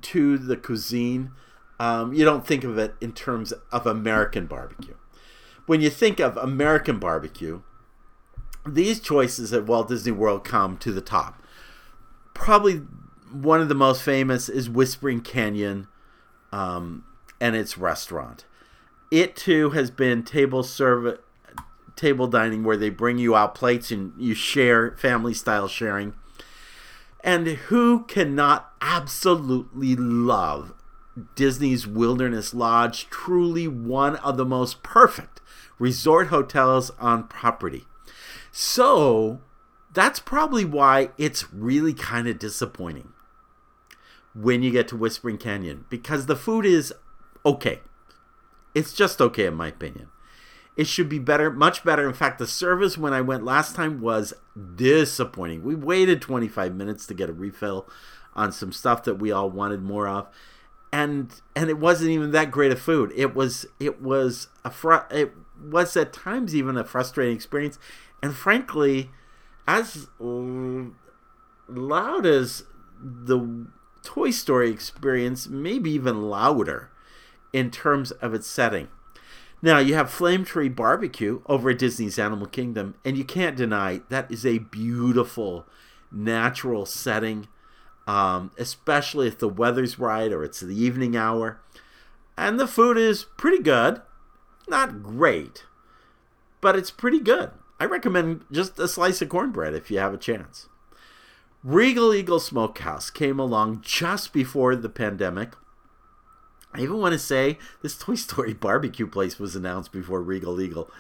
to 0.03 0.37
the 0.37 0.57
cuisine, 0.57 1.31
um, 1.79 2.13
you 2.13 2.25
don't 2.25 2.47
think 2.47 2.65
of 2.65 2.77
it 2.79 2.95
in 3.01 3.13
terms 3.13 3.53
of 3.73 3.87
American 3.87 4.47
barbecue. 4.47 4.95
When 5.67 5.81
you 5.81 5.91
think 5.91 6.21
of 6.21 6.37
American 6.37 6.99
barbecue, 6.99 7.63
these 8.67 9.01
choices 9.01 9.53
at 9.53 9.67
Walt 9.67 9.89
Disney 9.89 10.13
World 10.13 10.45
come 10.45 10.77
to 10.79 10.93
the 10.93 11.01
top. 11.01 11.43
Probably 12.35 12.83
one 13.33 13.61
of 13.61 13.69
the 13.69 13.75
most 13.75 14.03
famous 14.03 14.49
is 14.49 14.69
Whispering 14.69 15.21
Canyon 15.21 15.89
um, 16.53 17.05
and 17.41 17.57
its 17.57 17.79
restaurant. 17.79 18.45
It 19.11 19.37
too 19.37 19.71
has 19.71 19.91
been 19.91 20.23
table 20.23 20.63
serve 20.63 21.19
table 21.95 22.27
dining 22.27 22.63
where 22.63 22.77
they 22.77 22.91
bring 22.91 23.19
you 23.19 23.35
out 23.35 23.55
plates 23.55 23.91
and 23.91 24.13
you 24.19 24.35
share 24.35 24.97
family 24.97 25.33
style 25.33 25.69
sharing. 25.69 26.15
And 27.25 27.47
who 27.47 28.05
cannot 28.05 28.73
absolutely 28.81 29.97
love 29.97 30.75
Disney's 31.35 31.87
Wilderness 31.87 32.53
Lodge? 32.55 33.09
Truly 33.09 33.67
one 33.67 34.17
of 34.17 34.37
the 34.37 34.45
most 34.45 34.83
perfect 34.83 35.41
resort 35.79 36.29
hotels 36.29 36.91
on 36.99 37.25
property. 37.25 37.87
So 38.59 39.43
that's 39.93 40.19
probably 40.19 40.65
why 40.65 41.11
it's 41.19 41.53
really 41.53 41.93
kind 41.93 42.27
of 42.27 42.39
disappointing 42.39 43.13
when 44.35 44.63
you 44.63 44.71
get 44.71 44.89
to 44.89 44.97
Whispering 44.97 45.37
Canyon 45.37 45.85
because 45.91 46.25
the 46.25 46.37
food 46.37 46.65
is 46.65 46.91
okay. 47.45 47.81
It's 48.75 48.95
just 48.95 49.21
okay, 49.21 49.45
in 49.45 49.53
my 49.57 49.69
opinion. 49.69 50.09
It 50.75 50.87
should 50.87 51.11
be 51.11 51.19
better, 51.19 51.51
much 51.51 51.85
better. 51.85 52.09
In 52.09 52.15
fact, 52.15 52.39
the 52.39 52.47
service 52.47 52.97
when 52.97 53.13
I 53.13 53.21
went 53.21 53.45
last 53.45 53.77
time 53.77 54.01
was 54.01 54.33
disappointing. 54.75 55.63
We 55.63 55.75
waited 55.75 56.23
25 56.23 56.75
minutes 56.75 57.05
to 57.09 57.15
get 57.15 57.29
a 57.29 57.35
refill 57.35 57.87
on 58.35 58.53
some 58.53 58.73
stuff 58.73 59.03
that 59.05 59.17
we 59.17 59.31
all 59.31 59.51
wanted 59.51 59.83
more 59.83 60.09
of. 60.09 60.29
And 60.91 61.43
and 61.55 61.69
it 61.69 61.77
wasn't 61.77 62.09
even 62.13 62.31
that 62.31 62.51
great 62.51 62.73
of 62.73 62.81
food. 62.81 63.13
It 63.15 63.35
was 63.35 63.67
it 63.79 64.01
was 64.01 64.49
a 64.65 64.71
fr- 64.71 65.11
it 65.11 65.35
was 65.63 65.95
at 65.95 66.15
times 66.15 66.55
even 66.55 66.79
a 66.79 66.85
frustrating 66.85 67.35
experience. 67.35 67.79
And 68.27 68.35
frankly, 68.35 69.11
as 69.69 70.09
loud 70.19 70.97
as 72.27 72.65
the 73.01 73.67
Toy 74.03 74.31
Story 74.33 74.69
experience, 74.69 75.47
maybe 75.47 75.93
even 75.93 76.29
louder 76.29 76.91
in 77.53 77.71
terms 77.71 78.11
of 78.11 78.35
its 78.35 78.49
setting. 78.49 78.89
Now, 79.63 79.79
you 79.79 79.95
have 79.95 80.11
Flame 80.11 80.45
Tree 80.45 80.69
Barbecue 80.69 81.41
over 81.47 81.71
at 81.71 81.79
Disney's 81.79 82.19
Animal 82.19 82.49
Kingdom, 82.49 82.97
and 83.05 83.17
you 83.17 83.23
can't 83.23 83.57
deny 83.57 84.01
that 84.09 84.29
is 84.29 84.45
a 84.45 84.59
beautiful, 84.59 85.65
natural 86.11 86.85
setting, 86.85 87.47
um, 88.09 88.51
especially 88.59 89.29
if 89.29 89.39
the 89.39 89.49
weather's 89.49 90.01
right 90.01 90.33
or 90.33 90.43
it's 90.43 90.59
the 90.59 90.75
evening 90.75 91.17
hour. 91.17 91.61
And 92.37 92.59
the 92.59 92.67
food 92.67 92.99
is 92.99 93.27
pretty 93.37 93.63
good. 93.63 94.03
Not 94.67 95.01
great, 95.01 95.65
but 96.61 96.75
it's 96.75 96.91
pretty 96.91 97.21
good. 97.21 97.53
I 97.79 97.85
recommend 97.85 98.45
just 98.51 98.79
a 98.79 98.89
slice 98.89 99.21
of 99.21 99.29
cornbread 99.29 99.75
if 99.75 99.91
you 99.91 99.99
have 99.99 100.15
a 100.15 100.19
chance. 100.19 100.69
Regal 101.63 102.15
Eagle 102.15 102.41
Smokehouse 102.41 103.11
came 103.11 103.39
along 103.39 103.83
just 103.83 104.33
before 104.33 104.77
the 104.77 104.89
pandemic. 104.89 105.55
I 106.73 106.81
even 106.81 106.99
want 106.99 107.13
to 107.13 107.19
say 107.19 107.59
this 107.83 107.99
Toy 107.99 108.15
Story 108.15 108.55
barbecue 108.55 109.07
place 109.07 109.39
was 109.39 109.57
announced 109.57 109.93
before 109.93 110.23
Regal 110.23 110.61
Eagle. 110.61 110.91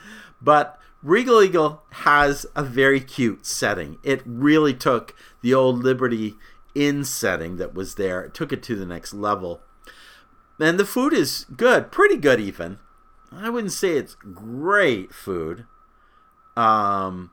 But 0.40 0.78
Regal 1.02 1.42
Eagle 1.42 1.82
has 1.92 2.46
a 2.56 2.62
very 2.62 3.00
cute 3.00 3.46
setting. 3.46 3.98
It 4.02 4.22
really 4.24 4.74
took 4.74 5.14
the 5.42 5.54
old 5.54 5.82
Liberty 5.82 6.34
Inn 6.74 7.04
setting 7.04 7.56
that 7.56 7.74
was 7.74 7.94
there, 7.94 8.22
it 8.22 8.34
took 8.34 8.52
it 8.52 8.62
to 8.64 8.76
the 8.76 8.84
next 8.84 9.14
level. 9.14 9.62
And 10.58 10.78
the 10.78 10.84
food 10.84 11.12
is 11.12 11.46
good, 11.56 11.90
pretty 11.90 12.16
good 12.16 12.40
even. 12.40 12.78
I 13.32 13.50
wouldn't 13.50 13.72
say 13.72 13.96
it's 13.96 14.14
great 14.14 15.14
food. 15.14 15.66
Um, 16.56 17.30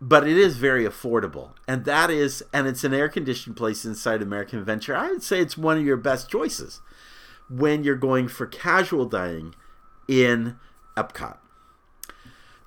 but 0.00 0.26
it 0.26 0.36
is 0.36 0.56
very 0.56 0.84
affordable. 0.84 1.52
And 1.68 1.84
that 1.84 2.10
is 2.10 2.42
and 2.52 2.66
it's 2.66 2.84
an 2.84 2.94
air 2.94 3.08
conditioned 3.08 3.56
place 3.56 3.84
inside 3.84 4.22
american 4.22 4.58
adventure. 4.58 4.96
I 4.96 5.10
would 5.10 5.22
say 5.22 5.40
it's 5.40 5.58
one 5.58 5.76
of 5.76 5.84
your 5.84 5.96
best 5.96 6.30
choices 6.30 6.80
when 7.48 7.84
you're 7.84 7.96
going 7.96 8.28
for 8.28 8.46
casual 8.46 9.04
dining 9.04 9.54
in 10.08 10.56
epcot. 10.96 11.38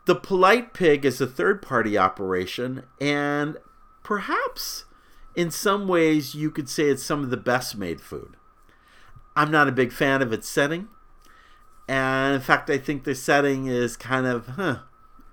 The 0.05 0.15
polite 0.15 0.73
pig 0.73 1.05
is 1.05 1.21
a 1.21 1.27
third 1.27 1.61
party 1.61 1.97
operation 1.97 2.83
and 3.01 3.57
perhaps 4.03 4.85
in 5.35 5.49
some 5.49 5.87
ways 5.87 6.35
you 6.35 6.51
could 6.51 6.69
say 6.69 6.83
it's 6.83 7.03
some 7.03 7.23
of 7.23 7.29
the 7.31 7.37
best 7.37 7.75
made 7.75 8.01
food. 8.01 8.35
I'm 9.35 9.49
not 9.49 9.67
a 9.67 9.71
big 9.71 9.91
fan 9.91 10.21
of 10.21 10.31
its 10.31 10.47
setting 10.47 10.89
and 11.87 12.35
in 12.35 12.41
fact 12.41 12.69
i 12.69 12.77
think 12.77 13.03
the 13.03 13.15
setting 13.15 13.67
is 13.67 13.97
kind 13.97 14.25
of 14.25 14.47
huh 14.47 14.79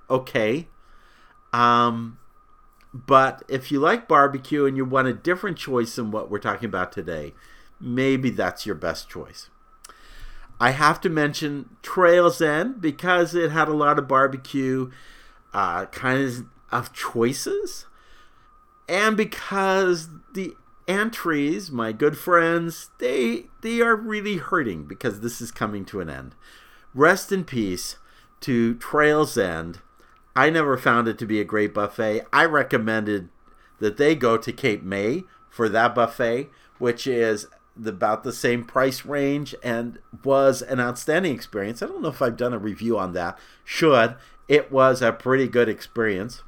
okay 0.08 0.66
um, 1.52 2.18
but 2.92 3.42
if 3.48 3.70
you 3.70 3.80
like 3.80 4.08
barbecue 4.08 4.66
and 4.66 4.76
you 4.76 4.84
want 4.84 5.08
a 5.08 5.12
different 5.12 5.56
choice 5.56 5.96
than 5.96 6.10
what 6.10 6.30
we're 6.30 6.38
talking 6.38 6.66
about 6.66 6.92
today, 6.92 7.34
maybe 7.80 8.30
that's 8.30 8.66
your 8.66 8.74
best 8.74 9.08
choice. 9.08 9.48
I 10.60 10.70
have 10.72 11.00
to 11.02 11.08
mention 11.08 11.76
Trails 11.82 12.42
End 12.42 12.80
because 12.80 13.34
it 13.34 13.50
had 13.50 13.68
a 13.68 13.72
lot 13.74 13.98
of 13.98 14.06
barbecue 14.06 14.90
uh, 15.54 15.86
kind 15.86 16.46
of 16.70 16.92
choices, 16.92 17.86
and 18.88 19.16
because 19.16 20.10
the 20.34 20.54
entries, 20.90 21.70
my 21.70 21.92
good 21.92 22.18
friends, 22.18 22.90
they 22.98 23.46
they 23.62 23.80
are 23.80 23.96
really 23.96 24.36
hurting 24.36 24.84
because 24.84 25.20
this 25.20 25.40
is 25.40 25.50
coming 25.50 25.84
to 25.86 26.00
an 26.00 26.10
end. 26.10 26.34
Rest 26.94 27.30
in 27.32 27.44
peace 27.44 27.96
to 28.40 28.74
Trails 28.74 29.38
End 29.38 29.80
I 30.36 30.50
never 30.50 30.76
found 30.76 31.08
it 31.08 31.18
to 31.18 31.26
be 31.26 31.40
a 31.40 31.44
great 31.44 31.74
buffet. 31.74 32.22
I 32.32 32.44
recommended 32.44 33.28
that 33.78 33.96
they 33.96 34.14
go 34.14 34.36
to 34.36 34.52
Cape 34.52 34.82
May 34.82 35.24
for 35.48 35.68
that 35.68 35.94
buffet, 35.94 36.48
which 36.78 37.06
is 37.06 37.46
about 37.84 38.24
the 38.24 38.32
same 38.32 38.64
price 38.64 39.04
range 39.04 39.54
and 39.62 39.98
was 40.24 40.62
an 40.62 40.80
outstanding 40.80 41.34
experience. 41.34 41.82
I 41.82 41.86
don't 41.86 42.02
know 42.02 42.08
if 42.08 42.22
I've 42.22 42.36
done 42.36 42.52
a 42.52 42.58
review 42.58 42.98
on 42.98 43.12
that. 43.14 43.38
Should. 43.64 44.16
It 44.48 44.70
was 44.70 45.02
a 45.02 45.12
pretty 45.12 45.48
good 45.48 45.68
experience. 45.68 46.42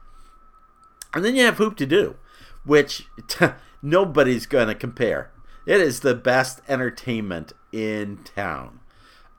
And 1.15 1.25
then 1.25 1.37
you 1.37 1.45
have 1.45 1.59
Hoop-Dee-Doo, 1.59 2.17
which 2.65 3.09
nobody's 3.83 4.47
going 4.47 4.69
to 4.69 4.75
compare. 4.75 5.31
It 5.67 5.81
is 5.81 6.01
the 6.01 6.15
best 6.15 6.61
entertainment 6.69 7.53
in 7.73 8.19
town. 8.25 8.81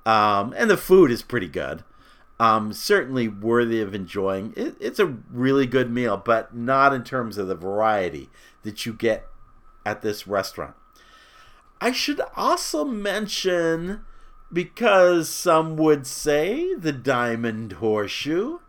Um, 0.06 0.54
and 0.58 0.70
the 0.70 0.78
food 0.78 1.12
is 1.12 1.22
pretty 1.22 1.48
good. 1.48 1.84
Um, 2.39 2.74
certainly 2.74 3.28
worthy 3.28 3.80
of 3.80 3.96
enjoying. 3.96 4.54
It, 4.56 4.76
it's 4.80 5.00
a 5.00 5.18
really 5.32 5.66
good 5.66 5.89
meal, 5.89 6.18
but 6.18 6.56
not 6.56 6.94
in 6.94 7.04
terms 7.04 7.38
of 7.38 7.48
the 7.48 7.56
variety 7.56 8.30
that 8.64 8.86
you 8.86 8.94
get 8.94 9.28
at 9.86 10.02
this 10.02 10.28
restaurant. 10.28 10.76
I 11.80 11.91
should 11.91 12.22
also 12.36 12.84
mention, 12.86 14.02
because 14.52 15.30
some 15.30 15.76
would 15.78 16.08
say 16.08 16.74
the 16.76 16.94
Diamond 16.94 17.74
Horseshoe 17.74 18.60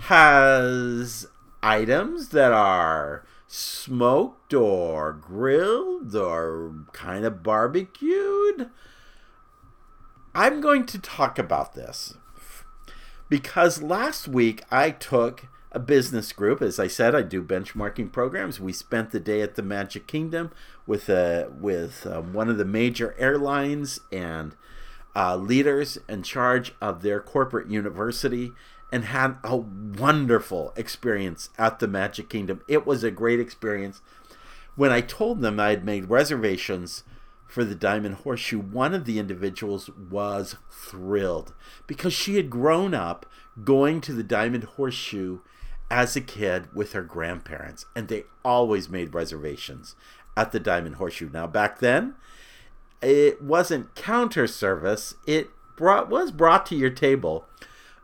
has 0.00 1.26
items 1.62 2.28
that 2.28 2.52
are 2.52 3.24
smoked 3.48 4.52
or 4.52 5.12
grilled 5.12 6.14
or 6.14 6.84
kind 6.92 7.24
of 7.24 7.42
barbecued. 7.42 8.70
I'm 10.34 10.60
going 10.60 10.86
to 10.86 10.98
talk 10.98 11.38
about 11.38 11.74
this 11.74 12.14
because 13.28 13.82
last 13.82 14.28
week 14.28 14.62
I 14.70 14.90
took 14.90 15.46
a 15.72 15.78
business 15.78 16.32
group. 16.32 16.62
As 16.62 16.78
I 16.78 16.86
said, 16.86 17.14
I 17.14 17.22
do 17.22 17.42
benchmarking 17.42 18.12
programs. 18.12 18.60
We 18.60 18.72
spent 18.72 19.10
the 19.10 19.20
day 19.20 19.40
at 19.40 19.54
the 19.54 19.62
Magic 19.62 20.06
Kingdom 20.06 20.50
with 20.86 21.10
uh, 21.10 21.46
with 21.58 22.06
um, 22.06 22.32
one 22.32 22.48
of 22.48 22.58
the 22.58 22.64
major 22.64 23.14
airlines 23.18 24.00
and 24.12 24.54
uh, 25.16 25.36
leaders 25.36 25.98
in 26.08 26.22
charge 26.22 26.74
of 26.80 27.02
their 27.02 27.20
corporate 27.20 27.68
university 27.68 28.52
and 28.90 29.04
had 29.04 29.36
a 29.44 29.56
wonderful 29.56 30.72
experience 30.76 31.50
at 31.58 31.78
the 31.78 31.88
Magic 31.88 32.28
Kingdom. 32.28 32.62
It 32.68 32.86
was 32.86 33.04
a 33.04 33.10
great 33.10 33.40
experience. 33.40 34.00
When 34.76 34.90
I 34.90 35.00
told 35.00 35.40
them 35.40 35.60
I 35.60 35.70
had 35.70 35.84
made 35.84 36.08
reservations 36.08 37.04
for 37.46 37.64
the 37.64 37.74
Diamond 37.74 38.16
Horseshoe, 38.16 38.60
one 38.60 38.94
of 38.94 39.04
the 39.04 39.18
individuals 39.18 39.90
was 39.90 40.56
thrilled 40.70 41.54
because 41.86 42.12
she 42.12 42.36
had 42.36 42.50
grown 42.50 42.94
up 42.94 43.26
going 43.64 44.00
to 44.02 44.12
the 44.12 44.22
Diamond 44.22 44.64
Horseshoe 44.64 45.40
as 45.90 46.14
a 46.16 46.20
kid 46.20 46.74
with 46.74 46.92
her 46.92 47.02
grandparents, 47.02 47.86
and 47.96 48.08
they 48.08 48.24
always 48.44 48.88
made 48.88 49.14
reservations 49.14 49.96
at 50.36 50.52
the 50.52 50.60
Diamond 50.60 50.96
Horseshoe. 50.96 51.30
Now, 51.32 51.46
back 51.46 51.78
then, 51.78 52.14
it 53.00 53.42
wasn't 53.42 53.94
counter 53.94 54.46
service, 54.46 55.14
it 55.26 55.50
brought, 55.76 56.08
was 56.08 56.30
brought 56.30 56.66
to 56.66 56.76
your 56.76 56.90
table, 56.90 57.46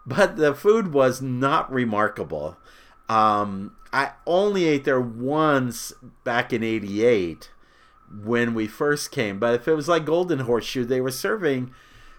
but 0.07 0.37
the 0.37 0.55
food 0.55 0.93
was 0.93 1.23
not 1.23 1.73
remarkable. 1.73 2.57
Um, 3.09 3.77
I 3.93 4.13
only 4.27 4.65
ate 4.65 4.85
there 4.85 5.01
once 5.01 5.93
back 6.25 6.53
in 6.53 6.63
88 6.63 7.51
when 8.23 8.55
we 8.55 8.67
first 8.67 9.11
came. 9.11 9.39
But 9.39 9.55
if 9.55 9.69
it 9.69 9.75
was 9.75 9.89
like 9.89 10.05
Golden 10.05 10.41
Horseshoe, 10.41 10.85
they 10.85 11.01
were 11.01 11.11
serving 11.11 11.73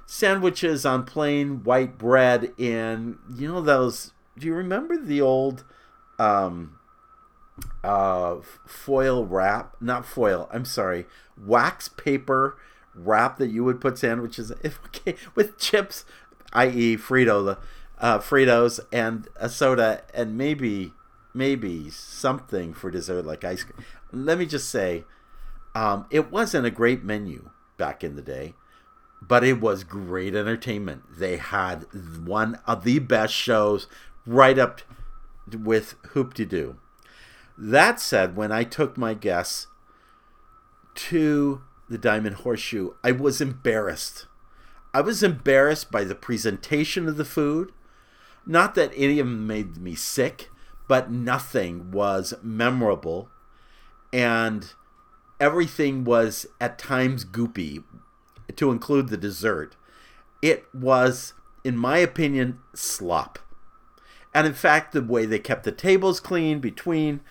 sandwiches 0.06 0.86
on 0.86 1.04
plain 1.04 1.64
white 1.64 1.98
bread 1.98 2.54
in, 2.58 3.18
you 3.36 3.48
know, 3.48 3.62
those 3.62 4.12
do 4.38 4.48
you 4.48 4.54
remember 4.54 4.98
the 4.98 5.22
old 5.22 5.64
um, 6.20 6.78
uh, 7.84 8.38
foil 8.66 9.26
wrap? 9.26 9.76
Not 9.80 10.06
foil. 10.06 10.50
I'm 10.52 10.66
sorry, 10.66 11.06
wax 11.38 11.88
paper 11.88 12.58
wrap 12.94 13.38
that 13.38 13.48
you 13.48 13.64
would 13.64 13.82
put 13.82 13.98
sandwiches 13.98 14.52
if 14.64 14.80
okay 14.88 15.16
with 15.36 15.58
chips, 15.58 16.06
i.e. 16.54 16.98
Frito 16.98 17.58
uh, 18.00 18.20
Fritos 18.20 18.80
and 18.92 19.28
a 19.36 19.50
soda 19.50 20.04
and 20.14 20.38
maybe 20.38 20.94
maybe 21.34 21.90
something 21.90 22.74
for 22.74 22.90
dessert 22.90 23.26
like 23.26 23.44
ice 23.44 23.64
cream. 23.64 23.86
Let 24.12 24.38
me 24.38 24.46
just 24.46 24.70
say, 24.70 25.04
um, 25.74 26.06
it 26.10 26.32
wasn't 26.32 26.66
a 26.66 26.72
great 26.72 27.04
menu 27.04 27.50
back 27.78 28.04
in 28.04 28.16
the 28.16 28.22
day, 28.22 28.54
but 29.22 29.44
it 29.44 29.60
was 29.60 29.84
great 29.84 30.34
entertainment. 30.34 31.04
They 31.18 31.36
had 31.36 31.86
one 32.26 32.60
of 32.66 32.86
the 32.86 33.00
best 33.00 33.34
shows 33.34 33.88
right 34.26 34.58
up 34.58 34.82
with 35.52 35.96
Hoop-Dee-Doo. 36.12 36.78
That 37.58 38.00
said, 38.00 38.38
when 38.38 38.52
I 38.52 38.64
took 38.64 38.98
my 38.98 39.14
guests 39.14 39.68
to 40.96 41.62
the 41.90 41.98
Diamond 41.98 42.38
Horseshoe, 42.38 42.92
I 43.04 43.12
was 43.12 43.42
embarrassed. 43.42 44.28
I 44.94 45.02
was 45.02 45.22
embarrassed 45.22 45.92
by 45.92 46.06
the 46.06 46.16
presentation 46.16 47.10
of 47.10 47.18
the 47.18 47.26
food. 47.26 47.74
Not 48.46 48.76
that 48.76 48.92
any 48.96 49.20
of 49.20 49.28
them 49.28 49.48
made 49.48 49.78
me 49.78 49.96
sick, 49.96 50.50
but 50.88 51.12
nothing 51.12 51.92
was 51.92 52.34
memorable. 52.44 53.30
And 54.14 54.72
everything 55.40 56.04
was 56.04 56.46
at 56.62 56.78
times 56.78 57.26
goopy, 57.26 57.84
to 58.56 58.72
include 58.72 59.10
the 59.10 59.18
dessert. 59.18 59.76
It 60.42 60.66
was, 60.74 61.34
in 61.64 61.76
my 61.78 61.98
opinion, 61.98 62.60
slop. 62.74 63.40
And 64.34 64.46
in 64.46 64.54
fact, 64.54 64.92
the 64.92 65.02
way 65.02 65.26
they 65.26 65.40
kept 65.40 65.64
the 65.64 65.72
tables 65.72 66.20
clean 66.20 66.60
between 66.60 67.22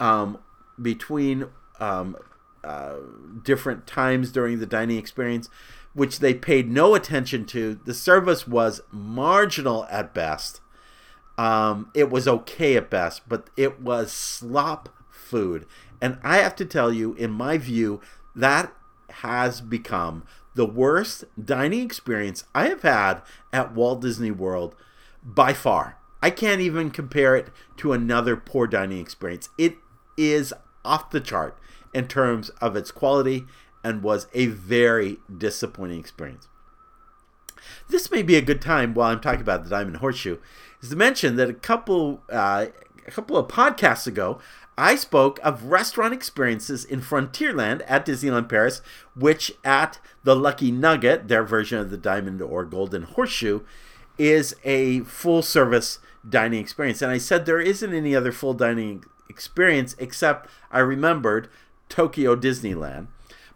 um, 0.00 0.38
between 0.80 1.46
um, 1.78 2.16
uh, 2.64 2.96
different 3.42 3.86
times 3.86 4.32
during 4.32 4.58
the 4.58 4.66
dining 4.66 4.98
experience, 4.98 5.48
which 5.92 6.20
they 6.20 6.34
paid 6.34 6.70
no 6.70 6.94
attention 6.94 7.44
to, 7.46 7.80
the 7.84 7.94
service 7.94 8.46
was 8.46 8.80
marginal 8.90 9.86
at 9.90 10.14
best. 10.14 10.60
Um, 11.36 11.90
it 11.94 12.10
was 12.10 12.28
okay 12.28 12.76
at 12.76 12.90
best, 12.90 13.28
but 13.28 13.48
it 13.56 13.80
was 13.80 14.12
slop 14.12 14.88
food. 15.10 15.66
And 16.00 16.18
I 16.22 16.38
have 16.38 16.54
to 16.56 16.64
tell 16.64 16.92
you, 16.92 17.14
in 17.14 17.30
my 17.30 17.58
view, 17.58 18.00
that 18.34 18.72
has 19.10 19.60
become 19.60 20.24
the 20.54 20.66
worst 20.66 21.24
dining 21.42 21.84
experience 21.84 22.44
I 22.54 22.68
have 22.68 22.82
had 22.82 23.22
at 23.52 23.74
Walt 23.74 24.00
Disney 24.00 24.30
World 24.30 24.74
by 25.22 25.52
far. 25.52 25.96
I 26.22 26.30
can't 26.30 26.60
even 26.60 26.90
compare 26.90 27.36
it 27.36 27.48
to 27.78 27.92
another 27.92 28.36
poor 28.36 28.66
dining 28.66 28.98
experience. 28.98 29.48
It 29.56 29.76
is 30.16 30.52
off 30.84 31.10
the 31.10 31.20
chart 31.20 31.58
in 31.94 32.06
terms 32.08 32.50
of 32.60 32.76
its 32.76 32.90
quality 32.90 33.46
and 33.82 34.02
was 34.02 34.26
a 34.34 34.46
very 34.46 35.18
disappointing 35.36 35.98
experience. 35.98 36.48
This 37.88 38.10
may 38.10 38.22
be 38.22 38.36
a 38.36 38.42
good 38.42 38.60
time 38.60 38.94
while 38.94 39.10
I'm 39.10 39.20
talking 39.20 39.40
about 39.40 39.64
the 39.64 39.70
Diamond 39.70 39.98
Horseshoe 39.98 40.38
is 40.80 40.90
to 40.90 40.96
mention 40.96 41.36
that 41.36 41.50
a 41.50 41.54
couple 41.54 42.22
uh, 42.30 42.66
a 43.06 43.10
couple 43.10 43.36
of 43.36 43.48
podcasts 43.48 44.06
ago 44.06 44.40
I 44.78 44.96
spoke 44.96 45.38
of 45.42 45.64
restaurant 45.64 46.14
experiences 46.14 46.86
in 46.86 47.02
Frontierland 47.02 47.82
at 47.86 48.06
Disneyland 48.06 48.48
Paris, 48.48 48.80
which 49.14 49.52
at 49.62 49.98
the 50.24 50.34
Lucky 50.34 50.70
Nugget, 50.70 51.28
their 51.28 51.44
version 51.44 51.78
of 51.78 51.90
the 51.90 51.98
Diamond 51.98 52.40
or 52.40 52.64
Golden 52.64 53.02
Horseshoe, 53.02 53.60
is 54.16 54.56
a 54.64 55.00
full 55.00 55.42
service 55.42 55.98
dining 56.26 56.60
experience. 56.60 57.02
And 57.02 57.10
I 57.10 57.18
said 57.18 57.44
there 57.44 57.60
isn't 57.60 57.92
any 57.92 58.16
other 58.16 58.32
full 58.32 58.54
dining 58.54 59.04
experience 59.28 59.94
except 59.98 60.48
I 60.70 60.78
remembered 60.78 61.48
Tokyo 61.90 62.34
Disneyland. 62.34 63.08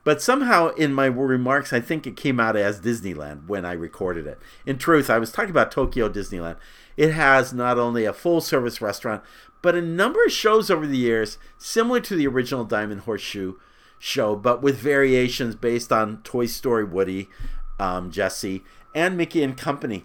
But 0.04 0.20
somehow 0.20 0.68
in 0.74 0.92
my 0.92 1.06
remarks, 1.06 1.72
I 1.72 1.80
think 1.80 2.06
it 2.06 2.16
came 2.16 2.38
out 2.38 2.56
as 2.56 2.80
Disneyland 2.80 3.48
when 3.48 3.64
I 3.64 3.72
recorded 3.72 4.26
it. 4.26 4.38
In 4.66 4.76
truth, 4.76 5.08
I 5.08 5.18
was 5.18 5.32
talking 5.32 5.50
about 5.50 5.72
Tokyo 5.72 6.10
Disneyland. 6.10 6.56
It 6.96 7.12
has 7.12 7.52
not 7.52 7.78
only 7.78 8.04
a 8.04 8.12
full 8.12 8.42
service 8.42 8.82
restaurant, 8.82 9.22
but 9.62 9.74
a 9.74 9.80
number 9.80 10.22
of 10.22 10.30
shows 10.30 10.70
over 10.70 10.86
the 10.86 10.98
years, 10.98 11.38
similar 11.56 12.00
to 12.00 12.14
the 12.14 12.26
original 12.26 12.64
Diamond 12.64 13.02
Horseshoe 13.02 13.54
show, 13.98 14.36
but 14.36 14.62
with 14.62 14.76
variations 14.76 15.54
based 15.54 15.90
on 15.90 16.18
Toy 16.18 16.44
Story 16.44 16.84
Woody, 16.84 17.30
um, 17.78 18.10
Jessie, 18.10 18.62
and 18.94 19.16
Mickey 19.16 19.42
and 19.42 19.56
Company. 19.56 20.04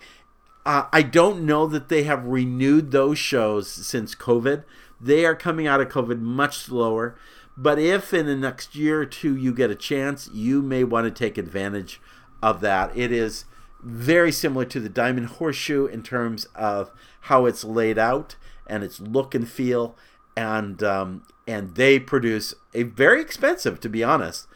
Uh, 0.65 0.85
I 0.93 1.01
don't 1.01 1.45
know 1.45 1.67
that 1.67 1.89
they 1.89 2.03
have 2.03 2.25
renewed 2.25 2.91
those 2.91 3.17
shows 3.17 3.69
since 3.69 4.15
COVID. 4.15 4.63
They 5.01 5.25
are 5.25 5.35
coming 5.35 5.67
out 5.67 5.81
of 5.81 5.89
COVID 5.89 6.21
much 6.21 6.57
slower. 6.57 7.17
But 7.61 7.77
if 7.77 8.13
in 8.13 8.25
the 8.25 8.37
next 8.37 8.73
year 8.73 9.01
or 9.01 9.05
two 9.05 9.35
you 9.35 9.53
get 9.53 9.69
a 9.69 9.75
chance, 9.75 10.29
you 10.31 10.61
may 10.61 10.85
want 10.85 11.05
to 11.05 11.11
take 11.11 11.37
advantage 11.37 11.99
of 12.41 12.61
that. 12.61 12.95
It 12.97 13.11
is 13.11 13.43
very 13.83 14.31
similar 14.31 14.63
to 14.63 14.79
the 14.79 14.87
Diamond 14.87 15.27
Horseshoe 15.27 15.85
in 15.85 16.01
terms 16.01 16.45
of 16.55 16.89
how 17.23 17.45
it's 17.45 17.65
laid 17.65 17.97
out 17.97 18.37
and 18.65 18.81
its 18.81 19.01
look 19.01 19.35
and 19.35 19.45
feel, 19.45 19.97
and 20.37 20.81
um, 20.81 21.23
and 21.45 21.75
they 21.75 21.99
produce 21.99 22.53
a 22.73 22.83
very 22.83 23.19
expensive, 23.19 23.81
to 23.81 23.89
be 23.89 24.05
honest. 24.05 24.47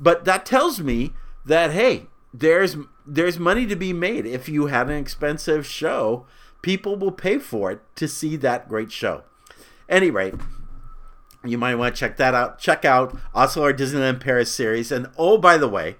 But 0.00 0.24
that 0.24 0.44
tells 0.44 0.80
me 0.80 1.12
that 1.44 1.70
hey, 1.70 2.08
there's 2.34 2.76
there's 3.06 3.38
money 3.38 3.66
to 3.66 3.76
be 3.76 3.92
made 3.92 4.26
if 4.26 4.48
you 4.48 4.66
have 4.66 4.88
an 4.88 4.96
expensive 4.96 5.64
show. 5.64 6.26
People 6.60 6.96
will 6.96 7.12
pay 7.12 7.38
for 7.38 7.70
it 7.70 7.82
to 7.94 8.08
see 8.08 8.34
that 8.34 8.68
great 8.68 8.90
show. 8.90 9.22
Any 9.88 10.10
rate, 10.10 10.34
you 11.44 11.58
might 11.58 11.74
want 11.74 11.94
to 11.94 11.98
check 11.98 12.16
that 12.16 12.34
out. 12.34 12.58
Check 12.58 12.84
out 12.84 13.16
also 13.34 13.62
our 13.62 13.72
Disneyland 13.72 14.20
Paris 14.20 14.52
series. 14.52 14.92
And 14.92 15.08
oh, 15.18 15.38
by 15.38 15.56
the 15.56 15.68
way, 15.68 15.96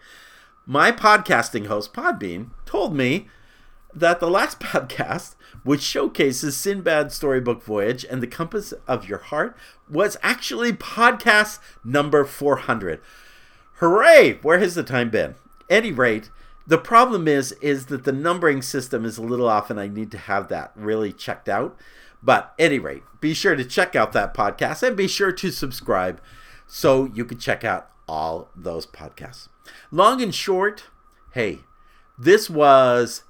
my 0.66 0.92
podcasting 0.92 1.66
host, 1.66 1.92
Podbean, 1.92 2.50
told 2.64 2.94
me 2.94 3.28
that 3.94 4.20
the 4.20 4.30
last 4.30 4.60
podcast, 4.60 5.34
which 5.64 5.82
showcases 5.82 6.56
Sinbad 6.56 7.12
Storybook 7.12 7.62
Voyage 7.62 8.04
and 8.04 8.22
the 8.22 8.26
Compass 8.26 8.72
of 8.86 9.08
Your 9.08 9.18
Heart, 9.18 9.56
was 9.90 10.16
actually 10.22 10.72
podcast 10.72 11.58
number 11.84 12.24
400. 12.24 13.00
Hooray! 13.74 14.38
Where 14.42 14.58
has 14.58 14.74
the 14.74 14.84
time 14.84 15.10
been? 15.10 15.34
Any 15.68 15.90
rate, 15.90 16.30
the 16.66 16.78
problem 16.78 17.26
is 17.26 17.52
is 17.60 17.86
that 17.86 18.04
the 18.04 18.12
numbering 18.12 18.62
system 18.62 19.04
is 19.04 19.18
a 19.18 19.22
little 19.22 19.48
off 19.48 19.70
and 19.70 19.80
I 19.80 19.88
need 19.88 20.10
to 20.12 20.18
have 20.18 20.48
that 20.48 20.72
really 20.76 21.12
checked 21.12 21.48
out. 21.48 21.76
But 22.22 22.54
any 22.58 22.78
rate, 22.78 23.02
be 23.20 23.34
sure 23.34 23.56
to 23.56 23.64
check 23.64 23.96
out 23.96 24.12
that 24.12 24.34
podcast 24.34 24.82
and 24.82 24.96
be 24.96 25.08
sure 25.08 25.32
to 25.32 25.50
subscribe 25.50 26.20
so 26.66 27.10
you 27.14 27.24
can 27.24 27.38
check 27.38 27.64
out 27.64 27.90
all 28.08 28.50
those 28.54 28.86
podcasts. 28.86 29.48
Long 29.90 30.22
and 30.22 30.34
short, 30.34 30.84
hey, 31.32 31.60
this 32.18 32.48
was 32.48 33.24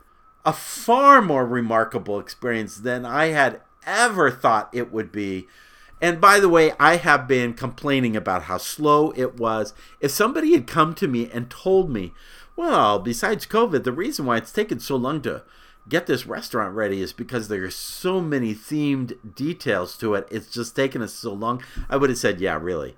a 0.45 0.53
far 0.53 1.23
more 1.23 1.47
remarkable 1.47 2.19
experience 2.19 2.77
than 2.77 3.05
I 3.07 3.27
had 3.27 3.61
ever 3.87 4.31
thought 4.31 4.71
it 4.73 4.93
would 4.93 5.13
be. 5.13 5.47
And 6.01 6.21
by 6.21 6.41
the 6.41 6.49
way, 6.49 6.73
I 6.81 6.97
have 6.97 7.29
been 7.29 7.55
complaining 7.55 8.17
about 8.17 8.45
how 8.45 8.59
slow 8.59 9.13
it 9.17 9.37
was. 9.37 9.73
If 10.01 10.11
somebody 10.11 10.53
had 10.53 10.67
come 10.67 10.95
to 10.97 11.07
me 11.07 11.31
and 11.31 11.49
told 11.49 11.91
me, 11.91 12.13
well, 12.57 12.99
besides 12.99 13.47
COVID, 13.47 13.85
the 13.85 13.93
reason 13.93 14.27
why 14.27 14.37
it's 14.39 14.53
taken 14.53 14.81
so 14.81 14.97
long 14.97 15.23
to 15.23 15.45
get 15.89 16.07
this 16.07 16.27
restaurant 16.27 16.75
ready 16.75 17.01
is 17.01 17.13
because 17.13 17.49
there 17.49 17.65
are 17.65 17.71
so 17.71 18.21
many 18.21 18.55
themed 18.55 19.35
details 19.35 19.97
to 19.99 20.15
it. 20.15 20.29
It's 20.31 20.51
just 20.51 20.77
taken 20.77 21.03
us 21.03 21.13
so 21.13 21.33
long. 21.33 21.63
I 21.89 21.97
would 21.97 22.11
have 22.11 22.19
said, 22.19 22.41
yeah, 22.41 22.59
really. 22.61 22.97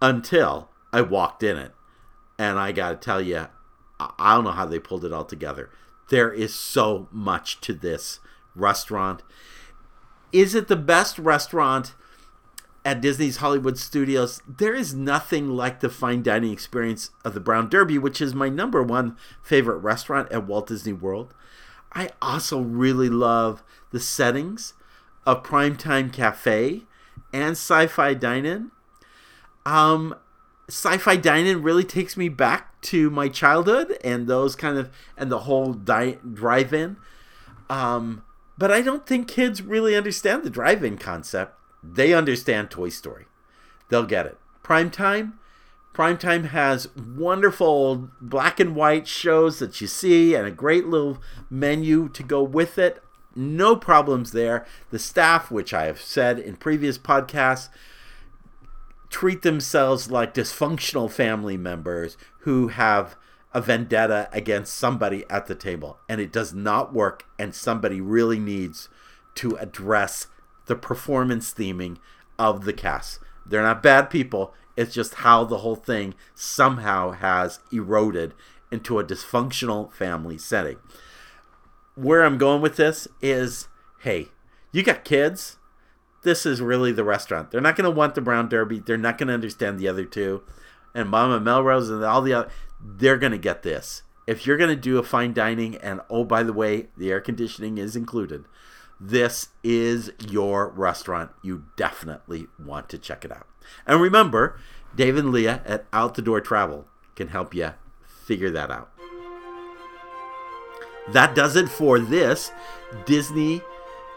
Until 0.00 0.68
I 0.92 1.02
walked 1.02 1.42
in 1.42 1.56
it. 1.56 1.72
And 2.38 2.58
I 2.58 2.72
got 2.72 2.90
to 2.90 2.96
tell 2.96 3.20
you, 3.20 3.46
I 4.00 4.34
don't 4.34 4.44
know 4.44 4.50
how 4.50 4.66
they 4.66 4.78
pulled 4.78 5.04
it 5.04 5.12
all 5.12 5.24
together. 5.24 5.70
There 6.10 6.32
is 6.32 6.54
so 6.54 7.08
much 7.10 7.60
to 7.62 7.72
this 7.72 8.20
restaurant. 8.54 9.22
Is 10.32 10.54
it 10.54 10.68
the 10.68 10.76
best 10.76 11.18
restaurant 11.18 11.94
at 12.84 13.00
Disney's 13.00 13.36
Hollywood 13.36 13.78
Studios? 13.78 14.42
There 14.46 14.74
is 14.74 14.94
nothing 14.94 15.50
like 15.50 15.80
the 15.80 15.88
fine 15.88 16.22
dining 16.22 16.52
experience 16.52 17.10
of 17.24 17.34
the 17.34 17.40
Brown 17.40 17.68
Derby, 17.68 17.98
which 17.98 18.20
is 18.20 18.34
my 18.34 18.48
number 18.48 18.82
one 18.82 19.16
favorite 19.42 19.78
restaurant 19.78 20.30
at 20.32 20.46
Walt 20.46 20.66
Disney 20.66 20.92
World. 20.92 21.32
I 21.92 22.10
also 22.20 22.60
really 22.60 23.08
love 23.08 23.62
the 23.90 24.00
settings 24.00 24.74
of 25.26 25.42
Primetime 25.42 26.12
Cafe 26.12 26.82
and 27.32 27.52
Sci-Fi 27.52 28.14
Dine-In. 28.14 28.70
Um, 29.64 30.14
Sci-Fi 30.68 31.16
Dine-In 31.16 31.62
really 31.62 31.84
takes 31.84 32.16
me 32.16 32.28
back 32.28 32.80
to 32.82 33.10
my 33.10 33.28
childhood 33.28 33.96
and 34.02 34.26
those 34.26 34.56
kind 34.56 34.78
of 34.78 34.90
and 35.16 35.30
the 35.30 35.40
whole 35.40 35.72
di- 35.74 36.18
drive-in. 36.32 36.96
Um, 37.68 38.22
but 38.58 38.70
I 38.70 38.80
don't 38.82 39.06
think 39.06 39.28
kids 39.28 39.62
really 39.62 39.94
understand 39.94 40.42
the 40.42 40.50
drive-in 40.50 40.98
concept. 40.98 41.58
They 41.82 42.14
understand 42.14 42.70
Toy 42.70 42.88
Story. 42.88 43.26
They'll 43.88 44.06
get 44.06 44.26
it. 44.26 44.38
Primetime 44.64 45.34
Primetime 45.92 46.46
has 46.46 46.88
wonderful 46.96 48.10
black 48.20 48.58
and 48.58 48.74
white 48.74 49.06
shows 49.06 49.58
that 49.58 49.80
you 49.80 49.86
see 49.86 50.34
and 50.34 50.46
a 50.46 50.50
great 50.50 50.86
little 50.86 51.18
menu 51.50 52.08
to 52.10 52.22
go 52.22 52.42
with 52.42 52.78
it. 52.78 53.02
No 53.34 53.76
problems 53.76 54.32
there. 54.32 54.66
The 54.90 54.98
staff, 54.98 55.50
which 55.50 55.74
I 55.74 55.84
have 55.84 56.00
said 56.00 56.38
in 56.38 56.56
previous 56.56 56.96
podcasts, 56.96 57.68
treat 59.10 59.42
themselves 59.42 60.10
like 60.10 60.32
dysfunctional 60.32 61.10
family 61.10 61.58
members 61.58 62.16
who 62.40 62.68
have 62.68 63.16
a 63.52 63.60
vendetta 63.60 64.30
against 64.32 64.74
somebody 64.74 65.24
at 65.28 65.46
the 65.46 65.54
table. 65.54 65.98
And 66.08 66.22
it 66.22 66.32
does 66.32 66.54
not 66.54 66.94
work. 66.94 67.26
And 67.38 67.54
somebody 67.54 68.00
really 68.00 68.38
needs 68.38 68.88
to 69.36 69.56
address 69.56 70.28
the 70.66 70.76
performance 70.76 71.52
theming 71.52 71.98
of 72.38 72.64
the 72.64 72.72
cast. 72.72 73.18
They're 73.46 73.62
not 73.62 73.82
bad 73.82 74.10
people. 74.10 74.54
It's 74.76 74.94
just 74.94 75.14
how 75.14 75.44
the 75.44 75.58
whole 75.58 75.76
thing 75.76 76.14
somehow 76.34 77.10
has 77.12 77.60
eroded 77.70 78.34
into 78.70 78.98
a 78.98 79.04
dysfunctional 79.04 79.92
family 79.92 80.38
setting. 80.38 80.78
Where 81.94 82.24
I'm 82.24 82.38
going 82.38 82.62
with 82.62 82.76
this 82.76 83.06
is 83.20 83.68
hey, 84.00 84.28
you 84.72 84.82
got 84.82 85.04
kids. 85.04 85.58
This 86.22 86.46
is 86.46 86.60
really 86.60 86.92
the 86.92 87.04
restaurant. 87.04 87.50
They're 87.50 87.60
not 87.60 87.76
going 87.76 87.90
to 87.90 87.96
want 87.96 88.14
the 88.14 88.20
Brown 88.20 88.48
Derby. 88.48 88.80
They're 88.80 88.96
not 88.96 89.18
going 89.18 89.28
to 89.28 89.34
understand 89.34 89.78
the 89.78 89.88
other 89.88 90.04
two. 90.04 90.42
And 90.94 91.08
Mama 91.08 91.40
Melrose 91.40 91.90
and 91.90 92.04
all 92.04 92.22
the 92.22 92.32
other, 92.32 92.50
they're 92.80 93.18
going 93.18 93.32
to 93.32 93.38
get 93.38 93.62
this. 93.62 94.02
If 94.26 94.46
you're 94.46 94.56
going 94.56 94.70
to 94.70 94.76
do 94.76 94.98
a 94.98 95.02
fine 95.02 95.32
dining, 95.32 95.76
and 95.76 96.00
oh, 96.08 96.24
by 96.24 96.42
the 96.42 96.52
way, 96.52 96.88
the 96.96 97.10
air 97.10 97.20
conditioning 97.20 97.78
is 97.78 97.96
included, 97.96 98.44
this 99.04 99.48
is 99.64 100.12
your 100.28 100.68
restaurant. 100.68 101.32
You 101.42 101.64
definitely 101.76 102.46
want 102.64 102.88
to 102.90 102.98
check 102.98 103.24
it 103.24 103.32
out. 103.32 103.48
And 103.84 104.00
remember, 104.00 104.60
Dave 104.94 105.16
and 105.16 105.32
Leah 105.32 105.60
at 105.64 105.86
Out 105.92 106.14
the 106.14 106.22
Door 106.22 106.42
Travel 106.42 106.86
can 107.16 107.28
help 107.28 107.52
you 107.52 107.72
figure 108.06 108.50
that 108.50 108.70
out. 108.70 108.90
That 111.08 111.34
does 111.34 111.56
it 111.56 111.68
for 111.68 111.98
this 111.98 112.52
Disney 113.04 113.60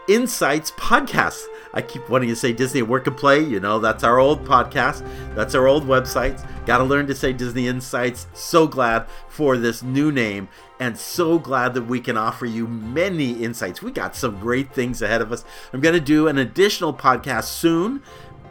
Insights 0.08 0.70
podcast. 0.72 1.42
I 1.74 1.82
keep 1.82 2.08
wanting 2.08 2.28
to 2.28 2.36
say 2.36 2.52
Disney 2.52 2.82
Work 2.82 3.06
and 3.06 3.16
Play. 3.16 3.40
You 3.40 3.60
know, 3.60 3.78
that's 3.80 4.04
our 4.04 4.18
old 4.18 4.44
podcast. 4.44 5.06
That's 5.34 5.54
our 5.54 5.66
old 5.66 5.84
websites. 5.84 6.46
Got 6.64 6.78
to 6.78 6.84
learn 6.84 7.06
to 7.08 7.14
say 7.14 7.32
Disney 7.32 7.66
Insights. 7.66 8.28
So 8.32 8.66
glad 8.66 9.06
for 9.28 9.58
this 9.58 9.82
new 9.82 10.12
name 10.12 10.48
and 10.78 10.96
so 10.96 11.38
glad 11.38 11.74
that 11.74 11.82
we 11.82 12.00
can 12.00 12.16
offer 12.16 12.46
you 12.46 12.66
many 12.68 13.32
insights. 13.42 13.82
We 13.82 13.90
got 13.90 14.14
some 14.14 14.38
great 14.38 14.72
things 14.72 15.02
ahead 15.02 15.20
of 15.20 15.32
us. 15.32 15.44
I'm 15.72 15.80
going 15.80 15.94
to 15.94 16.00
do 16.00 16.28
an 16.28 16.38
additional 16.38 16.94
podcast 16.94 17.44
soon. 17.44 18.02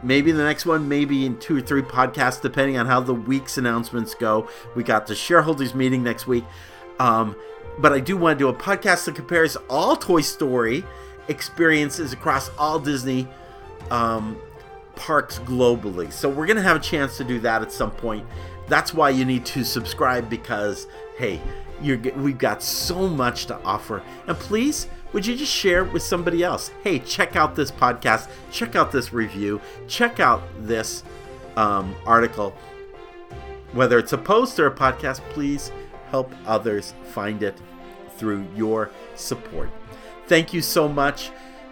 Maybe 0.03 0.31
the 0.31 0.43
next 0.43 0.65
one, 0.65 0.87
maybe 0.89 1.25
in 1.25 1.39
two 1.39 1.57
or 1.57 1.61
three 1.61 1.81
podcasts, 1.81 2.41
depending 2.41 2.77
on 2.77 2.85
how 2.85 2.99
the 2.99 3.13
week's 3.13 3.57
announcements 3.57 4.13
go. 4.13 4.49
We 4.75 4.83
got 4.83 5.07
the 5.07 5.15
shareholders 5.15 5.73
meeting 5.73 6.03
next 6.03 6.27
week. 6.27 6.43
Um, 6.99 7.35
but 7.79 7.91
I 7.91 7.99
do 7.99 8.17
want 8.17 8.37
to 8.37 8.43
do 8.43 8.49
a 8.49 8.53
podcast 8.53 9.05
that 9.05 9.15
compares 9.15 9.55
all 9.69 9.95
Toy 9.95 10.21
Story 10.21 10.83
experiences 11.27 12.13
across 12.13 12.49
all 12.57 12.79
Disney 12.79 13.27
um, 13.91 14.37
parks 14.95 15.39
globally. 15.39 16.11
So 16.11 16.29
we're 16.29 16.45
going 16.45 16.57
to 16.57 16.63
have 16.63 16.77
a 16.77 16.81
chance 16.81 17.17
to 17.17 17.23
do 17.23 17.39
that 17.41 17.61
at 17.61 17.71
some 17.71 17.91
point. 17.91 18.25
That's 18.67 18.93
why 18.93 19.11
you 19.11 19.25
need 19.25 19.45
to 19.47 19.63
subscribe 19.63 20.29
because, 20.29 20.87
hey, 21.17 21.39
you're, 21.81 21.97
we've 22.15 22.37
got 22.37 22.63
so 22.63 23.07
much 23.07 23.45
to 23.47 23.61
offer. 23.63 24.01
And 24.27 24.37
please, 24.37 24.87
would 25.13 25.25
you 25.25 25.35
just 25.35 25.51
share 25.51 25.83
with 25.83 26.03
somebody 26.03 26.43
else? 26.43 26.71
Hey, 26.83 26.99
check 26.99 27.35
out 27.35 27.55
this 27.55 27.71
podcast, 27.71 28.29
check 28.51 28.75
out 28.75 28.91
this 28.91 29.13
review, 29.13 29.61
check 29.87 30.19
out 30.19 30.43
this 30.59 31.03
um, 31.55 31.95
article. 32.05 32.55
Whether 33.73 33.99
it's 33.99 34.13
a 34.13 34.17
post 34.17 34.59
or 34.59 34.67
a 34.67 34.75
podcast, 34.75 35.19
please 35.31 35.71
help 36.09 36.33
others 36.45 36.93
find 37.11 37.43
it 37.43 37.57
through 38.17 38.47
your 38.55 38.89
support. 39.15 39.69
Thank 40.27 40.53
you 40.53 40.61
so 40.61 40.87
much. 40.87 41.31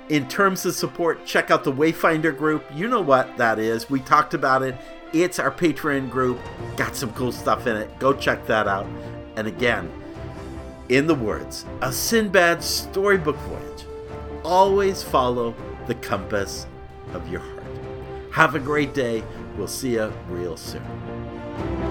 In 0.10 0.28
terms 0.28 0.66
of 0.66 0.76
support, 0.76 1.26
check 1.26 1.50
out 1.50 1.64
the 1.64 1.72
Wayfinder 1.72 2.38
group. 2.38 2.66
You 2.74 2.88
know 2.88 3.02
what 3.02 3.38
that 3.38 3.58
is. 3.58 3.90
We 3.90 4.00
talked 4.02 4.34
about 4.34 4.62
it. 4.62 4.76
It's 5.14 5.40
our 5.40 5.52
Patreon 5.52 6.10
group. 6.10 6.40
Got 6.76 6.96
some 6.96 7.14
cool 7.14 7.32
stuff 7.32 7.68
in 7.68 7.78
it. 7.78 8.00
Go 8.00 8.14
check 8.14 8.46
that 8.48 8.68
out. 8.68 8.86
And 9.38 9.48
again, 9.48 9.92
in 10.90 11.08
the 11.08 11.16
words 11.16 11.66
of 11.82 11.94
Sinbad's 11.94 12.66
storybook 12.66 13.38
voyage, 13.38 13.86
always 14.44 15.02
follow 15.02 15.56
the 15.88 15.96
compass 15.96 16.68
of 17.14 17.28
your 17.30 17.42
heart. 17.42 17.64
Have 18.32 18.56
a 18.56 18.60
great 18.60 18.94
day. 18.94 19.24
We'll 19.58 19.68
see 19.68 19.94
you 19.94 20.12
real 20.30 20.58
soon. 20.58 21.83